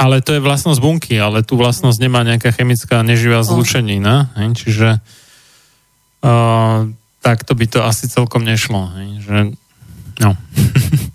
[0.00, 4.32] ale to je vlastnosť bunky, ale tú vlastnosť nemá nejaká chemická neživá zlúčenina.
[4.34, 4.48] Hej?
[4.64, 4.88] Čiže
[6.24, 6.88] uh,
[7.20, 8.90] takto by to asi celkom nešlo.
[8.96, 9.08] Hej?
[9.28, 9.36] Že,
[10.24, 10.30] no.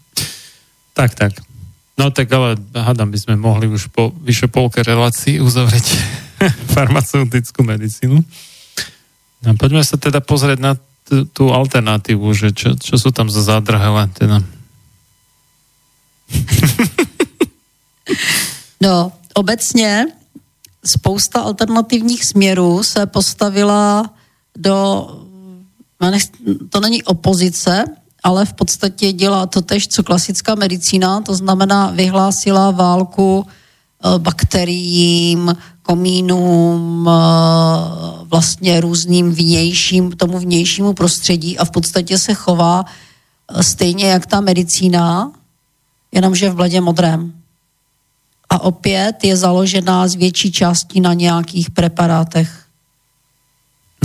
[0.98, 1.49] tak, tak.
[2.00, 5.88] No tak ale hádam, by sme mohli už po vyše polke relácií uzavrieť
[6.76, 8.24] farmaceutickú medicínu.
[9.44, 10.74] No, poďme sa teda pozrieť na
[11.36, 14.08] tú alternatívu, že čo, čo sú tam za zádrhele.
[14.16, 14.40] Teda.
[18.82, 20.08] No, obecně
[20.86, 24.14] spousta alternativních směrů se postavila
[24.58, 25.08] do,
[26.02, 26.32] nech-
[26.70, 27.86] to není opozice,
[28.24, 35.56] ale v podstatě dělá to tež, co klasická medicína, to znamená vyhlásila válku eh, bakteriím,
[35.82, 37.14] komínům, eh,
[38.24, 44.42] vlastně různým vnějším, tomu vnějšímu prostředí a v podstatě se chová eh, stejně jak ta
[44.42, 45.32] medicína,
[46.12, 47.34] jenomže v bledě modrém.
[48.50, 52.66] A opět je založená z větší části na nějakých preparátech.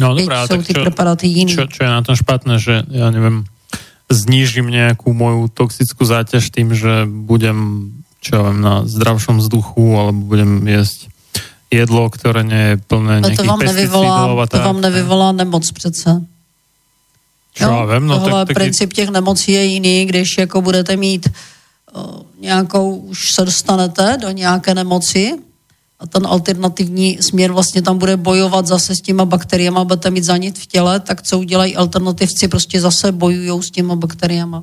[0.01, 1.55] No Teď dobré, ale jsou tak ty čo, preparáty jiný.
[1.55, 3.47] čo, čo je na tom špatné, že ja neviem,
[4.13, 7.91] znížim nejakú moju toxickú záťaž tým, že budem
[8.25, 11.13] čo ja viem, na zdravšom vzduchu alebo budem jesť
[11.69, 16.25] jedlo, ktoré nie je plné No to vám, nevyvolá, to vám nevyvolá nemoc přece.
[17.55, 21.29] Čo ja viem, no Tohle tak, princip těch nemocí je jiný, když jako budete mít
[21.93, 25.39] o, nějakou, už se dostanete do nějaké nemoci
[26.01, 30.59] a ten alternativní směr vlastně tam bude bojovat zase s těma bakteriemi, budete mít zanit
[30.59, 34.57] v těle, tak co udělají alternativci, prostě zase bojují s těma bakteriemi.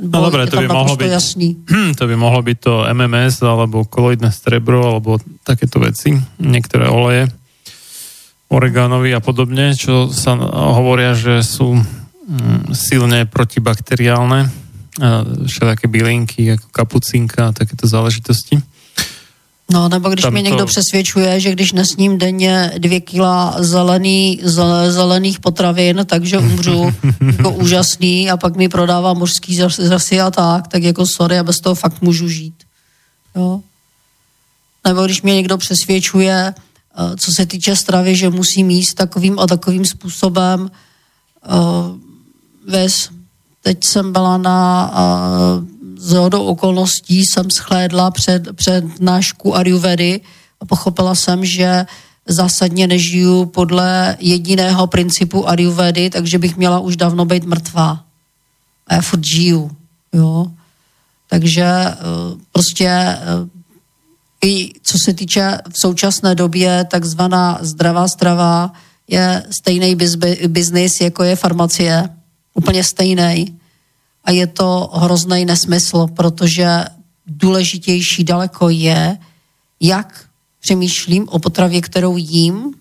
[0.00, 1.56] No je to by mohlo byť, jasný.
[1.98, 7.32] to by mohlo byť to MMS alebo koloidné strebro alebo takéto veci, niektoré oleje,
[8.52, 10.36] oreganovi a podobne, čo sa
[10.76, 14.66] hovoria, že sú mm, silne protibakteriálne,
[15.44, 18.56] všelijaké bylinky ako kapucinka a takéto záležitosti.
[19.72, 24.40] No, nebo když Tam mě to- někdo přesvědčuje, že když nesním denně dvě kila zelený,
[24.44, 26.92] zel- zelených potravin, takže umřu
[27.36, 31.56] jako úžasný a pak mi prodává mořský zasy a tak, tak jako sorry, a bez
[31.56, 32.54] toho fakt můžu žít.
[33.36, 33.60] Jo?
[34.86, 39.46] Nebo když mě někdo přesvědčuje, eh, co se týče stravy, že musím jíst takovým a
[39.46, 40.70] takovým způsobem,
[41.50, 41.96] uh,
[42.68, 43.08] ves,
[43.62, 45.64] teď jsem byla na uh,
[45.98, 50.20] z hodou okolností jsem schlédla před, před nášku Ayurvedy
[50.60, 51.86] a pochopila jsem, že
[52.28, 58.04] zásadně nežiju podle jediného principu Ayurvedy, takže bych měla už dávno být mrtvá.
[58.86, 59.70] A já furt žiju,
[60.12, 60.46] jo.
[61.28, 61.96] Takže eh,
[62.52, 63.18] prostě eh,
[64.44, 68.72] i co se týče v současné době takzvaná zdravá strava
[69.08, 72.08] je stejný biz- biznis, jako je farmacie.
[72.54, 73.58] Úplně stejný.
[74.26, 76.84] A je to hrozný nesmysl, protože
[77.26, 79.18] důležitější daleko je,
[79.80, 80.24] jak
[80.60, 82.74] přemýšlím o potravě, kterou jím.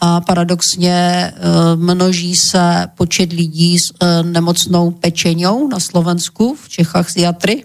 [0.00, 1.32] A paradoxně eh,
[1.76, 7.64] množí se počet lidí s eh, nemocnou pečeňou na Slovensku, v Čechách z Jatry,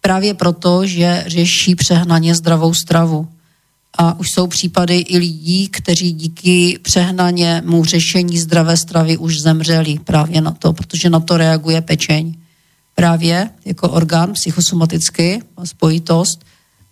[0.00, 3.28] právě proto, že řeší přehnaně zdravou stravu.
[3.98, 10.40] A už jsou případy i lidí, kteří díky přehnaněmu řešení zdravé stravy už zemřeli právě
[10.40, 12.34] na to, protože na to reaguje pečeň.
[12.94, 16.44] Právě jako orgán psychosomatický, spojitost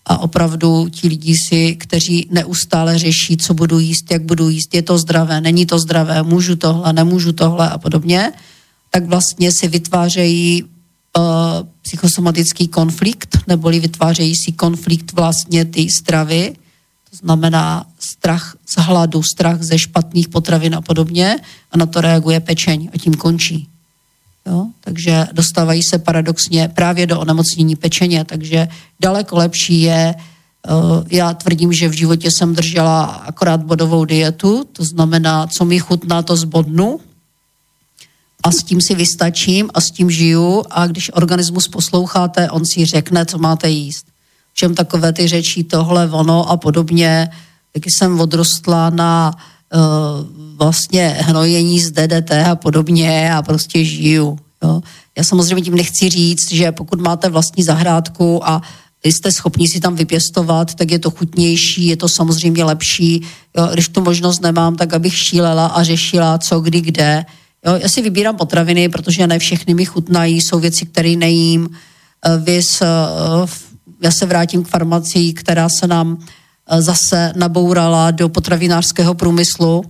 [0.06, 4.82] a opravdu ti lidi si, kteří neustále řeší, co budu jíst, jak budu jíst, je
[4.82, 8.32] to zdravé, není to zdravé, můžu tohle, nemůžu tohle a podobně,
[8.90, 10.64] tak vlastně si vytvářejí
[11.82, 16.52] psychosomatický konflikt, neboli vytvářejí si konflikt vlastně ty stravy,
[17.12, 21.36] to znamená strach z hladu, strach ze špatných potravin a podobně
[21.72, 23.68] a na to reaguje pečeň a tím končí.
[24.46, 24.66] Jo?
[24.80, 28.68] Takže dostávají se paradoxně právě do onemocnění pečeně, takže
[29.00, 34.84] daleko lepší je, uh, já tvrdím, že v životě jsem držela akorát bodovou dietu, to
[34.84, 37.00] znamená, co mi chutná, to zbodnu,
[38.42, 42.84] a s tím si vystačím a s tím žiju a když organismus posloucháte, on si
[42.84, 44.11] řekne, co máte jíst.
[44.54, 47.28] Čem takové ty řečí tohle, ono a podobně.
[47.72, 49.34] Taky jsem odrostla na
[49.74, 49.80] uh,
[50.56, 54.38] vlastně hnojení z DDT a podobně a prostě žiju.
[54.64, 54.82] Jo.
[55.18, 58.62] Já samozřejmě tím nechci říct, že pokud máte vlastní zahrádku a
[59.04, 63.22] jste schopni si tam vypěstovat, tak je to chutnější, je to samozřejmě lepší.
[63.56, 67.24] Jo, když tu možnost nemám, tak abych šílela a řešila, co kdy kde.
[67.66, 71.70] Jo, já si vybírám potraviny, protože ne všechny mi chutnají, jsou věci, které nejím.
[72.26, 72.86] Eh, vys, eh,
[74.02, 79.84] já se vrátím k farmacii, která se nám eh, zase nabourala do potravinářského průmyslu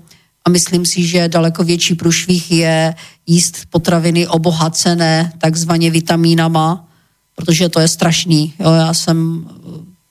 [0.44, 2.94] a myslím si, že daleko větší průšvih je
[3.26, 6.88] jíst potraviny obohacené takzvaně vitamínama,
[7.36, 8.54] protože to je strašný.
[8.58, 9.46] Jo, já jsem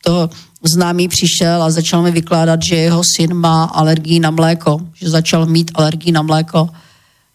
[0.04, 0.30] to
[0.64, 5.46] známý přišel a začal mi vykládat, že jeho syn má alergii na mléko, že začal
[5.46, 6.70] mít alergii na mléko.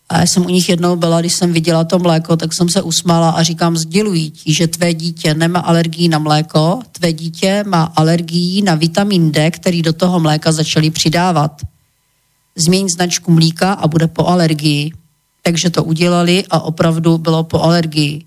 [0.09, 2.83] A já jsem u nich jednou byla, když jsem viděla to mléko, tak jsem se
[2.83, 7.93] usmála a říkám, sdělují ti, že tvé dítě nemá alergii na mléko, tvé dítě má
[7.97, 11.63] alergii na vitamin D, který do toho mléka začali přidávat.
[12.57, 14.93] Změň značku mlíka a bude po alergii.
[15.43, 18.25] Takže to udělali a opravdu bylo po alergii.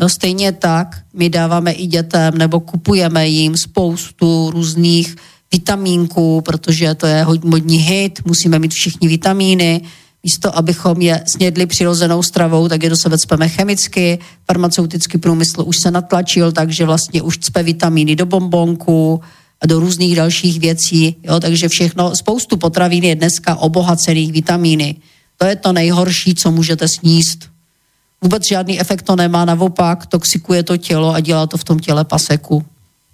[0.00, 5.16] No, stejně tak my dáváme i dětem nebo kupujeme jim spoustu různých
[5.52, 9.80] vitamínků, protože to je modní hit, musíme mít všichni vitamíny,
[10.22, 15.76] místo abychom je snědli přirozenou stravou, tak je do sebe cpeme chemicky, farmaceutický průmysl už
[15.82, 19.20] se natlačil, takže vlastně už cpe vitamíny do bombonku
[19.60, 24.96] a do různých dalších věcí, jo, takže všechno, spoustu potravín je dneska obohacených vitamíny.
[25.36, 27.38] To je to nejhorší, co můžete sníst.
[28.22, 32.04] Vůbec žádný efekt to nemá, naopak toxikuje to tělo a dělá to v tom těle
[32.04, 32.64] paseku.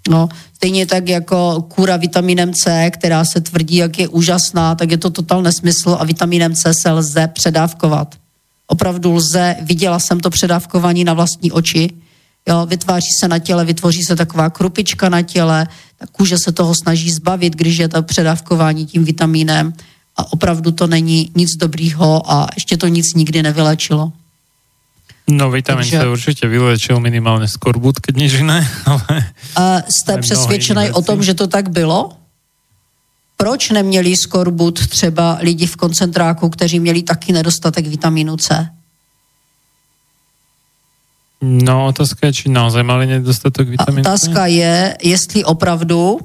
[0.08, 4.98] No, stejně tak jako kůra vitaminem C, která se tvrdí, jak je úžasná, tak je
[4.98, 8.14] to total nesmysl a vitaminem C se lze předávkovat.
[8.66, 11.90] Opravdu lze, viděla jsem to předávkování na vlastní oči,
[12.48, 16.74] jo, vytváří se na těle, vytvoří se taková krupička na těle, ta kůže se toho
[16.74, 19.72] snaží zbavit, když je to předávkování tím vitamínem
[20.16, 24.12] a opravdu to není nic dobrýho a ještě to nic nikdy nevylečilo.
[25.28, 25.98] No, vitamin Takže...
[25.98, 29.24] C určitě vylečil minimálně skorbut, keď nič jiné, ale...
[29.56, 32.12] A jste přesvědčený o tom, že to tak bylo?
[33.36, 38.68] Proč neměli skorbut třeba lidi v koncentráku, kteří měli taky nedostatek vitamínu C?
[41.42, 44.08] No, otázka je, či naozaj mali nedostatek vitamínu C?
[44.08, 46.20] Otázka je, jestli opravdu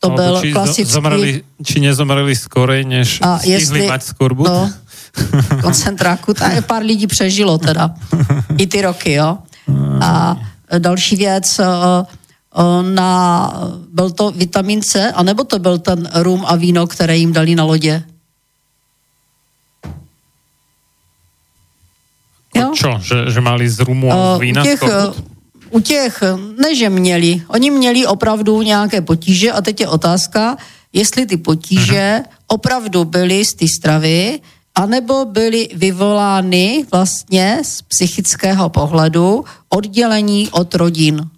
[0.00, 0.92] to Alebo byl či klasický...
[0.92, 3.86] Zomreli, či nezomreli skorej, než a stihli jestli...
[3.86, 4.46] mať skorbut?
[4.46, 4.72] No,
[5.62, 6.34] koncentráku.
[6.40, 7.94] A pár lidí přežilo teda.
[8.58, 9.38] I ty roky, jo.
[10.00, 10.36] A
[10.78, 13.52] další věc, eh, eh, na,
[13.92, 17.64] byl to vitamin C, anebo to byl ten rum a víno, které jim dali na
[17.64, 18.02] lodě?
[22.54, 22.72] Jo?
[22.74, 22.98] Čo?
[23.02, 24.82] Že, že mali z rumu a z vína u těch,
[25.70, 26.22] u těch,
[26.62, 30.56] ne že měli, oni měli opravdu nějaké potíže a teď je otázka,
[30.92, 32.30] jestli ty potíže uh-huh.
[32.46, 34.40] opravdu byly z té stravy,
[34.78, 41.30] anebo byly vyvolány vlastně z psychického pohledu oddělení od rodin.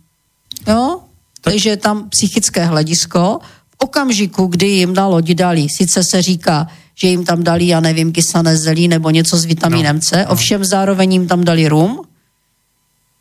[0.69, 1.01] Jo?
[1.41, 3.39] Takže tam psychické hledisko
[3.71, 7.81] v okamžiku, kdy jim na loď dali, sice se říká, že jim tam dali, já
[7.81, 10.33] nevím, kysané zelí nebo něco s vitamínem no, C, no.
[10.33, 12.03] ovšem zároveň jim tam dali rum,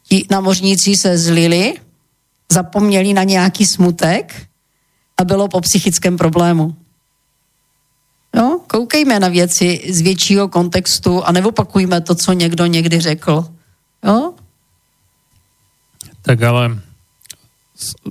[0.10, 1.74] ti námořníci se zlili,
[2.52, 4.36] zapomněli na nějaký smutek
[5.18, 6.76] a bylo po psychickém problému.
[8.36, 13.46] No, koukejme na věci z většího kontextu a nevopakujme to, co někdo někdy řekl.
[14.06, 14.34] Jo?
[16.22, 16.80] Tak ale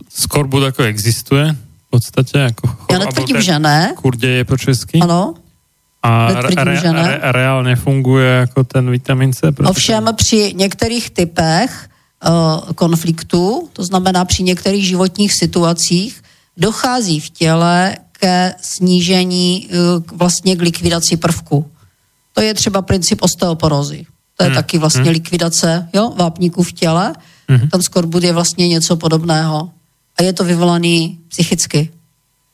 [0.09, 1.53] skorbut jako existuje
[1.87, 2.39] v podstatě?
[2.39, 3.93] Jako Já netvrdím, že ne.
[3.97, 4.99] Kurdě je po česky?
[5.01, 5.35] Ano.
[6.03, 7.09] A netvrdím, re, že ne.
[7.09, 9.53] Re, reálně funguje jako ten vitamin C?
[9.65, 11.89] Ovšem při některých typech
[12.29, 16.23] uh, konfliktů, to znamená při některých životních situacích,
[16.57, 19.77] dochází v těle ke snížení eh,
[20.13, 21.71] vlastně k likvidaci prvku.
[22.33, 24.07] To je třeba princip osteoporózy.
[24.37, 24.55] To je hmm.
[24.55, 25.13] taky vlastně hmm.
[25.13, 27.15] likvidace jo, vápníků v těle.
[27.49, 27.69] Hmm.
[27.69, 29.71] Ten skorbut je vlastně něco podobného.
[30.19, 31.91] A je to vyvolaný psychicky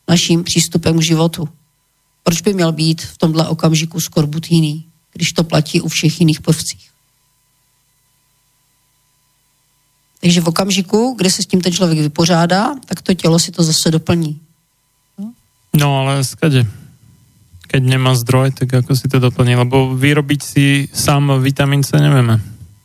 [0.08, 1.48] naším přístupem k životu.
[2.22, 6.40] Proč by měl být v tomhle okamžiku skorbut jiný, když to platí u všech jiných
[6.40, 6.90] prvcích?
[10.20, 13.62] Takže v okamžiku, kdy se s tím ten člověk vypořádá, tak to tělo si to
[13.62, 14.40] zase doplní.
[15.74, 16.66] No ale skade?
[17.66, 19.58] Keď nemá zdroj, tak ako si to doplní?
[19.58, 20.64] Lebo vyrobiť si
[20.94, 22.38] sám vitamín C nevieme.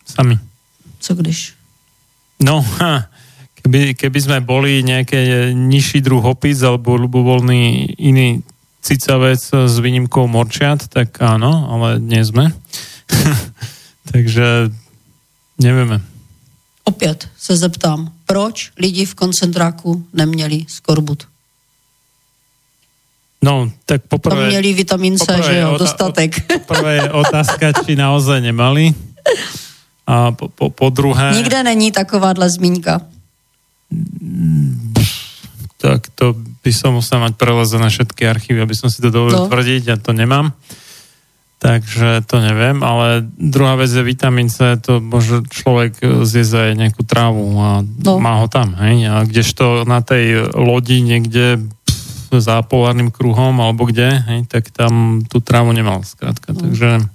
[0.06, 0.40] Sami.
[0.99, 1.53] Co když?
[2.41, 3.06] No, ha,
[3.61, 8.41] keby, keby sme boli nejaké nižší druh opic alebo ľubovoľný iný
[8.82, 12.49] cicavec s výnimkou morčiat, tak áno, ale nie sme.
[14.11, 14.72] Takže
[15.60, 16.02] nevieme.
[16.84, 21.28] Opět se zeptám, proč lidi v koncentráku neměli skorbut?
[23.40, 24.36] No, tak poprvé...
[24.36, 26.32] Tam měli vitamin C, poprvé že jo, dostatek.
[26.68, 28.91] Prvé je otázka, či naozaj nemali.
[30.07, 31.32] A po, po, po druhé...
[31.32, 33.02] Nikde není takováhle zmínka.
[35.80, 39.48] Tak to by som musel mať prelezené všetky archívy, aby som si to dovolil No.
[39.48, 40.52] tvrdiť a to nemám.
[41.60, 47.03] Takže to neviem, ale druhá vec je vitamín C, to môže človek zjesť aj nejakú
[47.03, 48.16] trávu a No.
[48.20, 49.07] má ho tam, hej?
[49.11, 51.68] A kdežto na tej lodi pff,
[52.38, 56.54] za polárnym kruhom alebo kde, hej, tak tam tú trávu nemal skrátka.
[56.54, 56.62] No.
[56.70, 57.10] Takže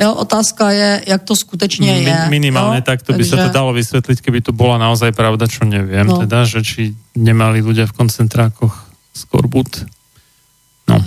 [0.00, 2.26] Jo, otázka je, jak to skutečně je.
[2.32, 2.88] minimálne jo?
[2.88, 6.24] takto by sa to Takže- dalo vysvetliť, keby to bola naozaj pravda, čo neviem, No.
[6.24, 8.72] teda, že či nemali ľudia v koncentrákoch
[9.12, 9.84] skorbut.
[10.88, 11.04] No.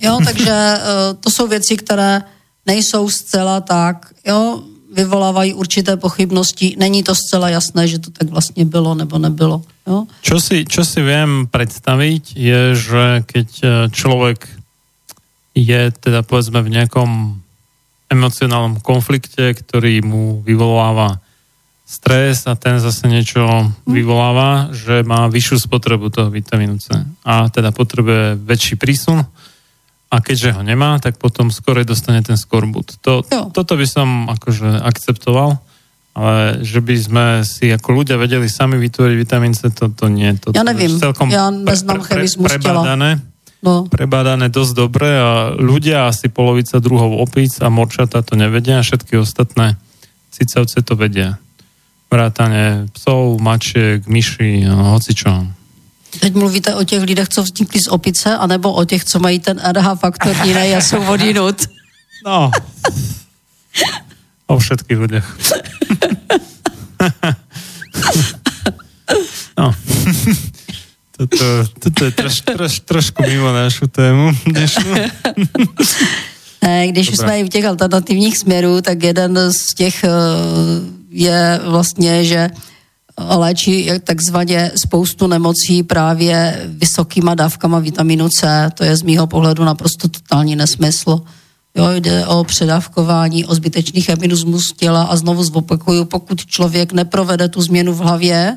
[0.00, 0.80] Jo, takže eh,
[1.20, 2.22] to jsou věci, které
[2.66, 4.62] nejsou zcela tak, jo,
[4.94, 6.76] vyvolávají určité pochybnosti.
[6.78, 9.62] Není to zcela jasné, že to tak vlastně bylo nebo nebylo.
[9.88, 10.04] Jo?
[10.20, 14.44] Čo si, čo si viem predstaviť, je, že keď e, človek
[15.56, 17.40] je teda povedzme v nejakom
[18.12, 21.24] emocionálnom konflikte, ktorý mu vyvoláva
[21.88, 26.92] stres a ten zase niečo vyvoláva, že má vyššiu spotrebu toho vitamínu C.
[27.24, 29.24] A teda potrebuje väčší prísun
[30.08, 33.00] a keďže ho nemá, tak potom skore dostane ten skorbut.
[33.04, 35.56] To, toto by som akože akceptoval,
[36.14, 40.34] ale že by sme si ako ľudia vedeli sami vytvoriť vitamín C, to, to nie.
[40.42, 42.58] To, Já to nevím, celkom já neznám chemismus těla.
[42.58, 43.20] prebádané,
[43.62, 43.90] No.
[43.90, 49.18] prebádané dosť dobre a ľudia, asi polovica druhov opíc a morčata to nevedia a všetky
[49.18, 49.74] ostatné
[50.30, 51.42] cicavce to vedia.
[52.06, 55.46] Vrátane psov, mačiek, myší, a hocičo.
[56.22, 59.58] Teď mluvíte o těch lidech, co vznikli z opice, anebo o těch, co mají ten
[59.58, 61.56] RH faktor jiný a jsou odinut.
[62.26, 62.50] No.
[64.48, 65.26] O všetkých ľuďoch.
[69.58, 69.74] No.
[71.18, 71.46] Toto,
[71.82, 74.92] toto je troš, troš, trošku mimo našu tému dnešnú.
[76.62, 77.24] Ne, když Dobrá.
[77.26, 80.10] jsme i v těch alternativních směrů, tak jeden z těch eh,
[81.10, 82.50] je vlastně, že
[83.18, 88.70] léčí takzvaně spoustu nemocí právě vysokýma dávkama vitamínu C.
[88.74, 91.20] To je z mýho pohledu naprosto totální nesmysl.
[91.78, 97.62] Jo, jde o předávkování, o zbytečný chemismus těla a znovu zopakuju, pokud člověk neprovede tu
[97.62, 98.56] změnu v hlavě,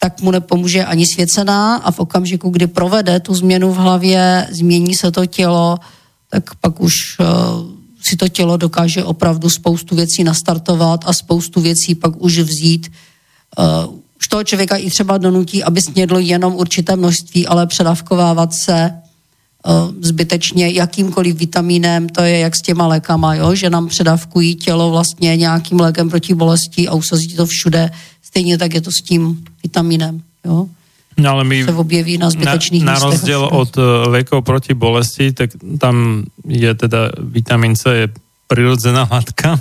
[0.00, 4.94] tak mu nepomůže ani svěcená a v okamžiku, kdy provede tu změnu v hlavě, změní
[4.94, 5.78] se to tělo,
[6.30, 7.26] tak pak už uh,
[8.02, 12.92] si to tělo dokáže opravdu spoustu věcí nastartovat a spoustu věcí pak už vzít.
[13.58, 19.02] Uh, už toho člověka i třeba donutí, aby snědl jenom určité množství, ale předávkovávat se
[20.00, 23.54] zbytečně jakýmkoliv vitamínem, to je jak s těma lékama, jo?
[23.54, 27.90] že nám předávkují tělo vlastně nějakým lékem proti bolesti a usazí to všude.
[28.22, 30.20] Stejně tak je to s tím vitamínem.
[30.44, 30.66] Jo?
[31.16, 35.32] No ale my se objeví na zbytečných na, na rozdiel od uh, liekov proti bolesti,
[35.32, 38.08] tak tam je teda vitamín C je
[38.48, 39.60] prirodzená látka.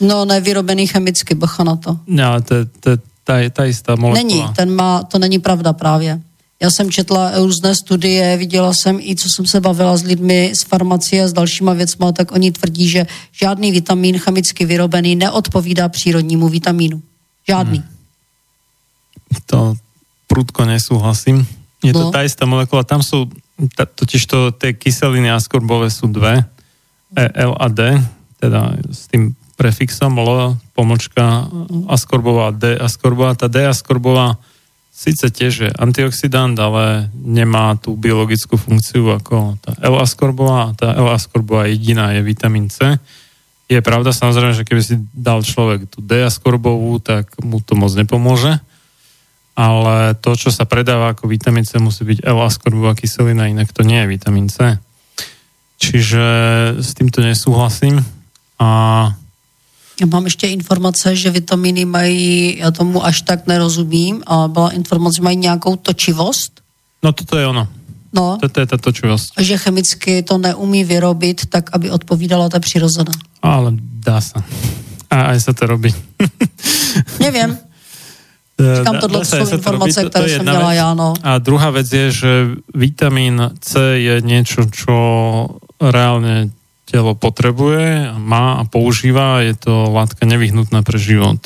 [0.00, 1.98] No, nevyrobený chemicky, bacha na to.
[2.06, 2.98] No, to je to je
[3.28, 4.24] tá, tá istá molekula.
[4.24, 6.20] Není, ten má, to není pravda právě.
[6.60, 10.64] Já jsem četla různé studie, viděla jsem i, co jsem se bavila s lidmi z
[10.66, 16.48] farmacie a s dalšíma věcma, tak oni tvrdí, že žádný vitamín chemicky vyrobený neodpovídá přírodnímu
[16.48, 17.02] vitamínu.
[17.48, 17.78] Žádný.
[17.78, 17.88] Hmm.
[19.46, 19.76] To
[20.26, 21.46] prudko nesúhlasím.
[21.84, 22.10] Je to No.
[22.10, 22.82] tá istá molekula.
[22.82, 23.30] Tam sú,
[23.78, 26.42] ta, totiž to, tie kyseliny askorbové sú dve.
[27.14, 28.02] E, L a D,
[28.42, 31.46] teda s tým prefixom L, pomočka
[31.86, 33.38] askorbová, D askorbová.
[33.38, 34.36] Tá D askorbová
[34.98, 40.74] síce tiež je antioxidant, ale nemá tú biologickú funkciu ako tá L askorbová.
[40.74, 42.98] Tá L askorbová jediná je vitamín C.
[43.70, 47.94] Je pravda samozrejme, že keby si dal človek tú D askorbovú, tak mu to moc
[47.94, 48.58] nepomôže
[49.58, 53.98] ale to, čo sa predáva ako vitamín C, musí byť L-askorbová kyselina, inak to nie
[53.98, 54.78] je vitamín C.
[55.82, 56.24] Čiže
[56.78, 57.98] s týmto nesúhlasím.
[58.62, 58.70] A
[60.00, 65.16] Já mám ještě informace, že vitamíny mají, já tomu až tak nerozumím, ale byla informace,
[65.16, 66.60] že mají nějakou točivost,
[67.02, 67.66] no toto je ono.
[68.14, 69.36] no, Toto je tá točivosť.
[69.36, 73.12] a že chemicky to neumí vyrobit tak, aby odpovídala té přirozené.
[73.42, 74.40] Ale dá sa.
[75.10, 75.92] A aj sa to robí.
[77.20, 77.56] Nevím.
[78.58, 81.14] Říkám, tohle jsou informace, to, které jsem měla já, no.
[81.22, 82.30] A druhá věc je, že
[82.74, 84.96] vitamín C je něco, čo
[85.80, 86.50] reálně
[86.90, 91.36] tělo potřebuje, má a používá, je to látka nevyhnutná pro život.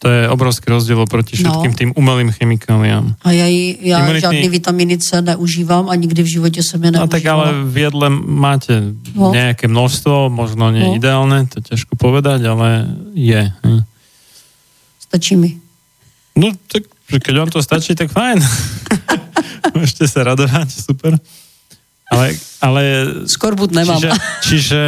[0.00, 1.52] To je obrovský rozdíl oproti no.
[1.52, 1.76] všetkým no.
[1.76, 3.20] tým umelým chemikáliám.
[3.20, 3.46] A já,
[3.80, 4.20] já Imunitný...
[4.20, 7.06] žádný vitamíny C neužívám a nikdy v životě jsem je neužívala.
[7.06, 8.82] No tak ale v jedle máte
[9.14, 9.32] no.
[9.32, 10.96] nějaké množstvo, možno nie no.
[10.96, 13.52] ideálne, to těžko povedať, ale je.
[13.60, 13.84] Hm.
[15.04, 15.60] Stačí mi.
[16.32, 16.88] No tak,
[17.20, 18.40] keď vám to stačí, tak fajn.
[19.76, 21.20] Môžete sa radovať, super.
[22.10, 22.82] Ale, ale...
[23.26, 24.02] Skorbut nemám.
[24.02, 24.10] Čiže,
[24.42, 24.82] čiže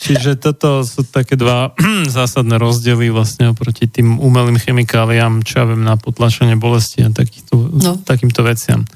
[0.00, 1.76] Čiže toto sú také dva
[2.08, 7.54] zásadné rozdiely vlastne oproti tým umelým chemikáliám, čo ja viem, na potlačenie bolesti a takýchto,
[7.68, 8.00] no.
[8.00, 8.88] takýmto veciam.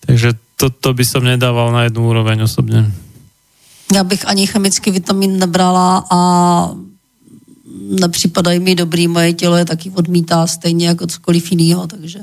[0.00, 2.88] Takže toto by som nedával na jednu úroveň osobně.
[3.94, 6.20] Já bych ani chemický vitamin nebrala a
[8.00, 12.20] nepřipadají mi dobrý, moje tělo je taky odmítá stejně jako cokoliv jiného, takže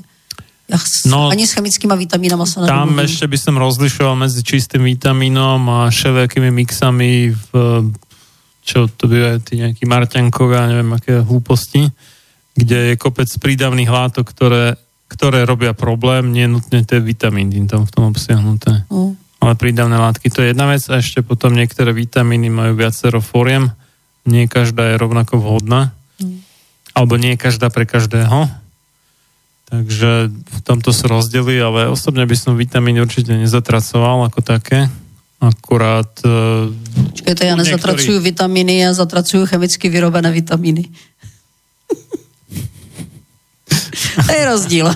[1.08, 3.08] no, ani s chemickými vitamínami sa Tam nedomluvím.
[3.08, 7.50] ešte by som rozlišoval medzi čistým vitamínom a všelijakými mixami v
[8.68, 11.88] čo to bývajú tí nejakí Marťankové a neviem aké hlúposti,
[12.52, 14.76] kde je kopec prídavných látok, ktoré,
[15.08, 18.84] ktoré robia problém, nie nutne tie vitamíny tam v tom obsiahnuté.
[18.92, 19.16] Mm.
[19.40, 23.72] Ale prídavné látky, to je jedna vec a ešte potom niektoré vitamíny majú viacero fóriem,
[24.28, 26.44] nie každá je rovnako vhodná, mm.
[26.92, 28.67] alebo nie každá pre každého.
[29.68, 34.88] Takže v tomto sú rozdiely, ale osobne by som vitamíny určite nezatracoval ako také.
[35.44, 36.08] Akurát...
[36.24, 36.72] Uh,
[37.12, 38.24] Počkejte, já nezatracuju některý...
[38.24, 40.86] vitamíny, já zatracuju chemicky vyrobené vitamíny.
[44.28, 44.92] to je rozdíl.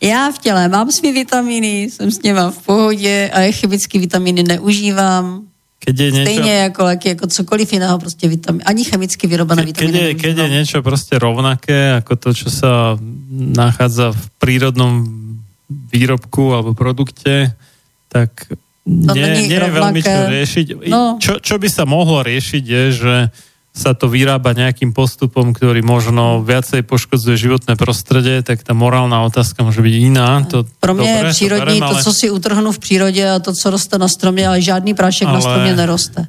[0.00, 5.42] já v těle mám svý vitamíny, jsem s něma v pohodě a chemické vitamíny neužívám.
[5.86, 6.32] Keď je niečo...
[6.32, 9.98] Stejně jako léky, jako cokoliv jiného, prostě vitamin, ani chemicky vyrobené Ke, vitamíny.
[9.98, 12.98] Keď je, keď je niečo prostě rovnaké, jako to, čo sa
[13.30, 15.06] nachádza v prírodnom
[15.70, 17.54] výrobku alebo produkte,
[18.08, 18.30] tak
[18.86, 20.66] nie, nie je veľmi čo riešiť.
[20.90, 21.18] No.
[21.22, 23.14] Čo, čo by sa mohlo riešiť je, že
[23.76, 29.60] sa to vyrába nejakým postupom, ktorý možno viacej poškodzuje životné prostredie, tak ta morálna otázka
[29.68, 30.40] může být jiná.
[30.48, 31.94] To, Pro mě dobré, je přírodní to, berem, ale...
[31.94, 35.28] to, co si utrhnu v přírodě a to, co roste na stromě, ale žádný prášek
[35.28, 35.34] ale...
[35.34, 36.26] na stromě neroste.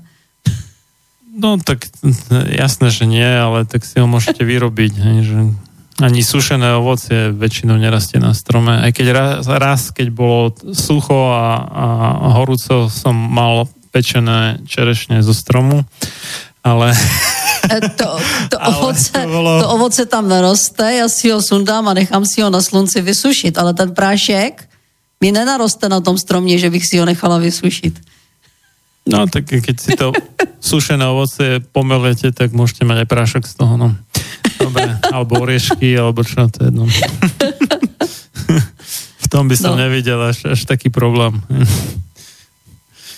[1.38, 1.86] No tak
[2.50, 4.98] jasné, že nie, ale tak si ho můžete vyrobit.
[4.98, 5.38] Hej, že
[6.02, 8.74] ani sušené ovocie väčšinou nerastie na strome.
[8.74, 11.86] Aj keď raz, raz keď bolo sucho a, a
[12.42, 15.86] horúco, som mal pečené čerešne zo stromu,
[16.68, 16.92] ale...
[17.68, 18.08] E, to,
[18.48, 19.60] to, ovoce, to, bolo...
[19.60, 23.58] to ovoce tam neroste, já si ho sundám a nechám si ho na slunci vysušit,
[23.60, 24.64] ale ten prášek
[25.20, 28.00] mi nenaroste na tom stromě, že bych si ho nechala vysušit.
[29.08, 30.12] No, tak keď si to
[30.60, 33.96] sušené ovoce pomelete, tak môžete mať aj prášok z toho, no.
[34.60, 36.84] Dobre, alebo oriešky, alebo čo, to je jedno.
[39.24, 39.88] v tom by som no.
[39.88, 41.40] neviděl až, až taký problém.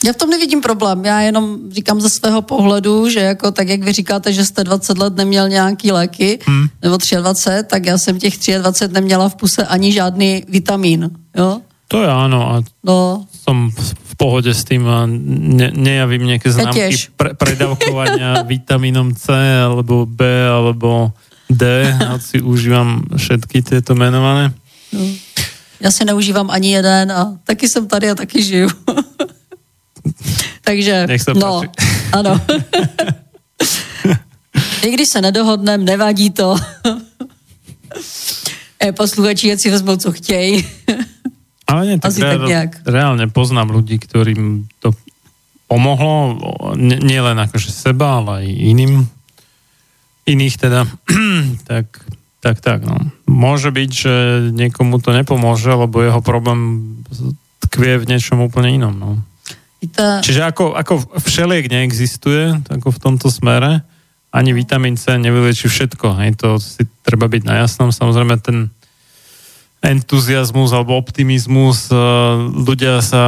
[0.06, 3.84] Já v tom nevidím problém, já jenom říkám ze svého pohledu, že jako tak, jak
[3.84, 6.68] vy říkáte, že jste 20 let neměl nějaký léky, hmm.
[6.82, 11.62] nebo 23, tak já jsem těch 23 neměla v puse ani žádný vitamín, jo?
[11.90, 12.56] To je áno a
[12.86, 13.26] no.
[13.34, 20.06] som v pohode s tým a ne, nejavím nejaké známky pre, predávkovania vitamínom C alebo
[20.06, 21.18] B alebo
[21.50, 21.90] D,
[22.22, 24.54] si užívám všetky tyto jmenované.
[24.94, 25.02] No.
[25.82, 28.70] Já si neužívám ani jeden a taky jsem tady a taky žiju.
[30.64, 31.62] Takže, Nech se no,
[32.12, 32.42] ano.
[34.84, 36.56] I když se nedohodneme, nevadí to.
[38.80, 40.64] E, posluchači, ať si vezmou, co chtějí.
[41.68, 42.72] Ale nie, tak, Asi tak nejak.
[42.88, 44.96] reálne poznám ľudí, ktorým to
[45.68, 46.40] pomohlo,
[46.80, 48.94] nielen akože seba, ale aj iným
[50.26, 50.88] iných teda,
[51.70, 51.86] tak,
[52.42, 52.98] tak, tak, no.
[53.30, 54.14] Môže byť, že
[54.50, 56.82] niekomu to nepomôže, lebo jeho problém
[57.70, 59.10] tkvie v niečom úplne inom, no.
[59.80, 60.20] Ta...
[60.20, 63.88] Čiže ako, ako všeliek neexistuje, ako v tomto smere,
[64.30, 66.20] ani vitamín C nevylieči všetko.
[66.20, 67.90] Hej, to si treba byť na jasnom.
[67.90, 68.70] Samozrejme ten
[69.80, 71.98] entuziasmus alebo optimizmus, eh,
[72.52, 73.24] ľudia sa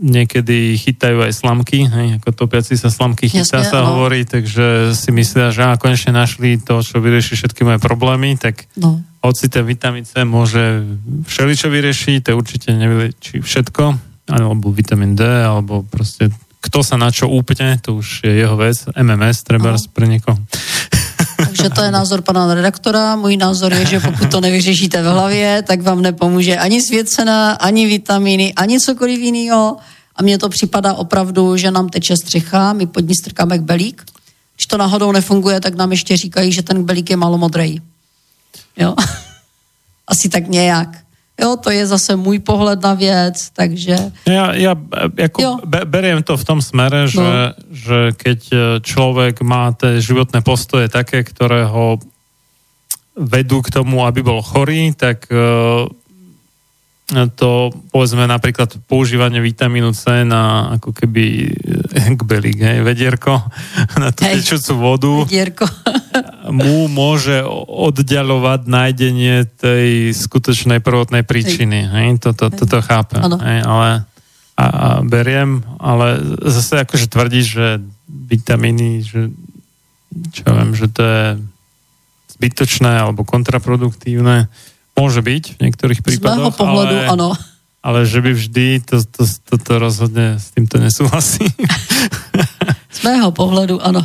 [0.00, 3.92] niekedy chytajú aj slamky, hej, ako topiaci sa slamky chytá Jasne, sa no.
[3.92, 8.64] hovorí, takže si myslia, že á, konečne našli to, čo vyrieši všetky moje problémy, tak
[8.80, 9.04] no.
[9.20, 10.88] hoci ten vitamín C môže
[11.28, 16.30] všeličo vyriešiť, to určite nevylieči všetko, alebo vitamín D, alebo proste
[16.60, 19.80] kto sa na čo úplne, to už je jeho vec, MMS, treba no.
[19.96, 20.36] pre niekoho.
[21.40, 23.16] Takže to je názor pana redaktora.
[23.16, 27.86] Můj názor je, že pokud to nevyřešíte v hlavě, tak vám nepomůže ani svěcena, ani
[27.86, 29.76] vitamíny, ani cokoliv jiného.
[30.16, 34.04] A mně to připadá opravdu, že nám teče střecha, my pod ní strkáme belík.
[34.54, 37.80] Když to náhodou nefunguje, tak nám ještě říkají, že ten kbelík je malomodrej.
[38.76, 38.94] Jo?
[40.08, 40.88] Asi tak nějak.
[41.40, 44.12] Jo, to je zase můj pohled na věc, takže...
[44.28, 44.76] Ja, ja
[45.16, 47.56] jako be, beriem to v tom smere, že, no.
[47.72, 51.96] že keď e, človek má tie životné postoje také, ktoré ho
[53.16, 55.84] vedú k tomu, aby bol chorý, tak uh,
[57.36, 61.50] to povedzme napríklad používanie vitamínu C na ako keby
[62.20, 63.42] kbelík, hej, vedierko
[64.02, 65.66] na tú tečúcu vodu vedierko.
[66.50, 71.86] Mu môže oddialovať nájdenie tej skutočnej prvotnej príčiny.
[71.90, 73.22] Hej, toto, toto chápem.
[73.24, 73.88] Hej, ale
[74.56, 79.32] a, a beriem, ale zase akože tvrdí, že vitamíny, že
[80.34, 81.24] čo viem, že to je
[82.36, 84.50] zbytočné alebo kontraproduktívne
[85.00, 87.28] Môže byť v niektorých prípadoch, Z pohľadu, ale, áno.
[87.80, 91.46] ale že by vždy, to, to, to, to rozhodne s týmto nesúhlasí.
[92.96, 94.04] Z mého pohledu, ano.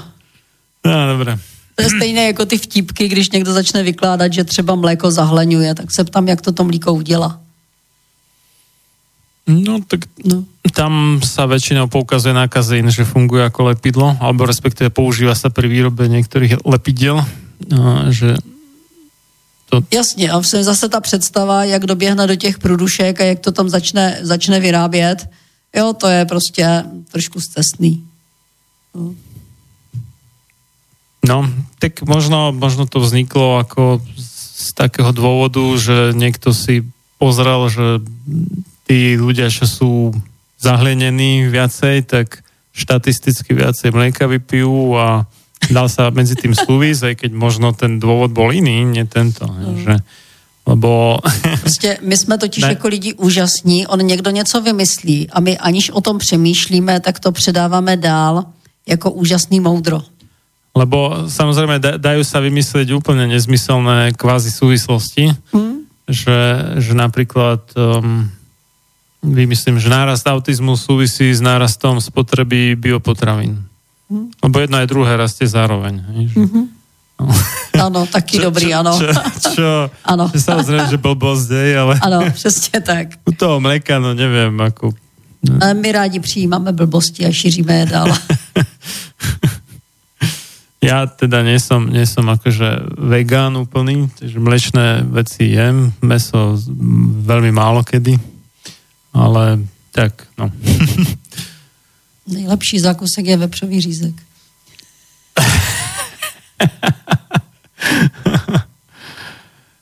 [0.85, 1.35] No, dobré.
[1.75, 5.91] To je stejné jako ty vtipky, když někdo začne vykládat, že třeba mléko zahleňuje, tak
[5.91, 7.39] se ptám, jak to to mlíko udělá.
[9.47, 10.41] No, tak no.
[10.73, 15.69] tam sa väčšinou poukazuje na kazín, že funguje ako lepidlo, alebo respektíve používa sa pri
[15.69, 17.21] výrobe niektorých lepidiel,
[17.69, 18.41] no, že
[19.69, 19.85] to...
[19.93, 24.19] Jasně, a zase ta představa, jak doběhne do těch průdušek a jak to tam začne,
[24.21, 25.29] začne vyrábět,
[25.75, 28.03] jo, to je prostě trošku stesný.
[28.95, 29.13] No.
[31.25, 31.49] No,
[31.81, 36.85] tak možno, možno to vzniklo ako z takého dôvodu, že niekto si
[37.17, 37.85] pozrel, že
[38.85, 39.91] tí ľudia, čo sú
[40.61, 42.45] zahlienení viacej, tak
[42.75, 45.25] štatisticky viacej mlieka vypijú a
[45.71, 49.47] dal sa medzi tým súvis, aj keď možno ten dôvod bol iný, nie tento.
[49.47, 49.77] Mm.
[49.83, 49.95] Že,
[50.65, 51.19] lebo...
[51.61, 52.69] Prostě my jsme totiž ne.
[52.69, 57.31] jako lidi úžasní, on někdo něco vymyslí a my aniž o tom přemýšlíme, tak to
[57.31, 58.45] předáváme dál
[58.87, 60.01] jako úžasný moudro.
[60.75, 65.87] Lebo samozrejme dajú sa vymyslieť úplne nezmyselné kvázi súvislosti, hmm.
[66.11, 66.39] že,
[66.83, 68.27] že napríklad um,
[69.23, 73.65] vymyslím, že nárast autizmu súvisí s nárastom spotreby biopotravín.
[74.05, 74.29] Mm.
[74.37, 76.05] Lebo jedno aj druhé rastie zároveň.
[76.05, 76.65] Mm-hmm.
[77.19, 77.25] No.
[77.75, 78.95] Ano, taky čo, dobrý, ano.
[78.95, 79.11] Čo,
[79.51, 79.69] čo,
[80.15, 80.31] ano.
[80.31, 81.99] čo samozrejme, že blbosť, ale...
[81.99, 83.19] Ano, přesně tak.
[83.27, 84.95] U toho mleka, no neviem, ako...
[85.43, 85.59] No.
[85.61, 88.07] Ale my rádi přijímáme blbosti a šíříme je dál.
[90.85, 96.53] ja teda nie som, nie som akože vegán úplný, takže mlečné veci jem, meso
[97.25, 98.13] veľmi málo kedy,
[99.17, 100.53] ale tak, no.
[102.27, 104.13] Nejlepší zákusek je vepřový řízek.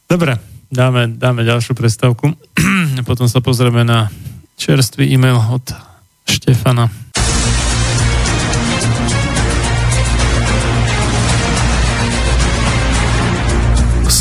[0.09, 0.37] Dobre,
[0.71, 2.35] dáme, dáme ďalšiu prestávku.
[3.09, 4.11] Potom sa pozrieme na
[4.59, 5.65] čerstvý e-mail od
[6.27, 7.02] Štefana.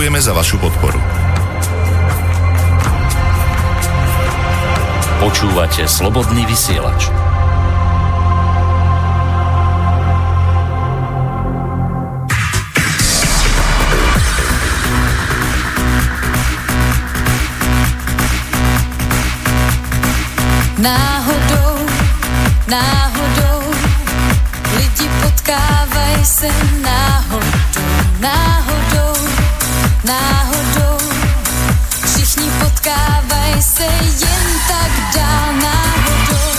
[0.00, 0.96] Děkujeme za vašu podporu.
[5.20, 7.12] Počúvate slobodný vysielač.
[20.80, 21.76] Náhodou,
[22.72, 23.60] náhodou,
[24.80, 26.48] lidi potkávají se
[26.80, 27.19] náhodou
[33.50, 33.84] Nedávej se
[34.26, 36.52] jen tak dál náhodou,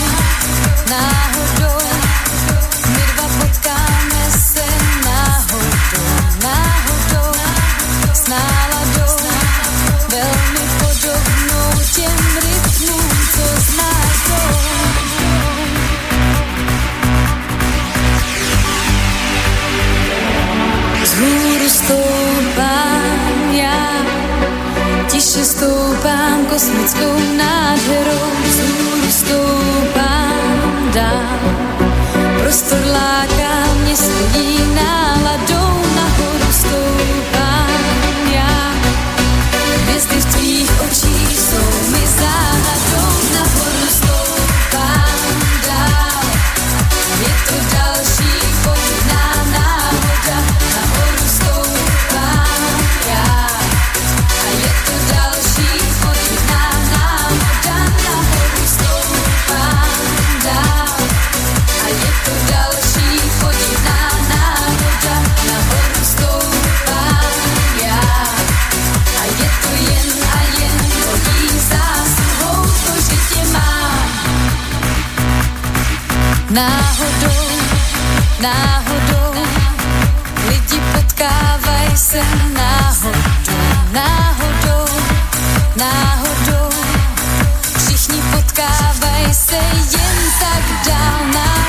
[0.90, 1.86] náhodou.
[2.88, 4.64] My dva potkáme se
[5.04, 5.66] náhodou,
[6.42, 7.32] náhodou.
[8.12, 9.16] S náladou
[10.08, 14.22] velmi podobnou těm rytmům, co znáš
[21.04, 21.14] Z
[25.32, 31.38] výše stoupám kosmickou nádherou, vzhůru stoupám dál.
[32.42, 35.01] Prostor láká mě svojí nádherou.
[81.96, 82.22] stali se
[82.54, 83.18] náhodou,
[83.92, 84.94] náhodou,
[85.76, 86.68] náhodou.
[87.78, 91.61] Všichni potkávají se jen tak dál náhodou.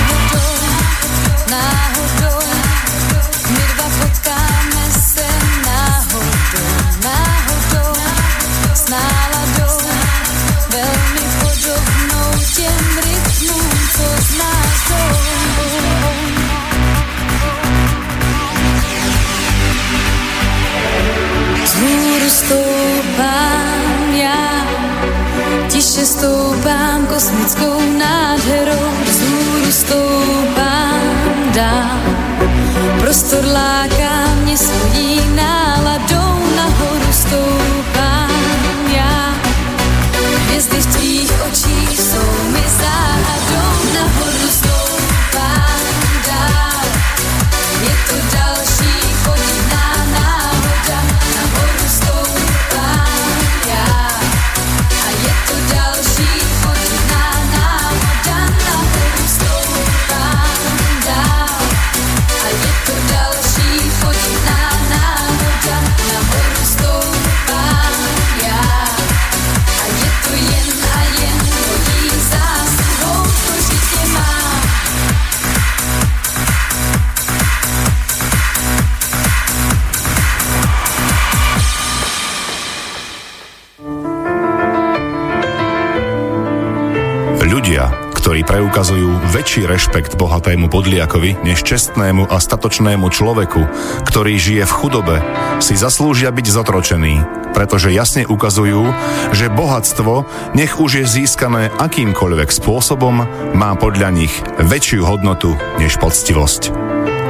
[89.43, 93.59] Väčší rešpekt bohatému podliakovi než čestnému a statočnému človeku,
[94.07, 95.19] ktorý žije v chudobe,
[95.59, 97.13] si zaslúžia byť zotročený,
[97.51, 98.87] pretože jasne ukazujú,
[99.35, 100.23] že bohatstvo,
[100.55, 104.31] nech už je získané akýmkoľvek spôsobom, má podľa nich
[104.63, 106.71] väčšiu hodnotu než poctivosť.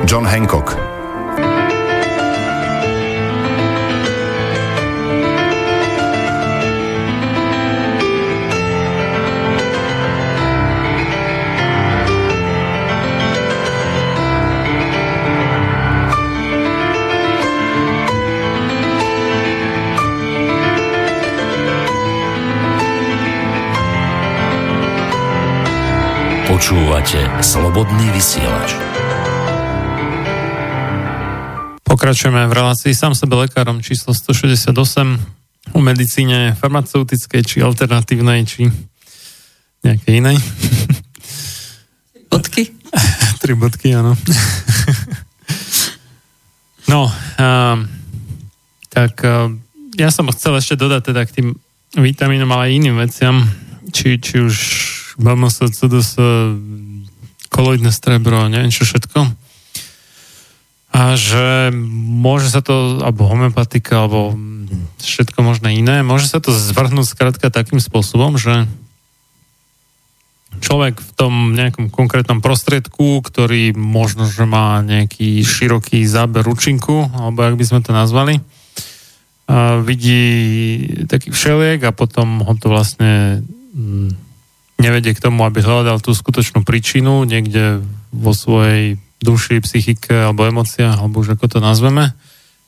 [0.05, 0.92] John Hancock
[26.63, 28.71] Počúvate Slobodný vysielač.
[31.83, 34.71] Pokračujeme v relácii sám sebe lekárom číslo 168
[35.75, 38.71] o medicíne farmaceutickej, či alternatívnej, či
[39.83, 40.39] nejakej inej.
[42.31, 42.71] Bodky?
[43.43, 44.15] Tri bodky, áno.
[46.87, 47.77] no, um,
[48.87, 49.59] tak um,
[49.99, 51.47] ja som chcel ešte dodať teda k tým
[51.99, 53.43] vitamínom, ale aj iným veciam,
[53.91, 54.55] či, či už
[55.17, 56.17] BMS, CDS,
[57.53, 59.19] koloidné strebro, neviem čo všetko.
[60.93, 64.37] A že môže sa to, alebo homeopatika, alebo
[65.01, 68.69] všetko možné iné, môže sa to zvrhnúť skrátka takým spôsobom, že
[70.61, 77.41] človek v tom nejakom konkrétnom prostriedku, ktorý možno, že má nejaký široký záber účinku, alebo
[77.41, 78.37] jak by sme to nazvali,
[79.83, 80.23] vidí
[81.09, 83.43] taký všeliek a potom ho to vlastne
[84.81, 87.83] nevedie k tomu, aby hľadal tú skutočnú príčinu niekde
[88.13, 92.11] vo svojej duši, psychike alebo emóciách, alebo už ako to nazveme,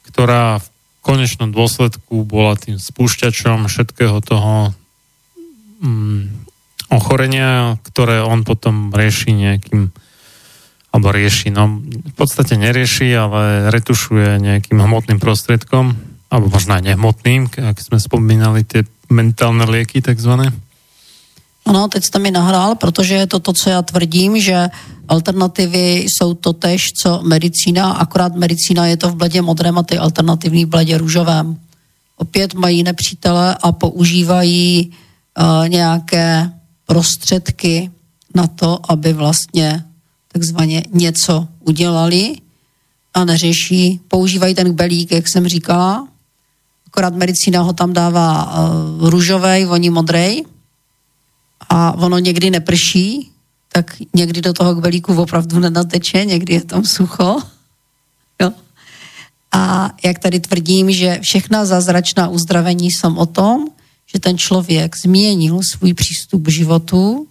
[0.07, 0.67] ktorá v
[1.03, 4.73] konečnom dôsledku bola tým spúšťačom všetkého toho
[5.83, 6.47] mm,
[6.89, 9.93] ochorenia, ktoré on potom rieši nejakým
[10.95, 15.91] alebo rieši, no v podstate nerieši, ale retušuje nejakým hmotným prostriedkom,
[16.31, 20.55] alebo možno aj nehmotným, ak sme spomínali tie mentálne lieky takzvané.
[21.65, 24.69] Ano, teď jste mi nahrál, protože je to to, co já tvrdím, že
[25.07, 29.97] alternativy jsou to tež, co medicína, akorát medicína je to v bledě modrém a ty
[29.97, 31.59] alternativní v bledě růžovém.
[32.17, 36.51] Opět mají nepřítele a používají uh, nějaké
[36.85, 37.91] prostředky
[38.35, 39.83] na to, aby vlastně
[40.31, 42.35] takzvaně něco udělali
[43.13, 46.07] a neřeší, používají ten kbelík, jak jsem říkala,
[46.87, 48.53] akorát medicína ho tam dává
[48.99, 50.45] uh, růžovej, voní modrej,
[51.69, 53.31] a ono někdy neprší,
[53.71, 57.41] tak někdy do toho kbelíku opravdu nenateče, někdy je tam sucho.
[58.41, 58.51] Jo.
[59.51, 63.65] A jak tady tvrdím, že všechna zázračná uzdravení jsou o tom,
[64.13, 67.27] že ten člověk změnil svůj přístup k životu,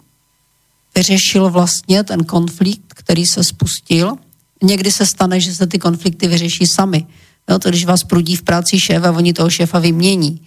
[0.95, 4.15] vyřešil vlastně ten konflikt, který se spustil.
[4.63, 7.07] Někdy se stane, že se ty konflikty vyřeší sami.
[7.49, 10.41] Jo, to když vás prudí v práci šéf a oni toho šéfa vymění.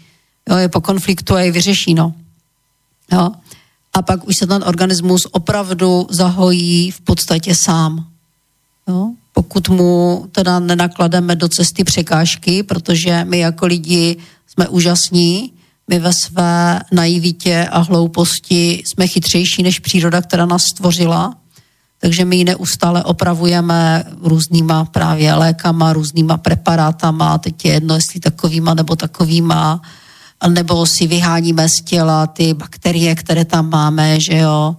[0.51, 2.15] Jo, je po konfliktu a je vyřeší, no.
[3.13, 3.31] Jo
[3.95, 8.07] a pak už se ten organismus opravdu zahojí v podstatě sám.
[8.89, 9.11] Jo?
[9.33, 14.17] Pokud mu teda nenaklademe do cesty překážky, protože my jako lidi
[14.47, 15.53] jsme úžasní,
[15.89, 21.35] my ve své naivitě a hlouposti jsme chytřejší než příroda, která nás stvořila,
[22.01, 28.75] takže my ji neustále opravujeme různýma právě lékama, různýma preparátama, teď je jedno, jestli takovýma
[28.75, 29.81] nebo takovýma,
[30.47, 34.77] nebo si vyháníme z těla ty bakterie, které tam máme, že jo,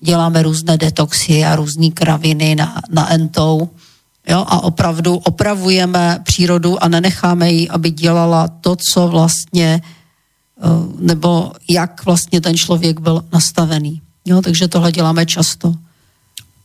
[0.00, 3.68] děláme různé detoxy a různé kraviny na, na entou,
[4.28, 10.68] jo, a opravdu opravujeme přírodu a nenecháme ji, aby dělala to, co vlastně, eh,
[10.98, 14.02] nebo jak vlastně ten člověk byl nastavený.
[14.24, 15.74] Jo, takže tohle děláme často.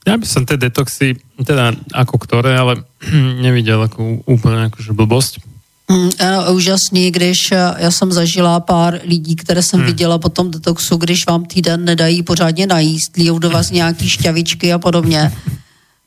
[0.04, 1.16] Ja by som tie detoxy,
[1.48, 2.84] teda ako ktoré, ale
[3.46, 5.40] nevidel ako úplne akože blbosť
[5.94, 6.10] Mm,
[6.52, 9.88] úžasný, když eh, já jsem zažila pár lidí, které jsem hmm.
[9.88, 14.74] viděla po tom detoxu, když vám týden nedají pořádně najíst, lijou do vás nějaký šťavičky
[14.74, 15.34] a podobně.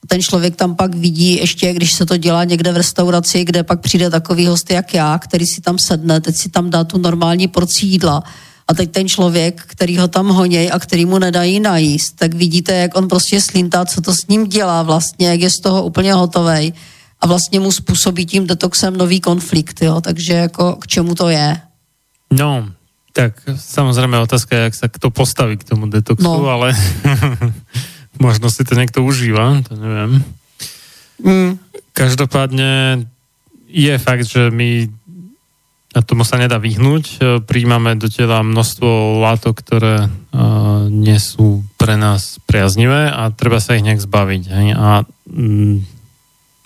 [0.08, 3.80] Ten člověk tam pak vidí, ještě když se to dělá někde v restauraci, kde pak
[3.80, 7.48] přijde takový host jak já, který si tam sedne, teď si tam dá tu normální
[7.48, 8.22] porci jídla
[8.68, 12.72] a teď ten člověk, který ho tam honěj a který mu nedají najíst, tak vidíte,
[12.72, 16.14] jak on prostě slintá, co to s ním dělá vlastně, jak je z toho úplně
[16.14, 16.72] hotovej
[17.20, 21.60] a vlastně mu způsobí tím detoxem nový konflikt, jo, takže jako k čemu to je?
[22.30, 22.68] No,
[23.12, 26.48] tak samozřejmě otázka je, jak se kto postaví k tomu detoxu, no.
[26.48, 26.76] ale
[28.18, 30.24] možno si to někdo užívá, to nevím.
[31.24, 31.58] Mm.
[31.92, 33.00] Každopádně
[33.68, 34.88] je fakt, že my
[35.96, 37.24] a tomu sa nedá vyhnúť.
[37.48, 43.80] Príjmame do tela množstvo látok, ktoré uh, nie sú pre nás priaznivé a treba sa
[43.80, 44.42] ich nejak zbaviť.
[44.44, 44.66] Hej?
[44.76, 45.95] A mm,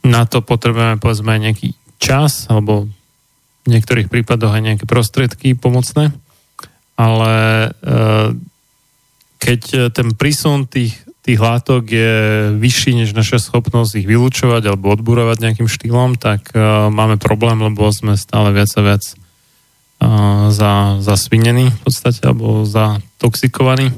[0.05, 1.69] na to potrebujeme povedzme aj nejaký
[2.01, 2.89] čas, alebo
[3.65, 6.17] v niektorých prípadoch aj nejaké prostriedky pomocné,
[6.97, 7.33] ale
[7.69, 7.71] e,
[9.41, 12.13] keď ten prísun tých, tých látok je
[12.57, 17.89] vyšší než naša schopnosť ich vylúčovať alebo odburovať nejakým štýlom, tak e, máme problém, lebo
[17.93, 19.15] sme stále viac a viac e,
[20.53, 20.73] za,
[21.05, 23.93] zasvinení v podstate, alebo zatoxikovaní.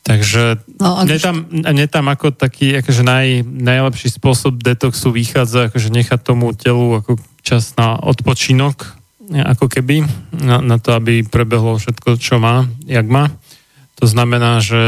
[0.00, 5.92] Takže no, mne, tam, mne tam ako taký akože naj, najlepší spôsob detoxu vychádza akože
[5.92, 8.96] nechať tomu telu ako čas na odpočinok,
[9.30, 10.02] ako keby,
[10.40, 13.30] na, na to, aby prebehlo všetko, čo má, jak má.
[14.00, 14.80] To znamená, že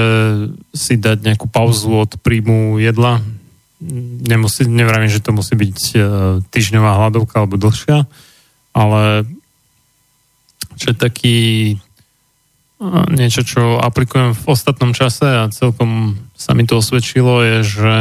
[0.72, 3.20] si dať nejakú pauzu od príjmu jedla.
[4.24, 5.98] Nemusí, nevravím, že to musí byť e,
[6.48, 8.08] týždňová hladovka alebo dlhšia,
[8.72, 9.28] ale
[10.80, 11.38] čo je taký
[13.14, 17.94] niečo, čo aplikujem v ostatnom čase a celkom sa mi to osvedčilo, je, že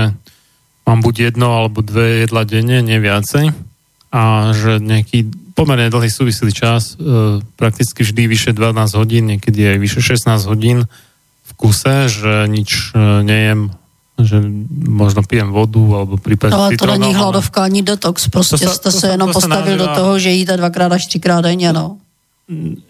[0.89, 3.53] mám buď jedno alebo dve jedla denne, nie viacej
[4.11, 9.77] a že nejaký pomerne dlhý súvislý čas, e, prakticky vždy vyše 12 hodín, niekedy aj
[9.77, 10.89] vyše 16 hodín
[11.45, 13.71] v kuse, že nič e, nejem
[14.21, 14.37] že
[14.85, 18.83] možno pijem vodu alebo prípadne Ale to není hladovka ani detox, prostě to sa, jste
[18.83, 19.95] to se jenom to postavil nazýva...
[19.95, 21.97] do toho, že jíte dvakrát až třikrát denně, no.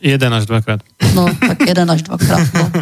[0.01, 0.80] Jeden až dvakrát.
[1.15, 2.72] No, tak jeden až dvakrát, no.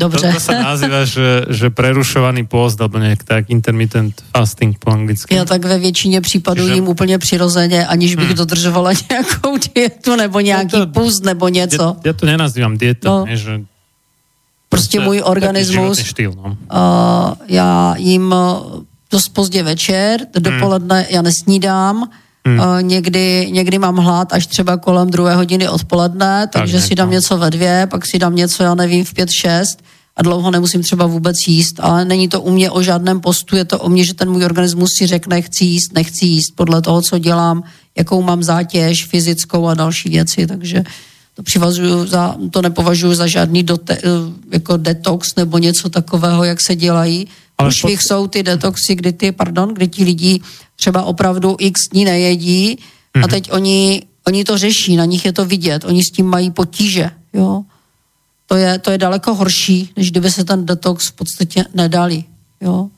[0.00, 0.32] Dobře.
[0.32, 5.36] To, to sa nazýva, že, že prerušovaný post, alebo nejak tak intermittent fasting po anglicky.
[5.36, 6.74] Já tak ve většině případů že...
[6.74, 8.36] jim úplně přirozeně, aniž bych hmm.
[8.36, 11.82] dodržovala nějakou dietu nebo nějaký no to, půst nebo něco.
[11.82, 13.24] Já, já to nenazývám dieta, no.
[13.24, 13.60] ne, že
[14.68, 16.56] prostě můj organismus, štýl, no.
[16.72, 18.34] uh, já jim
[19.10, 21.10] dost pozdě večer, dopoledne hmm.
[21.10, 22.08] já nesnídám,
[22.46, 22.58] Hmm.
[22.58, 27.08] Uh, někdy, někdy mám hlad až třeba kolem druhé hodiny odpoledne, takže tak, si dám
[27.08, 27.12] no.
[27.12, 29.82] něco ve dvě, pak si dám něco, já nevím, v pět, šest
[30.16, 33.64] a dlouho nemusím třeba vůbec jíst, ale není to u mě o žádném postu, je
[33.64, 37.02] to o mě, že ten můj organismus si řekne, chci jíst, nechci jíst, podle toho,
[37.02, 37.62] co dělám,
[37.98, 40.84] jakou mám zátěž fyzickou a další věci, takže
[41.34, 44.00] to přivazuju za, to nepovažuji za žádný dote, eh,
[44.52, 47.28] jako detox nebo něco takového, jak se dělají.
[47.66, 47.90] Už pod...
[47.90, 50.40] jsou ty detoxy, kdy ty, pardon, kdy ti lidi
[50.80, 52.80] třeba opravdu x dní nejedí mm-hmm.
[53.14, 53.30] a mhm.
[53.30, 57.10] teď oni, oni to řeší, na nich je to vidět, oni s tím mají potíže,
[57.32, 57.62] jo.
[58.46, 62.24] To je, to je daleko horší, než kdyby se ten detox v podstatě nedali,
[62.60, 62.88] jo.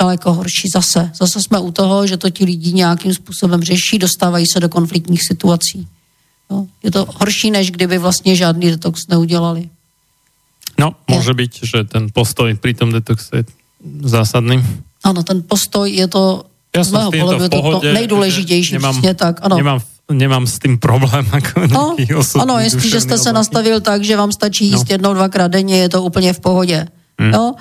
[0.00, 1.10] Daleko horší zase.
[1.14, 5.26] Zase jsme u toho, že to ti lidi nějakým způsobem řeší, dostávají se do konfliktních
[5.26, 5.88] situací.
[6.50, 6.66] Jo.
[6.82, 9.68] Je to horší, než kdyby vlastně žádný detox neudělali.
[10.78, 13.44] No, může být, že ten postoj při tom detoxe je
[14.02, 14.62] zásadný.
[15.04, 16.44] Ano, ten postoj je to
[16.76, 19.40] ja z mého pohledu je to, to nejdůležitější, nemám, přesně tak.
[19.42, 19.56] Ano.
[19.56, 19.80] Nemám,
[20.12, 21.26] nemám s tím problém.
[21.34, 21.96] Jako no,
[22.40, 24.94] ano, jestliže jste se nastavil tak, že vám stačí jíst no.
[24.94, 26.86] jednou, dvakrát denně, je to úplně v pohodě.
[27.18, 27.32] Hmm.
[27.32, 27.54] Jo?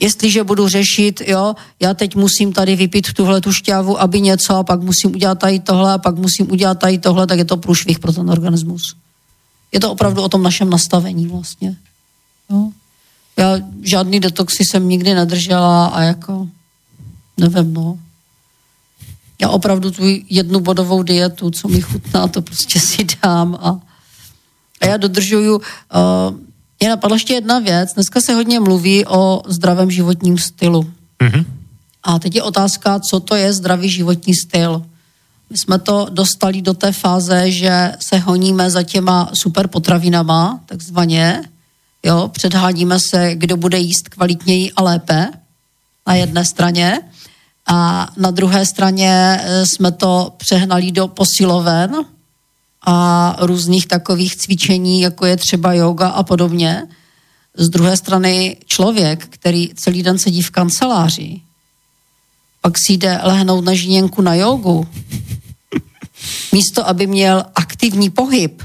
[0.00, 4.62] Jestliže budu řešit, jo, já teď musím tady vypít tuhle tu šťávu, aby něco, a
[4.62, 7.98] pak musím udělat tady tohle, a pak musím udělat tady tohle, tak je to průšvih
[7.98, 8.96] pro ten organismus.
[9.72, 11.76] Je to opravdu o tom našem nastavení vlastně.
[12.50, 12.68] Jo?
[13.36, 16.48] Já žádný detoxy jsem nikdy nedržela a jako,
[17.36, 17.98] nevím, no.
[19.42, 23.80] Já opravdu tu jednu bodovou dietu, co mi chutná, to prostě si dám a,
[24.80, 25.56] a já dodržuju.
[25.56, 25.62] Uh,
[26.80, 27.94] mě napadla ještě jedna věc.
[27.94, 30.90] Dneska se hodně mluví o zdravém životním stylu.
[31.20, 31.44] Mm-hmm.
[32.02, 34.82] A teď je otázka, co to je zdravý životní styl.
[35.50, 41.42] My jsme to dostali do té fáze, že se honíme za těma super potravinama, takzvaně,
[42.06, 45.28] Jo, předhádíme se, kdo bude jíst kvalitněji a lépe
[46.06, 47.00] na jedné straně.
[47.66, 52.04] A na druhé straně eh, jsme to přehnali do posiloven
[52.86, 56.86] a různých takových cvičení, jako je třeba yoga a podobně.
[57.54, 61.40] Z druhé strany člověk, který celý den sedí v kanceláři,
[62.60, 64.88] pak si jde lehnout na žíněnku na jogu,
[66.52, 68.62] místo, aby měl aktivní pohyb.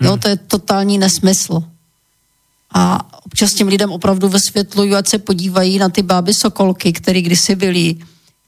[0.00, 1.62] Jo, to je totální nesmysl.
[2.74, 7.54] A občas těm lidem opravdu vysvětluju, ať se podívají na ty báby sokolky, které kdysi
[7.54, 7.96] byly,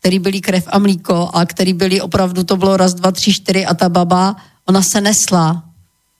[0.00, 3.66] který byly krev a mlíko a který byly opravdu, to bylo raz, dva, tři, čtyři
[3.66, 4.36] a ta baba,
[4.66, 5.64] ona se nesla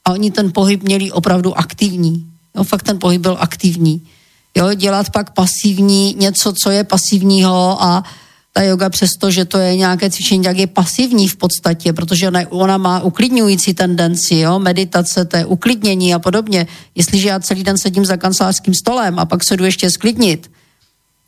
[0.05, 2.27] a oni ten pohyb měli opravdu aktivní.
[2.57, 4.07] Jo, fakt ten pohyb byl aktivní.
[4.55, 8.05] Jo, dělat pak pasivní, něco, co je pasivního a
[8.53, 12.41] ta yoga přesto, že to je nějaké cvičení, tak je pasivní v podstatě, protože ona,
[12.51, 14.59] ona má uklidňující tendenci, jo?
[14.59, 16.67] meditace, to je uklidnění a podobně.
[16.95, 20.51] Jestliže já celý den sedím za kancelářským stolem a pak se jdu ještě sklidnit,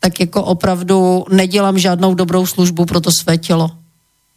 [0.01, 3.71] tak jako opravdu nedělám žádnou dobrou službu pro to své tělo.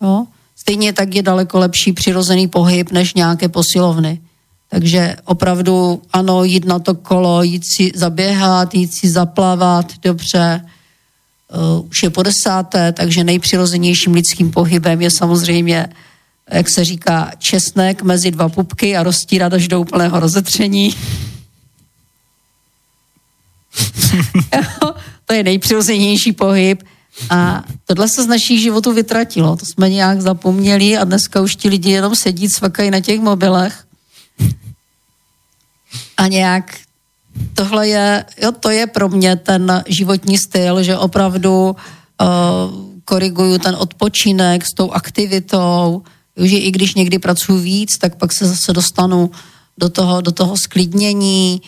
[0.02, 0.26] Jo?
[0.56, 4.22] Stejně tak je daleko lepší přirozený pohyb než nějaké posilovny.
[4.70, 10.66] Takže opravdu ano, jít na to kolo, jít si zaběhat, jít si zaplavat, dobře.
[11.54, 15.88] Uh, už je po desáté, takže nejpřirozenějším lidským pohybem je samozřejmě,
[16.52, 20.96] jak se říká, česnek mezi dva pupky a roztírat až do úplného rozetření.
[25.26, 26.84] to je nejpřirozenější pohyb.
[27.30, 29.56] A tohle se z našich životů vytratilo.
[29.56, 33.84] To jsme nějak zapomněli a dneska už ti lidi jenom sedí, cvakají na těch mobilech.
[36.18, 36.78] A nějak
[37.54, 42.28] tohle je, jo, to je pro mě ten životní styl, že opravdu uh,
[43.06, 46.04] koriguju ten odpočinek s tou aktivitou,
[46.38, 49.32] že i když někdy pracuji víc, tak pak se zase dostanu
[49.78, 51.62] do toho, do toho sklidnění,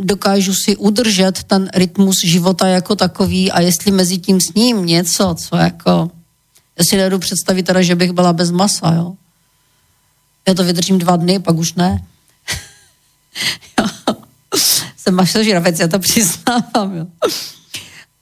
[0.00, 5.34] dokážu si udržet ten rytmus života jako takový a jestli mezi tím s ním něco,
[5.38, 6.10] co jako,
[6.78, 9.14] já si nedu představit teda, že bych byla bez masa, jo.
[10.48, 12.04] Já to vydržím dva dny, pak už ne.
[15.08, 17.06] Jsem masožravec, já to přiznávám, jo.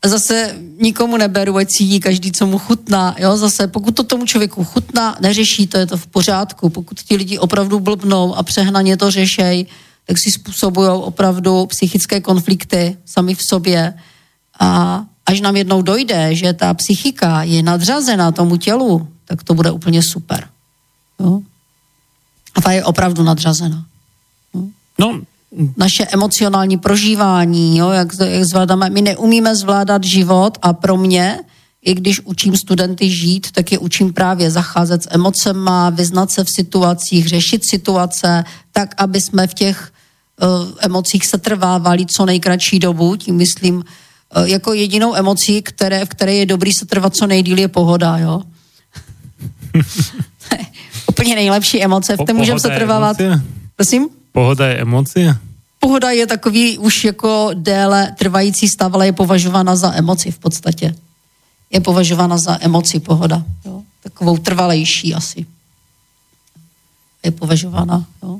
[0.05, 3.15] Zase nikomu neberu, ať si jí každý, co mu chutná.
[3.19, 3.37] Jo?
[3.37, 6.69] Zase pokud to tomu člověku chutná, neřeší to, je to v pořádku.
[6.69, 9.67] Pokud ti lidi opravdu blbnou a přehnaně to řešej,
[10.07, 13.95] tak si způsobují opravdu psychické konflikty sami v sobě.
[14.61, 19.71] A až nám jednou dojde, že ta psychika je nadřazena tomu tělu, tak to bude
[19.71, 20.49] úplně super.
[21.21, 21.41] Jo?
[22.55, 23.87] A ta je opravdu nadřazena.
[24.55, 24.63] Jo?
[24.99, 25.21] No,
[25.77, 28.91] naše emocionální prožívání, jo, jak, jak zvládáme.
[28.91, 31.41] My neumíme zvládat život a pro mě,
[31.83, 36.49] i když učím studenty žít, tak je učím právě zacházet s emocema, vyznat se v
[36.57, 39.93] situacích, řešit situace, tak, aby jsme v těch
[40.43, 40.49] uh,
[40.81, 43.83] emocích se trvávali co nejkratší dobu, tím myslím, uh,
[44.45, 48.43] jako jedinou emocí, které, v které je dobrý se trvat co nejdíl, je pohoda, jo.
[51.07, 53.17] Úplně nejlepší emoce, v té můžeme se trvávat.
[53.77, 54.09] Prosím?
[54.37, 55.39] Pohoda je emoce?
[55.81, 60.95] Pohoda je takový už jako déle trvající stav, ale je považována za emoci v podstatě.
[61.71, 63.43] Je považována za emoci pohoda.
[63.65, 63.83] Jo?
[64.03, 65.47] Takovou trvalejší asi.
[67.25, 68.05] Je považována.
[68.23, 68.39] Jo?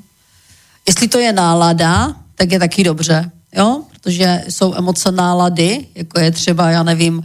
[0.89, 3.83] Jestli to je nálada, tak je taky dobře, jo?
[3.91, 7.23] protože jsou emoce nálady, jako je třeba, já nevím,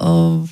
[0.00, 0.48] uh,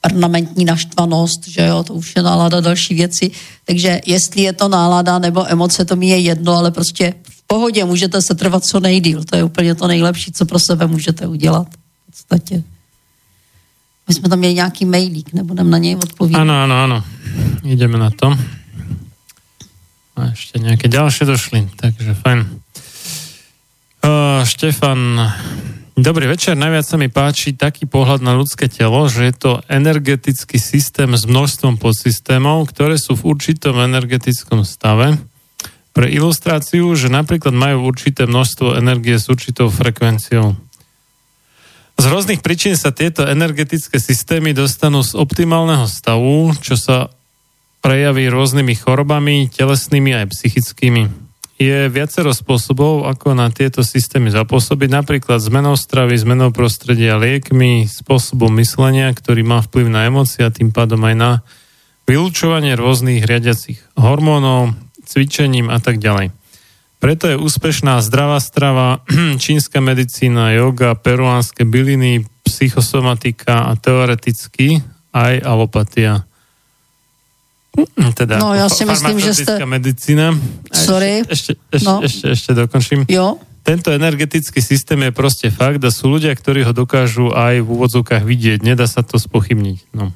[0.00, 3.30] permanentní naštvanost, že jo, to už je nálada další věci.
[3.64, 7.84] Takže jestli je to nálada nebo emoce, to mi je jedno, ale prostě v pohodě
[7.84, 9.24] můžete se trvat co nejdíl.
[9.24, 11.68] To je úplně to nejlepší, co pro sebe můžete udělat.
[11.68, 12.62] V podstatě.
[14.08, 16.40] My jsme tam měli nějaký mailík, nebudem na něj odpovídat.
[16.40, 17.04] Ano, ano, ano.
[17.62, 18.38] Jdeme na to.
[20.16, 22.38] A ještě nějaké další došly, takže fajn.
[24.04, 25.32] Uh, Štefan
[25.98, 30.54] Dobrý večer, najviac sa mi páči taký pohľad na ľudské telo, že je to energetický
[30.54, 35.18] systém s množstvom podsystémov, ktoré sú v určitom energetickom stave.
[35.90, 40.54] Pre ilustráciu, že napríklad majú určité množstvo energie s určitou frekvenciou.
[41.98, 47.10] Z rôznych príčin sa tieto energetické systémy dostanú z optimálneho stavu, čo sa
[47.82, 51.29] prejaví rôznymi chorobami, telesnými aj psychickými
[51.60, 58.48] je viacero spôsobov, ako na tieto systémy zapôsobiť, napríklad zmenou stravy, zmenou prostredia, liekmi, spôsobom
[58.56, 61.30] myslenia, ktorý má vplyv na emócie a tým pádom aj na
[62.08, 64.72] vylúčovanie rôznych riadiacich hormónov,
[65.04, 66.32] cvičením a tak ďalej.
[66.96, 69.04] Preto je úspešná zdravá strava,
[69.44, 74.80] čínska medicína, yoga, peruánske byliny, psychosomatika a teoreticky
[75.12, 76.24] aj alopatia.
[77.76, 79.66] Hm, teda no, já si myslím, že jste...
[79.66, 80.34] medicína.
[80.72, 81.22] Sorry.
[81.28, 82.00] Ešte, ešte, no.
[82.02, 83.06] ešte, ešte dokončím.
[83.08, 83.38] Jo.
[83.62, 88.24] Tento energetický systém je prostě fakt a sú ľudia, ktorí ho dokážu aj v úvodzovkách
[88.24, 88.64] vidieť.
[88.64, 89.78] Nedá sa to spochybniť.
[89.94, 90.12] No.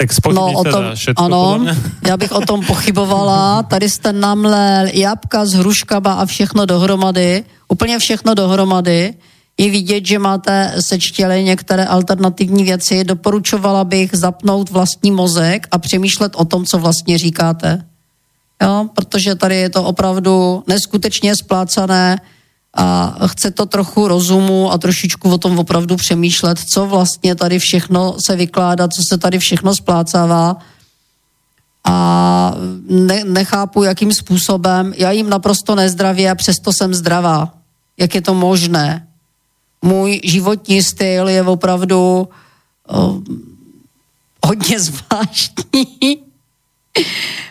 [0.00, 1.66] Tak no, o tom, všetko, ano,
[2.06, 3.62] já bych o tom pochybovala.
[3.62, 7.44] Tady jste namlel jabka s hruškama a všechno dohromady.
[7.68, 9.14] Úplně všechno dohromady
[9.60, 13.04] je vidět, že máte sečtěli některé alternativní věci.
[13.04, 17.84] Doporučovala bych zapnout vlastní mozek a přemýšlet o tom, co vlastně říkáte.
[18.62, 22.20] Jo, protože tady je to opravdu neskutečně splácané
[22.74, 28.16] a chce to trochu rozumu a trošičku o tom opravdu přemýšlet, co vlastně tady všechno
[28.26, 30.56] se vykládá, co se tady všechno splácává
[31.84, 32.54] a
[32.88, 34.92] ne, nechápu, jakým způsobem.
[34.96, 37.52] Já jim naprosto nezdravě a přesto jsem zdravá.
[37.98, 39.06] Jak je to možné?
[39.82, 42.28] Můj životní styl je opravdu
[42.88, 43.20] o,
[44.46, 46.18] hodně zvláštní.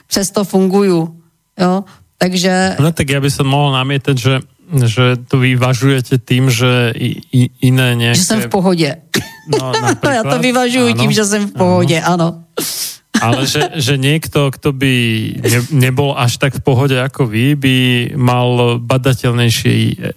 [0.08, 1.22] Přesto funguju.
[1.60, 1.84] Jo?
[2.18, 2.76] Takže...
[2.80, 4.40] No tak já bych se mohl namietat, že
[4.86, 8.20] že to vyvažujete tím, že i, i, iné nějaké...
[8.20, 8.96] Že jsem v pohodě.
[9.60, 9.72] No,
[10.14, 11.02] já to vyvažuji ano.
[11.02, 12.14] tím, že jsem v pohodě, ano.
[12.14, 12.44] ano.
[13.22, 14.94] Ale že, že niekto, kto by
[15.44, 17.76] ne, nebol až tak v pohode ako vy, by
[18.16, 20.12] mal badateľnejší e,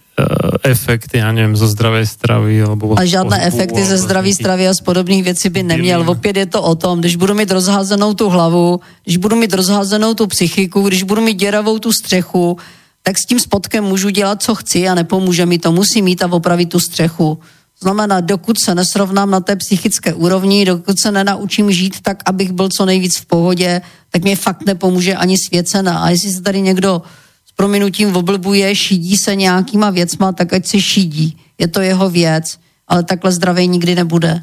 [0.63, 2.63] efekt, já nevím, zo zdravé stravy.
[2.63, 6.05] Alebo a žádné pohybu, efekty ze zdraví stravy a z podobných věcí by neměl.
[6.07, 10.15] Opět je to o tom, když budu mít rozházenou tu hlavu, když budu mít rozházenou
[10.15, 12.59] tu psychiku, když budu mít děravou tu střechu,
[13.03, 15.73] tak s tím spotkem můžu dělat, co chci a nepomůže mi to.
[15.73, 17.39] Musím mít a opravit tu střechu.
[17.83, 22.69] Znamená, dokud se nesrovnám na té psychické úrovni, dokud se nenaučím žít tak, abych byl
[22.69, 23.81] co nejvíc v pohodě,
[24.11, 25.99] tak mě fakt nepomůže ani svěcena.
[25.99, 27.03] A jestli se tady někdo
[27.47, 31.37] s prominutím oblbuje, šídí se nějakýma věcma, tak ať si šídí.
[31.59, 34.43] Je to jeho věc, ale takhle zdravý nikdy nebude.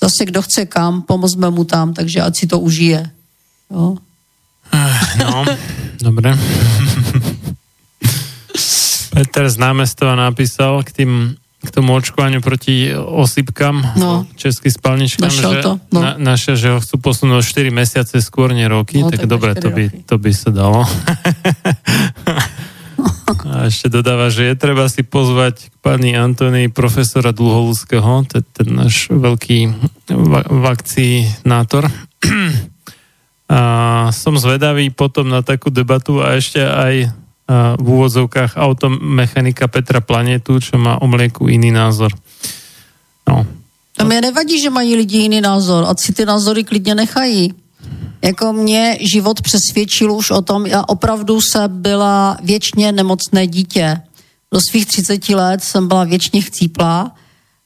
[0.00, 3.10] Zase kdo chce kam, pomozme mu tam, takže ať si to užije.
[3.70, 3.96] Jo?
[5.18, 5.44] No,
[6.02, 6.38] dobré.
[9.10, 14.24] Peter z námestova napísal k tým k tomu očkovaniu proti osypkám, no.
[14.32, 16.00] českým spalničkám, že, to, no.
[16.00, 19.52] na, naše, že ho chcú posunúť 4 mesiace skôr, nie roky, no, tak, tak dobre,
[19.52, 20.88] to by, to by sa dalo.
[23.50, 28.44] A ešte dodáva, že je treba si pozvať k pani Antonii profesora Dlholúského, to je
[28.44, 29.58] ten náš veľký
[30.12, 31.88] va- vakcinátor.
[33.50, 33.60] A
[34.14, 37.10] som zvedavý potom na takú debatu a ešte aj
[37.80, 42.14] v úvodzovkách automechanika Petra Planetu, čo má o mlieku iný názor.
[43.28, 43.46] No.
[43.98, 47.54] A mě nevadí, že mají lidi jiný názor, ať si ty názory klidně nechají.
[48.22, 54.00] Jako mě život přesvědčil už o tom, já opravdu se byla věčně nemocné dítě.
[54.52, 57.14] Do svých 30 let jsem byla věčně chcíplá,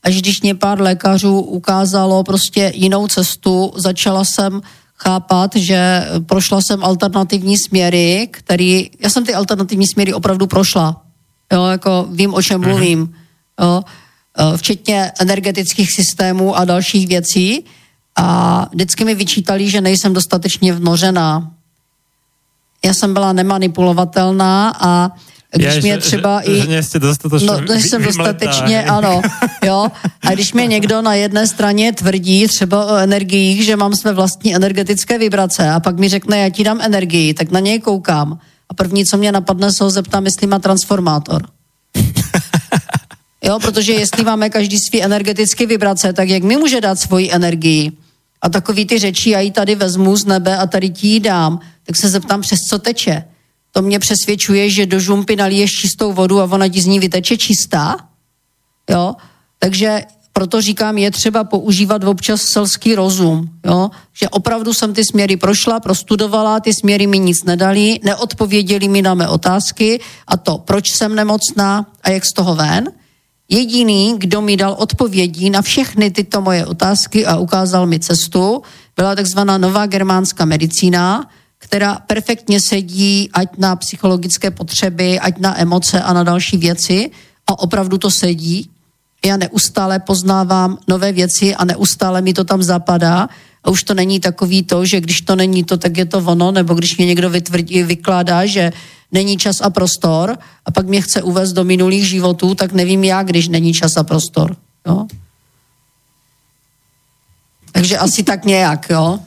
[0.02, 4.60] až když mě pár lékařů ukázalo prostě jinou cestu, začala jsem
[5.04, 11.02] chápat, že prošla jsem alternativní směry, který, já jsem ty alternativní směry opravdu prošla.
[11.52, 12.70] Jo, jako vím, o čem mhm.
[12.70, 13.14] mluvím.
[13.60, 13.84] Jo,
[14.38, 17.64] e, včetně energetických systémů a dalších věcí.
[18.16, 21.50] A vždycky mi vyčítali, že nejsem dostatečně vnořená.
[22.84, 25.10] Já jsem byla nemanipulovatelná a
[25.56, 26.60] když mě třeba že, i...
[26.60, 29.22] Že jste dostatečně No, když jsem dostatečně, ano,
[29.64, 29.88] jo.
[30.22, 34.54] A když mě někdo na jedné straně tvrdí třeba o energiích, že mám své vlastní
[34.54, 38.38] energetické vibrace a pak mi řekne, já ti dám energii, tak na něj koukám.
[38.68, 41.46] A první, co mě napadne, se ho zeptám, jestli má transformátor.
[43.44, 47.92] Jo, protože jestli máme každý svý energetické vibrace, tak jak mi může dát svoji energii?
[48.42, 51.60] A takový ty řeči, já ji tady vezmu z nebe a tady ti ji dám,
[51.86, 53.24] tak se zeptám, přes co teče
[53.76, 57.36] to mě přesvědčuje, že do žumpy naliješ čistou vodu a ona ti z ní vyteče
[57.36, 57.96] čistá.
[58.90, 59.14] Jo?
[59.58, 63.90] Takže proto říkám, je třeba používat občas selský rozum, jo?
[64.12, 69.14] že opravdu jsem ty směry prošla, prostudovala, ty směry mi nic nedali, neodpověděli mi na
[69.14, 72.92] mé otázky a to, proč jsem nemocná a jak z toho ven.
[73.48, 78.62] Jediný, kdo mi dal odpovědi na všechny tyto moje otázky a ukázal mi cestu,
[78.96, 81.26] byla takzvaná nová germánská medicína,
[81.64, 87.10] která perfektně sedí ať na psychologické potřeby, ať na emoce a na další věci
[87.46, 88.68] a opravdu to sedí.
[89.24, 93.28] Já neustále poznávám nové věci a neustále mi to tam zapadá
[93.64, 96.52] a už to není takový to, že když to není to, tak je to ono,
[96.52, 98.72] nebo když mě někdo vytvrdí, vykládá, že
[99.12, 103.22] není čas a prostor a pak mě chce uvést do minulých životů, tak nevím já,
[103.22, 104.56] když není čas a prostor.
[104.86, 105.06] Jo?
[107.72, 109.18] Takže asi tak nějak, jo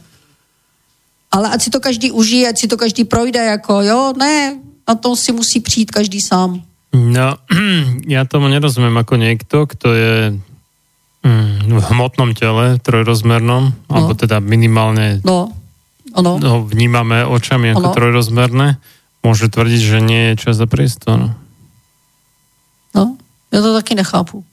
[1.32, 4.96] ale ať si to každý užije, ať si to každý projde, jako jo, ne, na
[4.96, 6.62] to si musí přijít každý sám.
[6.94, 7.36] No,
[8.08, 10.34] já tomu nerozumím jako někdo, kto je
[11.24, 13.96] mm, v hmotnom těle, trojrozmernom, no.
[13.96, 15.52] alebo teda minimálně no.
[16.14, 16.40] Ono.
[16.40, 18.78] ho vnímame očami jako trojrozmerné,
[19.24, 21.36] může tvrdit, že nie je čas a priestor.
[22.96, 23.18] No,
[23.52, 24.44] já to taky nechápu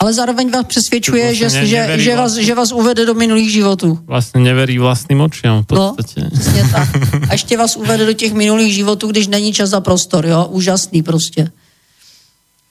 [0.00, 3.98] ale zároveň vás přesvědčuje, vlastně že, že, že, vás, že vás uvede do minulých životů.
[4.06, 6.20] Vlastně neverí vlastním očím v no, podstatě.
[6.24, 6.88] No, přesně tak.
[7.28, 10.46] A ještě vás uvede do těch minulých životů, když není čas a prostor, jo?
[10.50, 11.50] Úžasný prostě.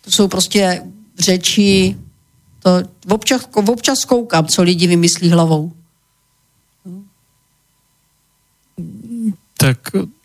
[0.06, 0.82] To jsou prostě
[1.20, 1.96] řeči,
[2.64, 5.72] to občas, občas koukám, co lidi vymyslí hlavou.
[9.58, 9.78] Tak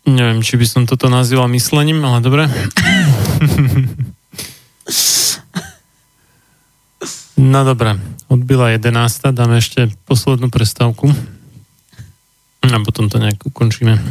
[0.07, 2.47] nevím, či by som toto nazýval myslením, ale dobré.
[7.37, 9.21] No dobré, odbyla 11.
[9.31, 11.15] Dáme ještě poslednou prestávku
[12.75, 14.03] a potom to nějak ukončíme.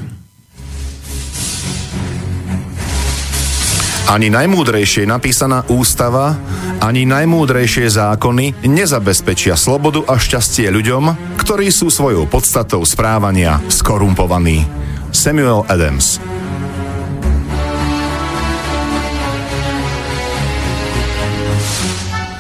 [4.05, 6.36] Ani najmúdrejšie napísaná ústava,
[6.85, 14.69] ani najmúdrejšie zákony nezabezpečia slobodu a šťastie ľuďom, ktorí sú svojou podstatou správania skorumpovaní.
[15.09, 16.20] Samuel Adams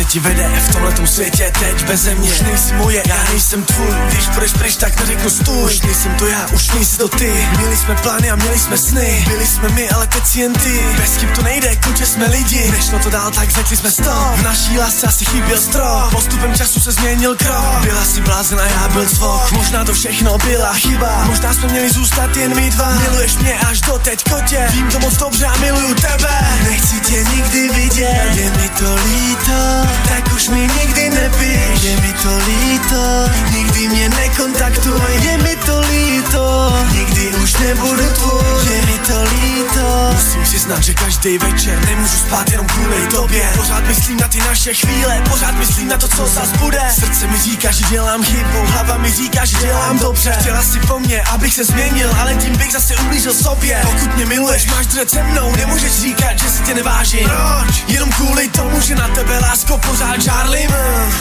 [0.00, 2.30] Ti vede v tomhletom světě teď beze mě.
[2.30, 3.94] Už nejsi moje, já nejsem tvůj.
[4.08, 5.64] Když půjdeš pryč, tak neřeknu stůj.
[5.64, 7.48] Už nejsem to já, už nejsi to ty.
[7.58, 9.24] Měli jsme plány a měli jsme sny.
[9.28, 10.80] Byli jsme my, ale teď si jen ty.
[10.96, 12.70] Bez kým to nejde, kluče jsme lidi.
[12.70, 14.36] Než to dál, tak řekli jsme stop.
[14.36, 16.10] V naší lásce asi chyběl strop.
[16.10, 17.82] Postupem času se změnil krok.
[17.82, 19.52] Byla si blázen a já byl cvok.
[19.52, 21.24] Možná to všechno byla chyba.
[21.24, 22.94] Možná jsme měli zůstat jen my dva.
[22.94, 24.68] Miluješ mě až do teď kotě.
[24.72, 26.58] Vím to moc dobře a miluju tebe.
[26.70, 28.30] Nechci tě nikdy vidět.
[28.34, 33.30] Je mi to líto Tak už mi nikdy nepíš Je mi to líto.
[33.50, 36.76] Nikdy mě nekontaktuj Je mi to líto.
[36.92, 40.10] Nikdy už nebudu tvůj Je mi to líto.
[40.14, 43.52] Musím přiznat, že každý večer Nemůžu spát jenom kvůli tobě.
[43.56, 46.82] Pořád myslím na ty naše chvíle Pořád myslím na to, co zas bude.
[46.94, 50.36] Srdce mi říká, že dělám chybu Hlava mi říká, že dělám dobře.
[50.40, 53.80] Chtěla si po mně, abych se změnil Ale tím bych zase ublížil sobě.
[53.84, 57.28] Pokud mě miluješ, máš držet se mnou Nemůžeš říkat, že si tě nevážím.
[57.28, 57.84] Proč?
[57.88, 60.70] Jenom kvůli tomu, že na tebe lásko pořád žárlim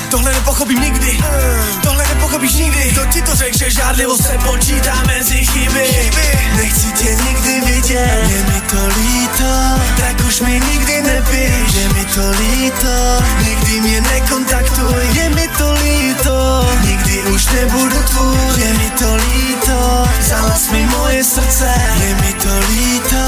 [0.09, 1.17] Tohle nepochopím nikdy.
[1.83, 2.89] Tohle nepochopíš nikdy.
[2.91, 5.87] Kdo ti to řekl, že žárlivost se počítá mezi chyby?
[6.55, 8.29] Nechci tě nikdy vidět.
[8.29, 9.51] Je mi to líto.
[9.97, 13.23] Tak už mi nikdy nepíš Je mi to líto.
[13.43, 14.95] Nikdy mě nekontaktuj.
[15.13, 16.65] Je mi to líto.
[16.85, 20.07] Nikdy už nebudu tvůj Je mi to líto.
[20.21, 21.69] Zalas mi moje srdce
[22.01, 23.23] Je mi to líto.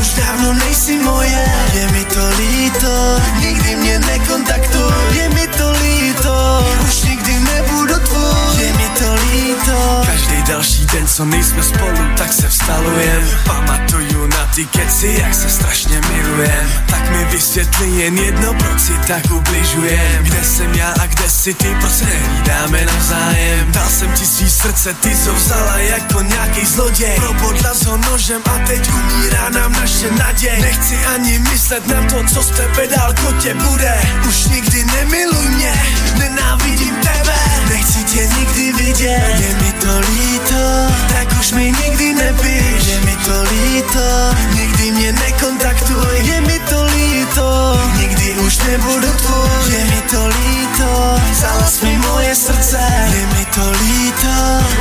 [0.00, 1.44] Už dávno nejsi moje
[1.74, 2.94] Je mi to líto.
[3.40, 6.64] Nikdy mě nekontaktuj Je mi to líto.
[6.88, 10.07] Už nikdy nebudu tvůj Je mi to líto
[10.48, 16.00] další den, co nejsme spolu, tak se vstalujem Pamatuju na ty keci, jak se strašně
[16.12, 16.72] milujem.
[16.86, 20.24] Tak mi vysvětli jen jedno, proč si tak ubližujem.
[20.24, 23.72] Kde jsem já a kde jsi ty, proč se nehlídáme navzájem?
[23.72, 27.16] Dal jsem ti svý srdce, ty co vzala jako nějaký zloděj.
[27.16, 30.60] Probodla s ho nožem a teď umírá nám naše naděj.
[30.60, 34.00] Nechci ani myslet na to, co z tebe dál kotě bude.
[34.28, 35.82] Už nikdy nemiluj mě,
[36.18, 42.86] nenávidím tebe Nechci tě nikdy vidět, je mi to líto Tak už mi nikdy nepíš,
[42.86, 49.74] je mi to líto Nikdy mě nekontaktuj, je mi to líto Nikdy už nebudu tvůj,
[49.78, 52.80] je mi to líto Zalas mi moje srdce,
[53.14, 54.34] je mi to líto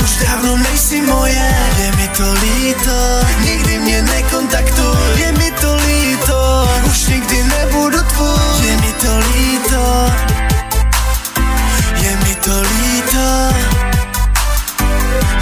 [0.04, 2.98] Už dávno nejsi moje, je mi to líto
[3.46, 10.12] Nikdy mě nekontaktuj, je mi to líto Už nikdy nebudu tvůj, je mi to líto
[12.48, 13.28] to líto.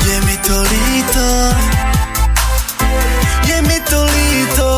[0.10, 1.28] Je mi to líto.
[3.46, 4.70] Je mi to líto.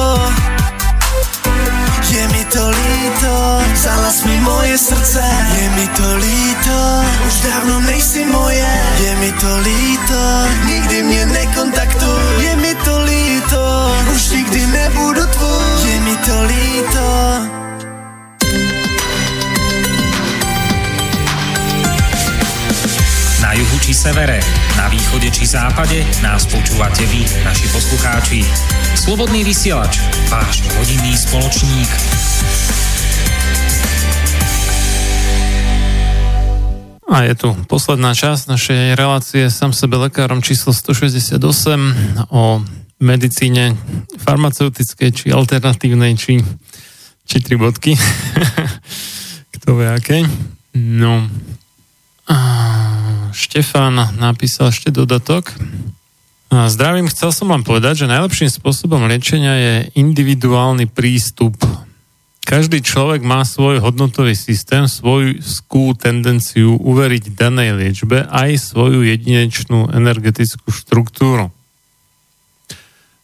[2.11, 3.33] Je mi to líto.
[3.79, 5.23] Zalas mi moje srdce.
[5.55, 6.77] Je mi to líto.
[7.27, 8.67] Už dávno nejsi moje.
[8.99, 10.21] Je mi to líto.
[10.67, 12.43] Nikdy mě nekontaktuj.
[12.43, 13.63] Je mi to líto.
[14.15, 15.91] Už nikdy nebudu tvůj.
[15.91, 17.56] Je mi to líto
[23.87, 24.43] či severe,
[24.75, 28.43] na východe či západe nás počúvate vy, naši poslucháči.
[28.99, 31.87] Slobodný vysielač, váš rodinný spoločník.
[37.07, 41.39] A je tu posledná časť našej relácie Sam sebe lekárom číslo 168
[42.27, 42.59] o
[42.99, 43.71] medicíne
[44.19, 46.43] farmaceutickej, či alternatívnej, či,
[47.23, 47.95] či tri bodky.
[49.55, 50.27] Kto vie aké.
[50.75, 51.23] No.
[53.35, 55.55] Štefan napísal ešte dodatok.
[56.47, 61.59] Zdravím, chcel som vám povedať, že najlepším spôsobom liečenia je individuálny prístup.
[62.47, 69.91] Každý človek má svoj hodnotový systém, svoju skú tendenciu uveriť danej liečbe aj svoju jedinečnú
[69.91, 71.51] energetickú štruktúru.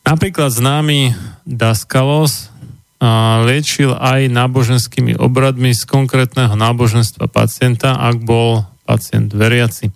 [0.04, 1.16] Napríklad známy
[1.48, 2.52] Daskalos
[3.48, 9.90] liečil aj náboženskými obradmi z konkrétneho náboženstva pacienta, ak bol pacient veriaci.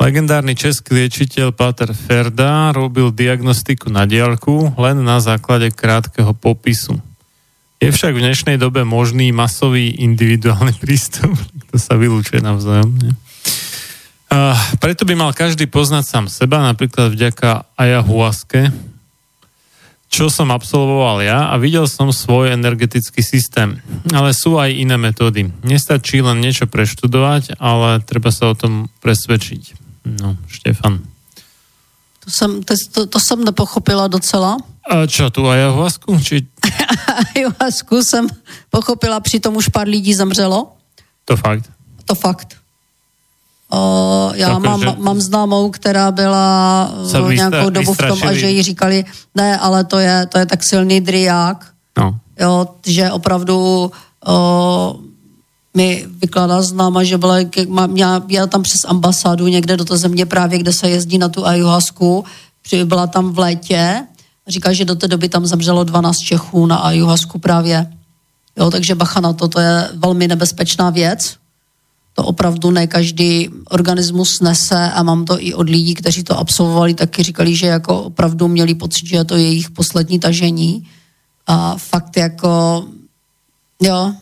[0.00, 6.98] Legendárny český liečiteľ Pater Ferda robil diagnostiku na diaľku len na základe krátkeho popisu.
[7.78, 11.32] Je však v dnešnej dobe možný masový individuálny prístup,
[11.70, 12.90] to sa vylúčuje navzájom.
[12.96, 13.12] Nie?
[14.82, 18.93] Preto by mal každý poznať sám seba, napríklad vďaka ayahuaske,
[20.08, 23.82] čo som absolvoval ja a videl som svoj energetický systém.
[24.14, 25.50] Ale sú aj iné metódy.
[25.66, 29.74] Nestačí len niečo preštudovať, ale treba sa o tom presvedčiť.
[30.04, 31.02] No, Štefan.
[32.24, 34.56] To jsem, to, to, to jsem nepochopila docela.
[34.84, 36.20] A čo, tu ayahuasku?
[36.20, 36.46] Či...
[37.36, 38.28] Ayahuasku jsem
[38.70, 40.72] pochopila, přitom už pár lidí zemřelo.
[41.24, 41.70] To fakt.
[42.04, 42.63] To fakt.
[43.74, 48.32] O, já Jako, mám, mám známou, která byla o, vystra- nějakou dobu v tom a
[48.32, 49.04] že jí říkali,
[49.34, 51.66] ne, ale to je, to je tak silný driák,
[51.98, 52.18] No.
[52.40, 53.90] jo, že opravdu
[54.26, 54.96] o,
[55.76, 57.36] mi vykládá známa, že byla,
[57.86, 61.46] měla, měla tam přes ambasádu někde do té země právě, kde se jezdí na tu
[61.46, 62.24] ayahuasku,
[62.62, 64.04] při- byla tam v létě
[64.46, 67.86] a říká, že do té doby tam zemřelo 12 Čechů na ayahuasku právě.
[68.58, 71.36] Jo, takže bacha na to, to je velmi nebezpečná věc.
[72.14, 76.94] To opravdu ne každý organismus nese a mám to i od lidí, kteří to absolvovali,
[76.94, 80.86] taky říkali, že jako opravdu měli pocit, že je to jejich poslední tažení.
[81.46, 82.84] A fakt jako,
[83.82, 84.14] jo,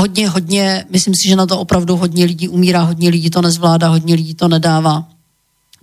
[0.00, 3.88] hodně, hodně, myslím si, že na to opravdu hodně lidí umírá, hodně lidí to nezvládá,
[3.88, 5.08] hodně lidí to nedává.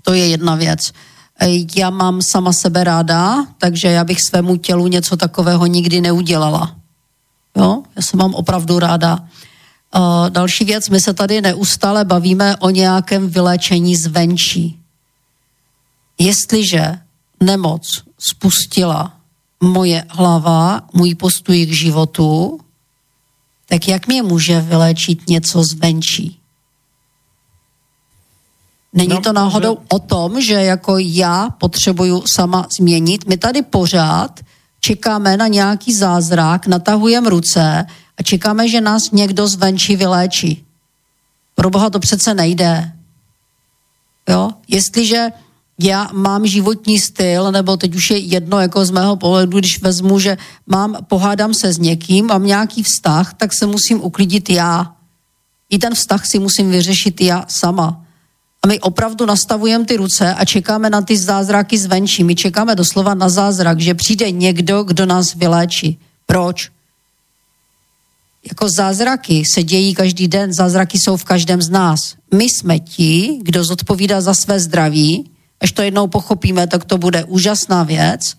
[0.02, 0.92] To je jedna věc.
[1.76, 6.76] Já mám sama sebe ráda, takže já bych svému tělu něco takového nikdy neudělala.
[7.58, 9.20] Jo, já se mám opravdu ráda.
[9.96, 14.80] Uh, další věc, my se tady neustále bavíme o nějakém vyléčení zvenčí.
[16.20, 17.00] Jestliže
[17.40, 19.14] nemoc spustila
[19.64, 22.60] moje hlava, můj postoj k životu,
[23.70, 26.40] tak jak mě může vyléčit něco zvenčí?
[28.94, 33.28] Není No, to náhodou o tom, že jako já potřebuju sama změnit?
[33.28, 34.40] My tady pořád
[34.80, 37.86] čekáme na nějaký zázrak, natahujeme ruce
[38.18, 40.66] a čekáme, že nás někdo zvenčí vyléčí.
[41.56, 42.92] Pro boha to přece nejde.
[44.30, 44.52] Jo?
[44.68, 45.28] Jestliže
[45.80, 50.20] já mám životní styl, nebo teď už je jedno jako z mého pohledu, když vezmu,
[50.20, 54.96] že mám, pohádám se s někým, mám nějaký vztah, tak se musím uklidit já.
[55.70, 58.06] I ten vztah si musím vyřešit já sama.
[58.64, 62.24] A my opravdu nastavujeme ty ruce a čekáme na ty zázraky zvenčí.
[62.24, 66.00] My čekáme doslova na zázrak, že přijde někdo, kdo nás vyléčí.
[66.26, 66.72] Proč?
[68.48, 72.16] Jako zázraky se dějí každý den, zázraky jsou v každém z nás.
[72.34, 75.32] My jsme ti, kdo zodpovídá za své zdraví,
[75.62, 78.36] až to jednou pochopíme, tak to bude úžasná věc.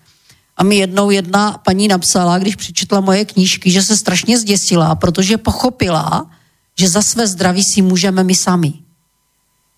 [0.57, 5.37] A mi jednou jedna paní napsala, když přečetla moje knížky, že se strašně zděsila, protože
[5.37, 6.31] pochopila,
[6.79, 8.84] že za své zdraví si můžeme my sami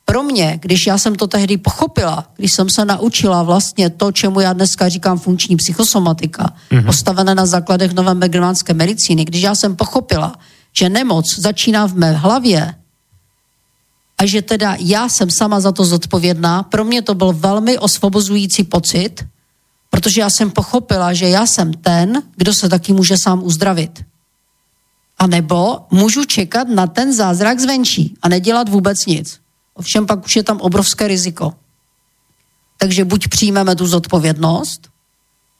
[0.08, 4.40] pro mě, když já jsem to tehdy pochopila, když jsem se naučila vlastně to, čemu
[4.40, 6.86] já dneska říkám funkční psychosomatika, mm-hmm.
[6.86, 10.38] postavené na základech nové germánské medicíny, když já jsem pochopila,
[10.72, 12.74] že nemoc začíná v mé hlavě
[14.18, 18.64] a že teda já jsem sama za to zodpovědná, pro mě to byl velmi osvobozující
[18.64, 19.24] pocit,
[19.90, 24.04] protože já jsem pochopila, že já jsem ten, kdo se taky může sám uzdravit.
[25.18, 29.45] A nebo můžu čekat na ten zázrak zvenčí a nedělat vůbec nic.
[29.76, 31.52] Ovšem pak už je tam obrovské riziko.
[32.76, 34.88] Takže buď přijmeme tu zodpovědnost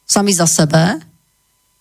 [0.09, 1.01] sami za sebe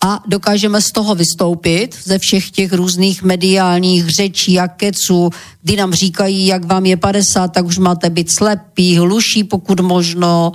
[0.04, 5.30] a dokážeme z toho vystoupit ze všech těch různých mediálních řečí a keců,
[5.62, 10.52] kdy nám říkají, jak vám je 50, tak už máte být slepí, hluší pokud možno,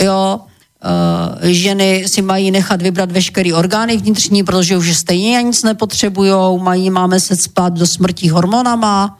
[0.00, 0.40] jo,
[0.84, 6.90] Uh, ženy si mají nechat vybrat veškeré orgány vnitřní, protože už stejně nic nepotřebujou, mají,
[6.90, 9.18] máme se spát do smrti hormonama.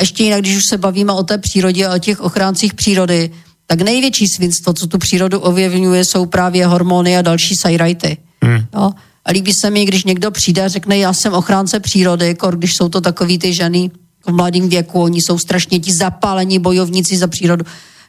[0.00, 3.30] Ještě jinak, když už se bavíme o té přírodě a o těch ochráncích přírody,
[3.66, 8.16] tak největší svinstvo, co tu přírodu ovlivňuje, jsou právě hormony a další sajrajty.
[8.42, 8.64] Hmm.
[8.74, 8.90] Jo?
[9.24, 12.74] A líbí se mi, když někdo přijde a řekne, já jsem ochránce přírody, kor, když
[12.74, 13.90] jsou to takový ty ženy
[14.26, 17.64] v mladém věku, oni jsou strašně ti zapálení bojovníci za přírodu.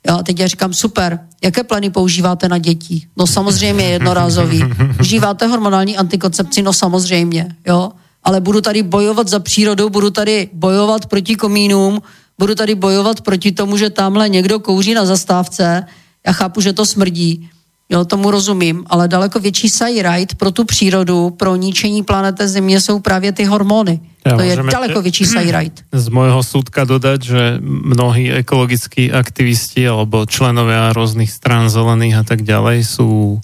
[0.07, 3.01] Jo, teď já říkám, super, jaké pleny používáte na děti?
[3.17, 4.63] No samozřejmě jednorázový.
[4.99, 6.61] Užíváte hormonální antikoncepci?
[6.61, 7.91] No samozřejmě, jo.
[8.23, 12.01] Ale budu tady bojovat za přírodu, budu tady bojovat proti komínům,
[12.39, 15.85] budu tady bojovat proti tomu, že tamhle někdo kouří na zastávce.
[16.27, 17.49] Já chápu, že to smrdí,
[17.89, 22.99] jo, tomu rozumím, ale daleko větší sajrajt pro tu přírodu, pro ničení planety Země jsou
[22.99, 23.99] právě ty hormony.
[24.25, 25.81] Ja, to je daleko větší sajrajt.
[26.05, 32.45] z môjho súdka dodať, že mnohí ekologickí aktivisti alebo členovia rôznych strán zelených a tak
[32.45, 33.41] ďalej sú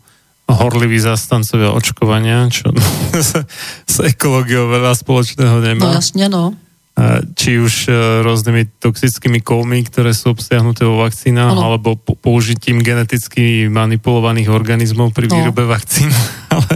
[0.48, 2.72] horliví zastancovia očkovania, čo
[3.92, 5.85] s ekológiou veľa spoločného nemá.
[5.85, 6.53] No jasně, no.
[6.98, 7.93] A či už e,
[8.26, 11.61] rôznymi toxickými kovmi, ktoré sú obsiahnuté vo vakcínach, Áno.
[11.61, 15.38] alebo po- použitím geneticky manipulovaných organizmov pri No.
[15.38, 16.09] výrobe vakcín.
[16.58, 16.74] Ale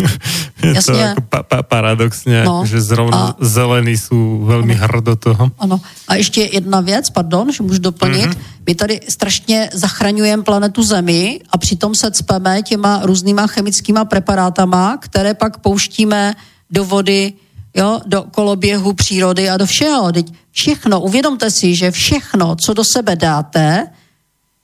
[0.64, 1.12] je to Jasne.
[1.12, 2.64] ako pa- pa- paradoxne, No.
[2.64, 5.52] že zrovna A- zelení sú veľmi hrdo toho.
[5.60, 5.76] Ano.
[6.08, 8.32] A ještě jedna věc, pardon, že můžu doplnit.
[8.32, 8.64] Mm-hmm.
[8.66, 15.34] My tady strašně zachraňujeme planetu Zemi a přitom se cpeme těma různýma chemickýma preparátama, které
[15.34, 16.34] pak pouštíme
[16.70, 17.32] do vody,
[17.74, 20.12] jo, do koloběhu přírody a do všeho.
[20.12, 23.86] Teď všechno, uvědomte si, že všechno, co do sebe dáte,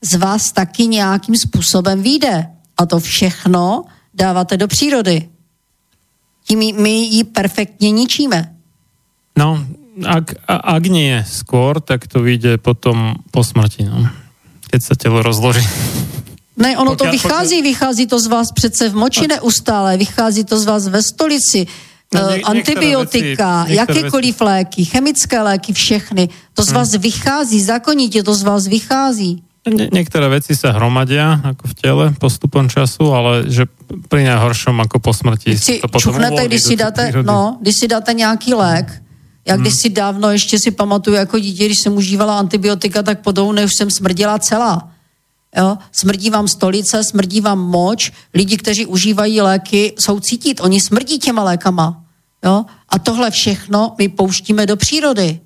[0.02, 2.46] z vás taky nějakým způsobem vyjde.
[2.76, 5.28] A to všechno dáváte do přírody.
[6.44, 8.52] Tím my ji perfektně ničíme.
[9.36, 9.66] No,
[10.04, 14.04] ak, a, ak nie skôr, tak to vyjde potom po smrti, no.
[14.68, 15.64] Keď sa telo rozloží.
[16.56, 20.64] Ne, ono to vychází, vychází to z vás přece v moči neustále, vychází to z
[20.64, 21.66] vás ve stolici,
[22.14, 26.28] No, eh, antibiotika, veci, jakékoliv léky, chemické léky, všechny.
[26.54, 27.02] To z vás hmm.
[27.02, 29.42] vychází, zákonitě to z vás vychází.
[29.66, 33.66] Nie, niektoré veci sa hromadia ako v tele postupom času, ale že
[34.06, 37.86] pri najhoršom ako po smrti si to potom čuchnete, když si, dáte, no, když si
[37.90, 39.02] dáte nějaký lék,
[39.42, 39.82] já když hmm.
[39.82, 43.90] si dávno ještě si pamatuju jako dítě, když jsem užívala antibiotika, tak po už jsem
[43.90, 44.90] smrdila celá.
[45.56, 45.78] Jo?
[45.92, 51.42] Smrdí vám stolice, smrdí vám moč, lidi, kteří užívají léky, jsou cítit, oni smrdí těma
[51.42, 52.04] lékama.
[52.44, 52.64] Jo?
[52.88, 55.40] A tohle všechno my pouštíme do přírody.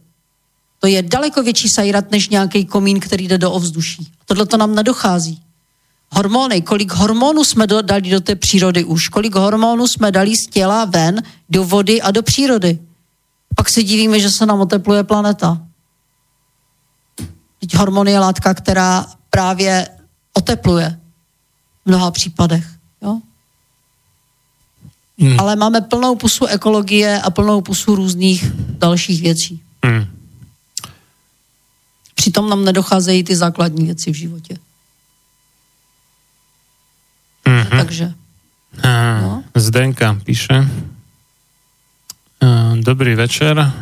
[0.79, 4.13] To je daleko větší sajrat než nějaký komín, který jde do ovzduší.
[4.25, 5.43] Tohle to nám nedochází.
[6.13, 10.85] Hormony, kolik hormonů jsme dali do té přírody už, kolik hormonů jsme dali z těla
[10.85, 12.79] ven, do vody a do přírody.
[13.57, 15.67] Pak se divíme, že se nám otepluje planeta.
[17.61, 19.89] Teď hormon je látka, která právě
[20.33, 21.01] otepluje
[21.85, 22.67] v mnoha případech.
[23.03, 23.21] Jo?
[25.19, 25.41] Hmm.
[25.41, 29.63] Ale máme plnou pusu ekologie a plnou pusu různých dalších věcí.
[29.85, 30.07] Hmm.
[32.15, 34.59] Přitom nám nedocházejí ty základní věci v životě.
[37.45, 37.79] Mm-hmm.
[37.79, 38.13] Takže.
[39.23, 39.45] No.
[39.55, 40.69] Zdenka píše.
[42.81, 43.73] Dobrý večer.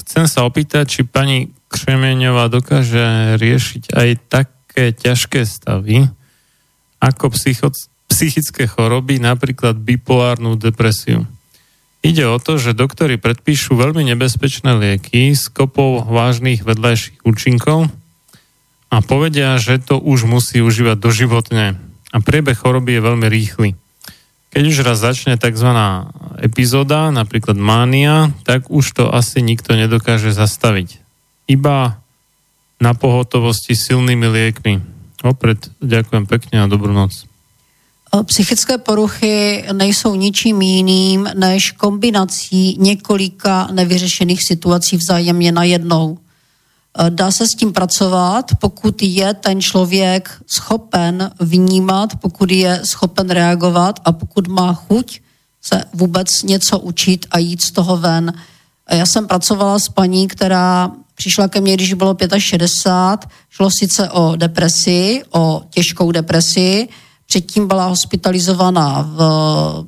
[0.00, 6.06] Chcem sa opýtať, či pani Křemeňová dokáže riešiť aj také ťažké stavy,
[7.02, 7.74] ako psycho-
[8.06, 11.26] psychické choroby, napríklad bipolárnu depresiu.
[12.06, 17.90] Ide o to, že doktori predpíšu veľmi nebezpečné lieky s kopou vážnych vedľajších účinkov
[18.92, 21.74] a povedia, že to už musí užívať doživotne
[22.14, 23.68] a priebeh choroby je veľmi rýchly.
[24.54, 25.66] Keď už raz začne tzv.
[26.38, 31.03] epizóda, napríklad mánia, tak už to asi nikto nedokáže zastaviť.
[31.48, 32.00] Iba
[32.80, 34.80] na pohotovosti silnými liekmi.
[35.24, 37.24] Opred ďakujem pekne a dobrú noc.
[38.14, 46.18] Psychické poruchy nejsou ničím jiným než kombinací několika nevyřešených situací vzájemně najednou.
[47.08, 54.00] Dá se s tím pracovat, pokud je ten člověk schopen vnímat, pokud je schopen reagovat
[54.04, 55.20] a pokud má chuť
[55.62, 58.32] se vůbec něco učit a jít z toho ven.
[58.90, 64.36] Já jsem pracovala s paní, která přišla ke mně, když bylo 65, šlo sice o
[64.36, 66.88] depresi, o těžkou depresi,
[67.26, 69.84] Předtím byla hospitalizovaná v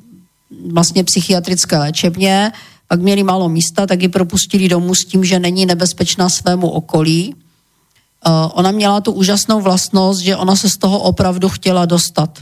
[0.72, 2.52] vlastně psychiatrické léčebně,
[2.88, 7.34] pak měli málo místa, tak ji propustili domů s tím, že není nebezpečná svému okolí.
[7.34, 12.38] Uh, ona měla tu úžasnou vlastnost, že ona se z toho opravdu chtěla dostat.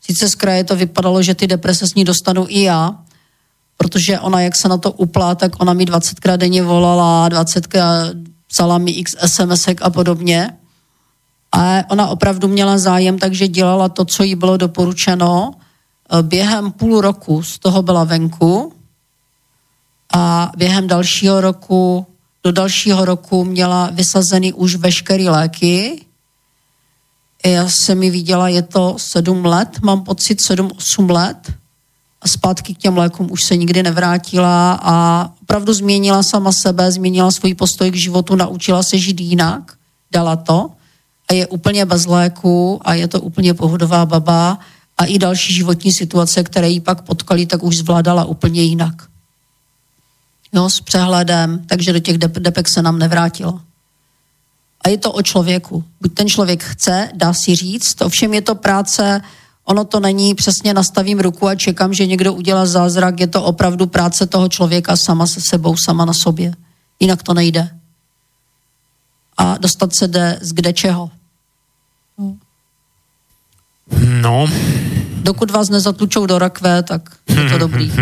[0.00, 2.94] Sice z kraje to vypadalo, že ty deprese s ní dostanu i já,
[3.76, 8.14] protože ona, jak se na to uplá, tak ona mi 20krát denně volala, 20krát
[8.46, 10.56] psala mi x sms a podobně.
[11.52, 15.50] A ona opravdu měla zájem, takže dělala to, co jí bylo doporučeno.
[15.54, 18.72] E, během půl roku z toho byla venku
[20.14, 22.06] a během dalšího roku,
[22.44, 26.04] do dalšího roku měla vysazený už veškerý léky.
[27.46, 31.52] Já jsem mi viděla, je to sedm let, mám pocit sedm, osm let
[32.28, 37.54] zpátky k těm lékům už se nikdy nevrátila a opravdu změnila sama sebe, změnila svůj
[37.54, 39.72] postoj k životu, naučila se žít jinak,
[40.12, 40.70] dala to
[41.28, 44.58] a je úplně bez léku a je to úplně pohodová baba
[44.98, 49.02] a i další životní situace, které jí pak potkali, tak už zvládala úplně jinak.
[50.52, 53.60] Jo, s přehledem, takže do těch depek se nám nevrátilo.
[54.84, 55.84] A je to o člověku.
[56.00, 59.20] Buď ten člověk chce, dá si říct, ovšem je to práce,
[59.66, 63.86] ono to není přesně nastavím ruku a čekám, že někdo udělá zázrak, je to opravdu
[63.86, 66.54] práce toho člověka sama se sebou, sama na sobě.
[67.00, 67.70] Jinak to nejde.
[69.36, 71.10] A dostat se jde z kde čeho.
[74.20, 74.46] No.
[75.16, 77.92] Dokud vás nezatlučou do rakve, tak je to dobrý.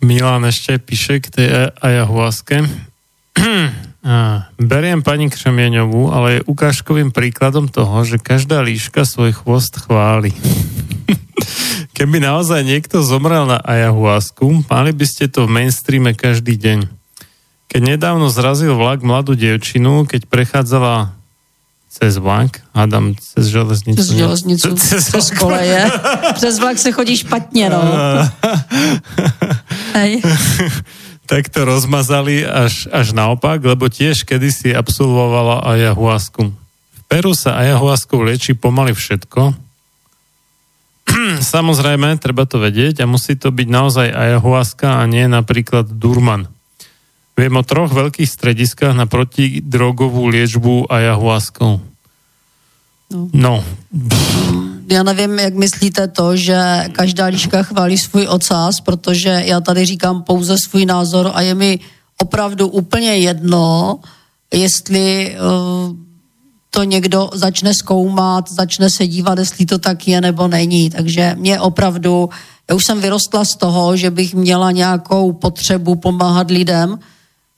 [0.00, 1.48] Milan ešte píše k tej
[1.82, 2.64] ayahuaske.
[4.56, 10.32] Beriem pani Křemieňovú, ale je ukážkovým príkladom toho, že každá líška svoj chvost chváli.
[11.96, 16.88] Keby naozaj niekto zomrel na ayahuasku, mali by ste to v mainstreame každý deň.
[17.68, 21.12] Keď nedávno zrazil vlak mladú dievčinu, keď prechádzala
[21.92, 24.00] cez vlak, hádám cez železnicu.
[24.00, 25.90] Cez železnicu, cez, cez koleje.
[26.34, 27.82] Přes vlak se chodí špatně, no.
[29.92, 30.22] Hej.
[31.28, 36.48] Tak to rozmazali až, až naopak, lebo tiež kedysi absolvovala ayahuasku.
[36.48, 39.52] V Peru sa ayahuaskou lieči pomaly všetko.
[41.52, 46.48] Samozrejme, treba to vedieť a musí to byť naozaj ayahuaska a nie napríklad durman.
[47.36, 51.72] Viem o troch veľkých strediskách na protidrogovú liečbu ayahuaskou.
[53.12, 53.28] No.
[53.36, 53.54] no.
[54.90, 60.22] já nevím, jak myslíte to, že každá liška chválí svůj ocas, protože já tady říkám
[60.22, 61.78] pouze svůj názor a je mi
[62.20, 63.98] opravdu úplně jedno,
[64.52, 65.96] jestli uh,
[66.70, 70.90] to někdo začne zkoumat, začne se dívat, jestli to tak je nebo není.
[70.90, 72.28] Takže mě opravdu,
[72.70, 76.98] já už jsem vyrostla z toho, že bych měla nějakou potřebu pomáhat lidem.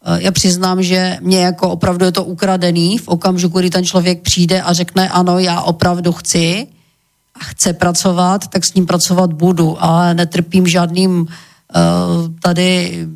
[0.05, 4.23] Eh, já přiznám, že mě jako opravdu je to ukradený v okamžiku, kdy ten člověk
[4.23, 6.67] přijde a řekne ano, já opravdu chci
[7.41, 11.27] a chce pracovat, tak s ním pracovat budu, ale netrpím žádným uh,
[12.43, 13.07] tady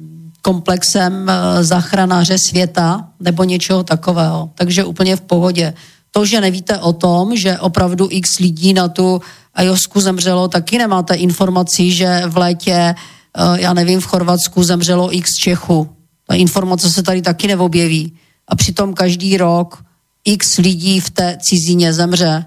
[0.45, 4.51] komplexem eh, záchranáře světa nebo něčeho takového.
[4.55, 5.75] Takže úplně v pohodě.
[6.11, 9.21] To, že nevíte o tom, že opravdu x lidí na tu
[9.55, 15.31] Ajosku zemřelo, taky nemáte informací, že v létě, eh, já nevím, v Chorvatsku zemřelo x
[15.43, 15.89] Čechu.
[16.29, 18.13] Ta informace se tady taky neobjeví.
[18.49, 19.85] A přitom každý rok
[20.25, 22.45] x lidí v té cizině zemře.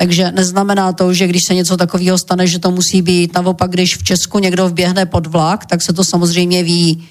[0.00, 3.34] Takže neznamená to, že když se něco takového stane, že to musí být.
[3.34, 7.08] Naopak, když v Česku někdo vběhne pod vlak, tak se to samozřejmě ví.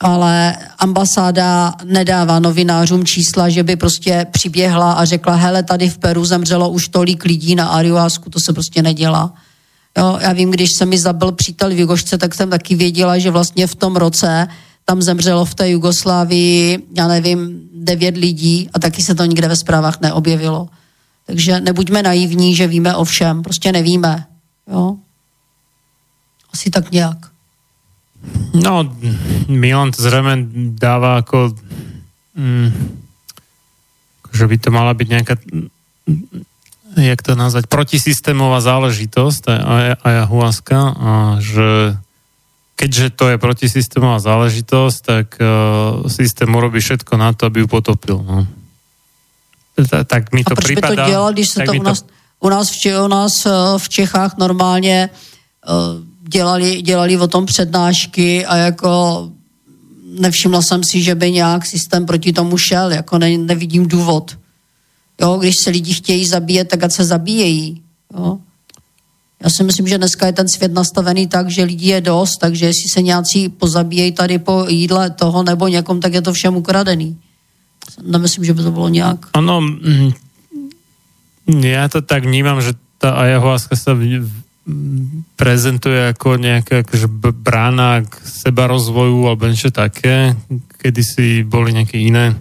[0.00, 6.24] Ale ambasáda nedává novinářům čísla, že by prostě přiběhla a řekla, hele, tady v Peru
[6.24, 9.34] zemřelo už tolik lidí na Ariuásku, to se prostě nedělá.
[9.98, 13.30] Jo, já vím, když se mi zabil přítel v Jugošce, tak jsem taky věděla, že
[13.30, 14.48] vlastně v tom roce
[14.84, 19.56] tam zemřelo v té Jugoslávii, já nevím, devět lidí a taky se to nikde ve
[19.56, 20.68] zprávách neobjevilo.
[21.26, 23.42] Takže nebuďme naivní, že víme o všem.
[23.42, 24.26] Prostě nevíme.
[24.70, 24.96] Jo?
[26.52, 27.18] Asi tak nějak.
[28.54, 28.96] No,
[29.48, 30.46] Milan to zřejmě
[30.80, 31.54] dává jako
[32.36, 32.72] mm,
[34.32, 35.34] že by to mala byť nejaká
[36.94, 41.10] jak to nazvať, protisystémová záležitosť a ayahuasca a
[41.42, 41.98] že
[42.78, 48.22] keďže to je protisystémová záležitosť, tak uh, systém urobí všetko na to, aby ju potopil.
[48.22, 48.46] No
[50.06, 50.88] tak mi to a proč připadá...
[50.88, 52.08] by to dělal, když se to u nás, to...
[52.40, 55.10] u nás, v, u nás eh, v Čechách normálně
[55.68, 55.74] uh,
[56.28, 59.30] dělali, dělali o tom přednášky a jako
[60.18, 64.38] nevšimla jsem si, že by nějak systém proti tomu šel, jako ne, nevidím důvod.
[65.20, 67.82] Jo, když se lidi chtějí zabíjet, tak ať se zabíjejí.
[68.16, 68.38] Jo.
[69.44, 72.66] Já si myslím, že dneska je ten svět nastavený tak, že lidí je dost, takže
[72.66, 77.18] jestli se nějací pozabíjejí tady po jídle toho nebo někom, tak je to všem ukradený
[78.02, 79.18] nemyslím, že by to bylo nějak...
[79.34, 80.12] Ono, mm,
[81.46, 83.92] já to tak vnímám, že ta ayahuasca sa
[85.36, 87.04] prezentuje ako nejaká akože
[87.36, 90.32] brána k seba rozvoju alebo niečo také.
[90.80, 92.32] Kedy si boli nejaké iné.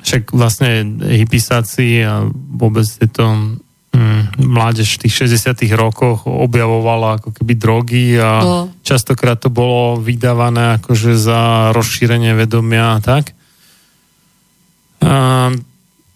[0.00, 3.60] Však vlastne hypisáci a vôbec je to
[3.92, 8.72] mm, mládež v tých 60 rokoch objavovala ako keby drogy a no.
[8.80, 13.36] častokrát to bolo vydávané akože za rozšírenie vedomia a tak.
[15.00, 15.64] Um,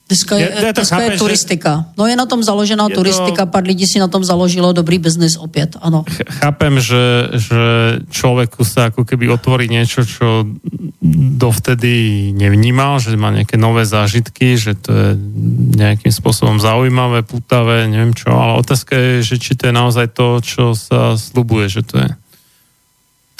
[0.04, 1.72] Dneska je, je, dneska je turistika.
[1.96, 3.50] No je na tom založená turistika, to...
[3.50, 6.04] pár lidí si na tom založilo dobrý biznis opět, ano.
[6.28, 7.62] Chápem, že, že
[8.12, 10.44] človeku sa ako keby otvorí niečo, čo
[11.40, 15.08] dovtedy nevnímal, že má nejaké nové zážitky, že to je
[15.80, 20.44] nejakým spôsobom zaujímavé, putavé, neviem čo, ale otázka je, že či to je naozaj to,
[20.44, 22.08] čo sa slubuje, že to je.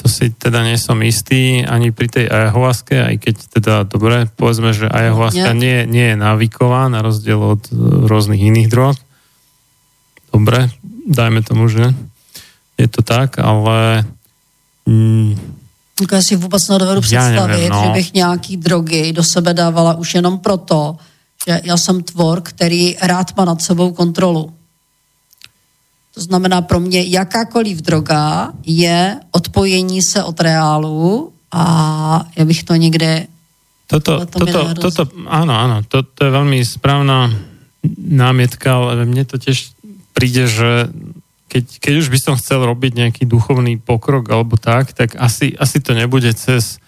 [0.03, 4.75] To si teda nie som istý ani pri tej ayahuaske, aj keď teda dobre, povedzme,
[4.75, 7.73] že ayahuaska nie, nie je návyková na rozdiel od e,
[8.11, 8.99] rôznych iných drog.
[10.35, 10.69] Dobre,
[11.07, 11.95] dajme tomu, že
[12.75, 14.03] je to tak, ale...
[14.87, 15.39] Mm,
[16.13, 17.83] já si vůbec nedovedu představit, no.
[17.85, 20.97] že bych nějaký drogy do sebe dávala už jenom proto,
[21.47, 24.53] že já jsem tvor, který rád má nad sebou kontrolu.
[26.15, 31.63] To znamená pro mě jakákoliv droga je odpojení se od reálu a
[32.37, 33.27] já bych to někde...
[33.87, 37.29] Toto, to toto, toto, áno, áno, to, to je veľmi správna
[38.01, 39.77] námietka, ale mne to tiež
[40.17, 40.89] príde, že
[41.53, 45.85] keď, keď už by som chcel robiť nejaký duchovný pokrok alebo tak, tak asi, asi
[45.85, 46.81] to nebude cez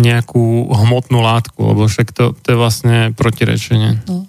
[0.00, 4.00] nejakú hmotnú látku, lebo však to, to je vlastne protirečenie.
[4.08, 4.24] No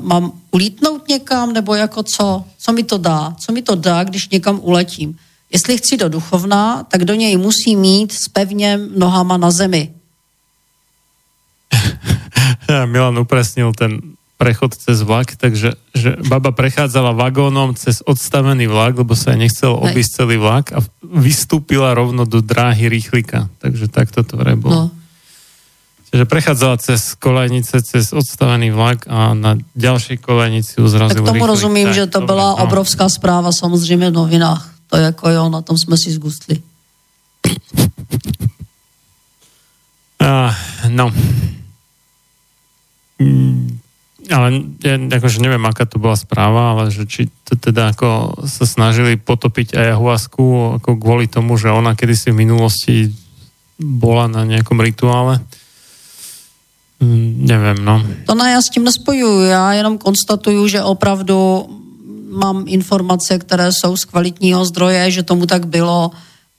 [0.00, 2.44] mám ulítnout někam, nebo jako co?
[2.58, 3.34] Co mi to dá?
[3.38, 5.16] Co mi to dá, když někam uletím?
[5.52, 9.94] Jestli chci do duchovna, tak do něj musí mít s pevně nohama na zemi.
[12.86, 14.00] Milan upresnil ten
[14.36, 20.10] prechod cez vlak, takže že baba prechádzala vagónom cez odstavený vlak, lebo sa nechcel obísť
[20.12, 23.48] celý vlak a vystúpila rovno do dráhy rýchlika.
[23.64, 24.92] Takže takto to bolo.
[24.92, 25.05] No.
[26.06, 31.90] Čiže prechádzala cez kolejnice, cez odstavený vlak a na ďalšej kolejnici uzrazil Tak tomu rozumím,
[31.90, 32.62] tak, že to byla no.
[32.62, 34.62] obrovská zpráva samozřejmě v novinách.
[34.86, 36.62] To jako jo, na tom jsme si zgustli.
[40.22, 40.54] Uh,
[40.88, 41.12] no.
[43.18, 43.78] Mm,
[44.30, 48.66] ale ja akože neviem, aká to bola správa, ale že či to teda ako sa
[48.66, 52.96] snažili potopiť ayahuasku ako kvôli tomu, že ona kedysi v minulosti
[53.78, 55.44] bola na nejakom rituále.
[57.00, 58.06] Mm, nevím, no.
[58.26, 61.66] To ne, já s tím nespojuju, já jenom konstatuju, že opravdu
[62.30, 66.10] mám informace, které jsou z kvalitního zdroje, že tomu tak bylo.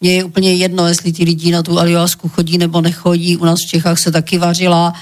[0.01, 3.38] Mně je úplně jedno, jestli ty lidi na tu aliasku chodí nebo nechodí.
[3.38, 4.93] U nás v Čechách se taky vařila.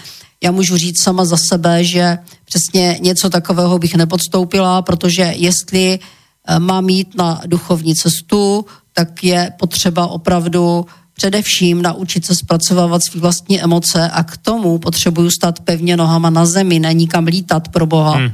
[0.43, 5.99] Já můžu říct sama za sebe, že přesně něco takového bych nepodstoupila, protože jestli
[6.47, 10.85] eh, mám jít na duchovní cestu, tak je potřeba opravdu
[11.15, 16.45] především naučit se zpracovávat svý vlastní emoce a k tomu potřebuju stát pevně nohama na
[16.45, 18.15] zemi, není kam lítat pro Boha.
[18.15, 18.31] Hmm.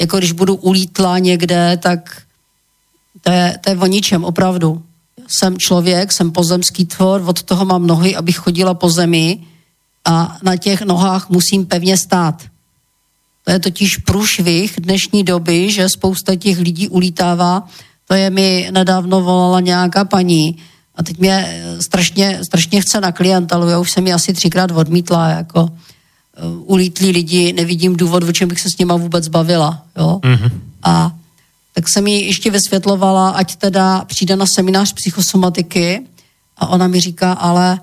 [0.00, 2.22] Jako když budu ulítla někde, tak
[3.20, 4.82] to je, to je o ničem, opravdu.
[5.28, 9.38] Jsem člověk, jsem pozemský tvor, od toho mám nohy, abych chodila po zemi
[10.04, 12.42] a na těch nohách musím pevně stát.
[13.44, 17.68] To je totiž průšvih dnešní doby, že spousta těch lidí ulítává.
[18.08, 20.58] To je mi nedávno volala nějaká paní,
[20.96, 24.70] a teď mě eh, strašně, strašně chce na klientelu, já už jsem ji asi třikrát
[24.70, 25.70] odmítla, jako uh,
[26.64, 30.20] ulítlí lidi, nevidím důvod, o čem bych se s nima vůbec bavila, jo.
[30.22, 30.50] Mm-hmm.
[30.82, 31.12] A
[31.74, 36.06] tak jsem jí ještě vysvětlovala, ať teda přijde na seminář psychosomatiky
[36.56, 37.80] a ona mi říká, ale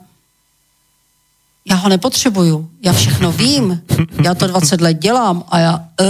[1.69, 3.81] já ho nepotřebuju, já všechno vím,
[4.23, 6.07] já to 20 let dělám a já, uh,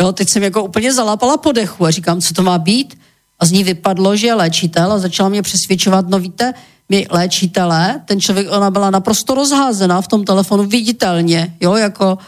[0.00, 2.98] jo, teď jsem jako úplně zalápala po dechu a říkám, co to má být?
[3.42, 6.54] A z ní vypadlo, že je léčitel a začala mě přesvědčovat, no víte,
[6.88, 12.18] my léčitelé, ten člověk, ona byla naprosto rozházená v tom telefonu viditelně, jo, jako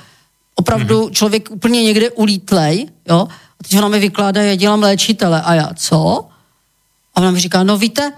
[0.54, 1.10] opravdu mm-hmm.
[1.10, 3.28] člověk úplně někde ulítlej, jo,
[3.60, 6.26] a teď ona mi vykládá, já dělám léčitele a já, co?
[7.14, 8.12] A ona mi říká, no víte,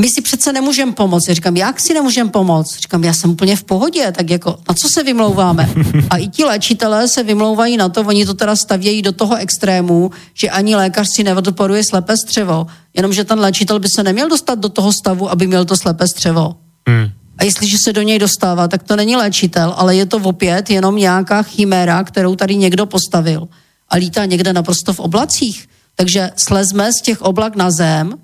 [0.00, 1.28] my si přece nemůžeme pomoct.
[1.28, 2.76] Já říkám, jak si nemůžeme pomoct?
[2.80, 5.70] Říkám, já jsem úplně v pohodě, tak jako, na co se vymlouváme?
[6.10, 10.10] A i ti léčitelé se vymlouvají na to, oni to teda stavějí do toho extrému,
[10.34, 14.68] že ani lékař si neodporuje slepé střevo, jenomže ten léčitel by se neměl dostat do
[14.68, 16.54] toho stavu, aby měl to slepé střevo.
[16.88, 17.08] Hmm.
[17.38, 20.96] A jestliže se do něj dostává, tak to není léčitel, ale je to opět jenom
[20.96, 23.48] nějaká chiméra, kterou tady někdo postavil
[23.88, 25.68] a lítá někde naprosto v oblacích.
[25.94, 28.14] Takže slezme z těch oblak na zem,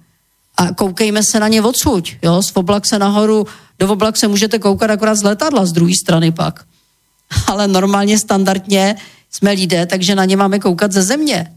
[0.57, 2.17] a koukejme se na ně odsuť.
[2.23, 2.43] Jo?
[2.43, 3.47] Z oblak se nahoru,
[3.79, 6.65] do oblak se můžete koukat akorát z letadla, z druhé strany pak.
[7.47, 8.97] Ale normálně, standardně
[9.31, 11.53] jsme lidé, takže na ně máme koukat ze země.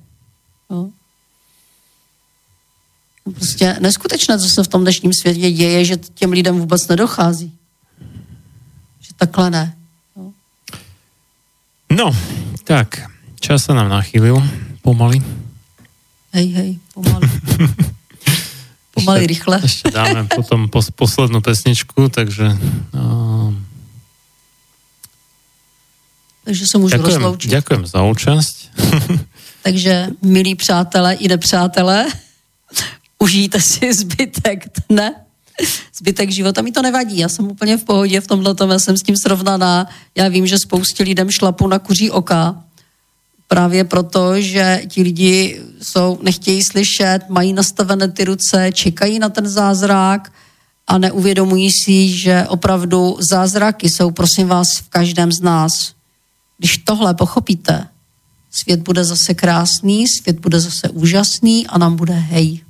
[0.70, 0.90] Jo?
[3.26, 7.54] No prostě neskutečné, co se v tom dnešním světě děje, že těm lidem vůbec nedochází.
[9.02, 9.78] Že takhle ne.
[10.16, 10.32] Jo?
[11.92, 12.16] No,
[12.64, 14.50] tak, čas se nám nachýlil,
[14.82, 15.22] pomaly.
[16.32, 17.30] Hej, hej, pomaly.
[19.00, 19.58] Pomaly rychle.
[19.64, 22.54] Ešte dáme potom pos, poslednú pesničku, takže...
[22.94, 23.54] Uh,
[26.44, 27.52] takže se můžu ďakujem, rozloučit.
[27.52, 28.56] Ďakujem za účast.
[29.64, 32.08] takže, milí přátelé i nepřátelé,
[33.20, 35.16] užijte si zbytek dne,
[35.98, 36.62] zbytek života.
[36.62, 39.16] Mi to nevadí, já jsem úplně v pohodě v tomhle tom, já jsem s tím
[39.18, 39.88] srovnaná.
[40.16, 42.64] Já vím, že spoustě lidem šlapu na kuří oka,
[43.50, 49.48] právě proto, že ti lidi jsou, nechtějí slyšet, mají nastavené ty ruce, čekají na ten
[49.48, 50.32] zázrak
[50.88, 55.72] a neuvědomují si, že opravdu zázraky jsou, prosím vás, v každém z nás.
[56.58, 57.88] Když tohle pochopíte,
[58.52, 62.62] svět bude zase krásný, svět bude zase úžasný a nám bude hej.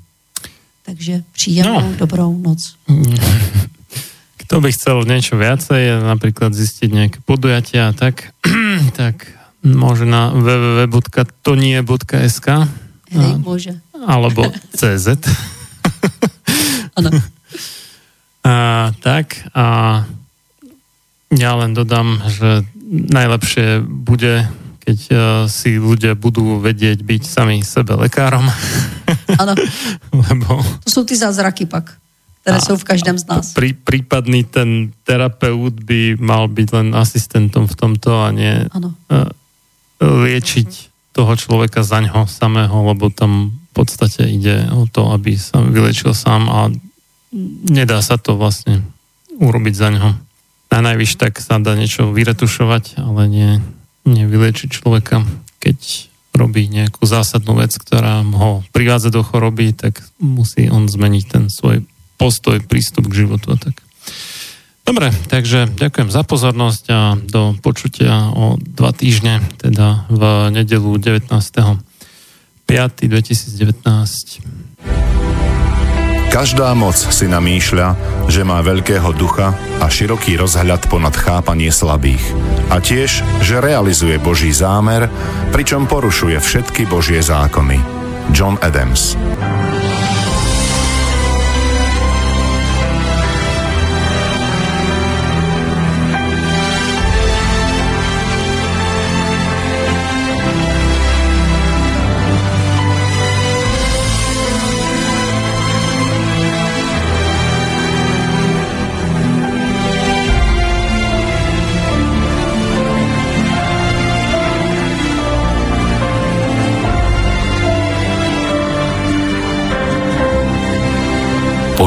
[0.86, 1.96] Takže příjemnou no.
[1.96, 2.76] dobrou noc.
[4.50, 8.34] Kto by chcel niečo viacej, napríklad zistiť nejaké podujatia, tak,
[8.98, 9.30] tak
[9.60, 12.48] Môže na www.tonie.sk
[13.10, 13.74] Hej, môže.
[13.94, 15.20] Alebo CZ.
[17.00, 17.16] Ano.
[18.44, 20.04] A, tak a
[21.32, 24.44] ja len dodám, že najlepšie bude,
[24.84, 28.52] keď uh, si ľudia budú vedieť byť sami sebe lekárom.
[29.40, 29.54] Áno.
[30.28, 30.60] Lebo...
[30.84, 31.96] To sú tí zázraky pak,
[32.44, 33.56] ktoré a, sú v každém z nás.
[33.56, 39.32] Prí, prípadný ten terapeut by mal byť len asistentom v tomto a nie uh,
[40.00, 40.70] liečiť
[41.12, 46.16] toho človeka za ňo samého, lebo tam v podstate ide o to, aby sa vylečil
[46.16, 46.60] sám a
[47.68, 48.84] nedá sa to vlastne
[49.40, 50.10] urobiť za ňo.
[50.70, 53.52] Na najvyš tak sa dá niečo vyretušovať, ale nie,
[54.06, 55.26] vyliečiť človeka.
[55.60, 61.44] Keď robí nejakú zásadnú vec, ktorá ho privádza do choroby, tak musí on zmeniť ten
[61.52, 61.84] svoj
[62.16, 63.76] postoj, prístup k životu a tak.
[64.90, 71.30] Dobre, takže ďakujem za pozornosť a do počutia o dva týždne, teda v nedelu 19.
[71.30, 71.78] 5.
[72.66, 73.86] 2019.
[76.34, 77.88] Každá moc si namýšľa,
[78.34, 82.26] že má veľkého ducha a široký rozhľad ponad chápanie slabých.
[82.74, 85.06] A tiež, že realizuje Boží zámer,
[85.54, 87.78] pričom porušuje všetky Božie zákony.
[88.34, 89.14] John Adams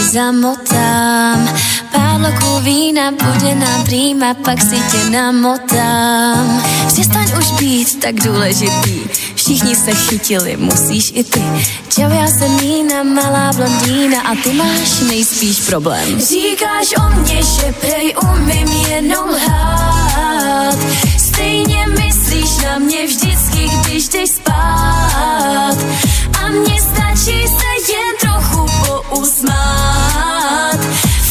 [0.00, 1.48] Zamotám.
[1.92, 2.10] Pár
[2.62, 6.62] vína bude nám prýma, pak si tě namotám.
[6.86, 9.00] Přestaň už být tak důležitý,
[9.34, 11.42] všichni se chytili, musíš i ty.
[11.88, 16.20] Čau, já jsem Mína, malá blondýna a ty máš nejspíš problém.
[16.20, 20.78] Říkáš o mně, že prej umím jenom lhát,
[21.18, 25.76] stejně myslíš na mě vždycky, když jdeš spát.
[26.42, 27.99] A mně stačí se jen
[29.10, 30.80] pousmát.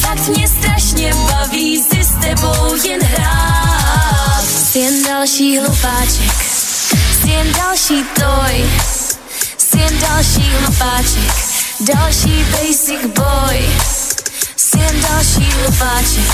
[0.01, 4.45] Fakt mě strašně baví si s tebou jen hrát.
[4.45, 6.35] Jsi jen další hlupáček,
[7.21, 8.69] jsi jen další toj,
[9.57, 11.33] jsi jen další hlupáček,
[11.79, 13.69] další basic boy.
[14.57, 16.33] Jsi jen další hlupáček,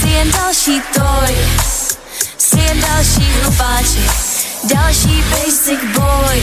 [0.00, 1.36] jsi jen další toj,
[2.38, 4.10] jsi jen další hlupáček,
[4.64, 6.42] další basic boy.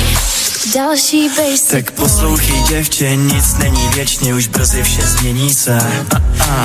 [0.74, 5.78] Další basic Tak poslouchej děvče, nic není věčně, už brzy vše změní se.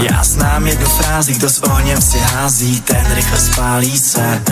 [0.00, 4.42] Já znám jednu frázi, kdo s ohněm si hází, ten rychle spálí se.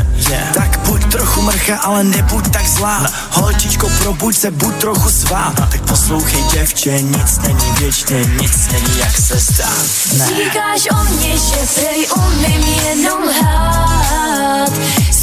[0.54, 3.06] Tak buď trochu mrcha, ale nebuď tak zlá.
[3.30, 5.52] Holčičko, probuď se, buď trochu svá.
[5.70, 9.70] Tak poslouchej děvče, nic není věčně, nic není jak se zdá.
[10.18, 10.26] Ne.
[10.26, 14.72] Říkáš o mně, že prej umím jenom lhát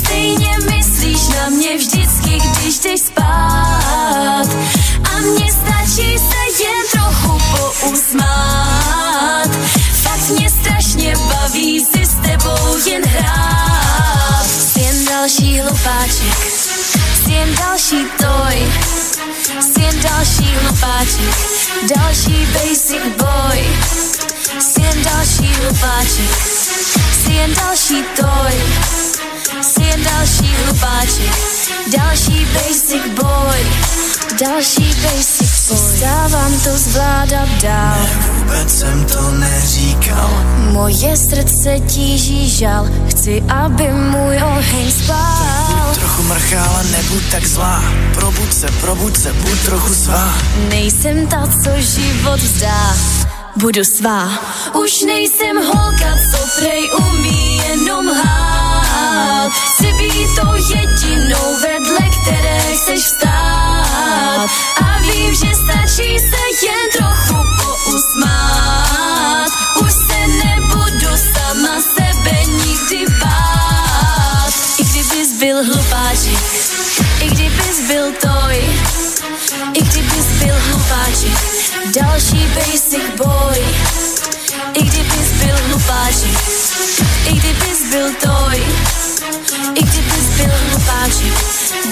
[0.05, 4.47] Stejně myslíš na mě vždycky, když jdeš spát.
[5.03, 9.49] A mně stačí se jen trochu pousmát.
[10.03, 14.45] Fakt mě strašně baví si s tebou jen hrát.
[14.47, 16.51] Jsi jen další hlupáček,
[17.23, 18.71] jsi jen další toj.
[19.59, 21.35] Jsi jen další hlupáček,
[21.95, 23.67] další basic boy.
[24.59, 26.31] Jsi jen další hlupáček,
[27.23, 28.53] jsi jen další toj,
[29.61, 31.35] jsi jen další hlupáček,
[31.97, 33.65] další basic boy,
[34.41, 35.97] další basic boy.
[35.97, 37.97] Stávám to zvládat dál,
[38.37, 40.29] Vůbec jsem to neříkal.
[40.71, 45.91] moje srdce tíží žal, chci, aby můj oheň spál.
[45.95, 47.83] Trochu mrcha, ale nebuď tak zlá.
[48.13, 50.33] Probuď se, probuď se, buď trochu svá.
[50.69, 52.95] Nejsem ta, co život vzdá,
[53.55, 54.29] budu svá.
[54.73, 59.51] Už nejsem holka, co prej umí jenom hát.
[59.51, 64.49] Chci být tou jedinou, vedle které chceš vstát.
[64.85, 69.49] A vím, že stačí se jen trochu pousmát.
[69.81, 74.53] Už se nebudu sama sebe nikdy bát.
[74.77, 76.43] I kdybys byl hlupáček,
[77.21, 78.63] i kdybys byl toj,
[79.73, 81.64] i kdybys byl hlupáček,
[81.95, 83.59] Další basic boy.
[84.73, 86.37] I kdybys byl hlupáček
[87.25, 88.63] I kdybys byl toj
[89.75, 91.33] I kdybys byl hlupáček.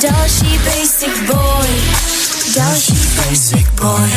[0.02, 1.70] Další basic boy
[2.56, 4.12] Další basic boy.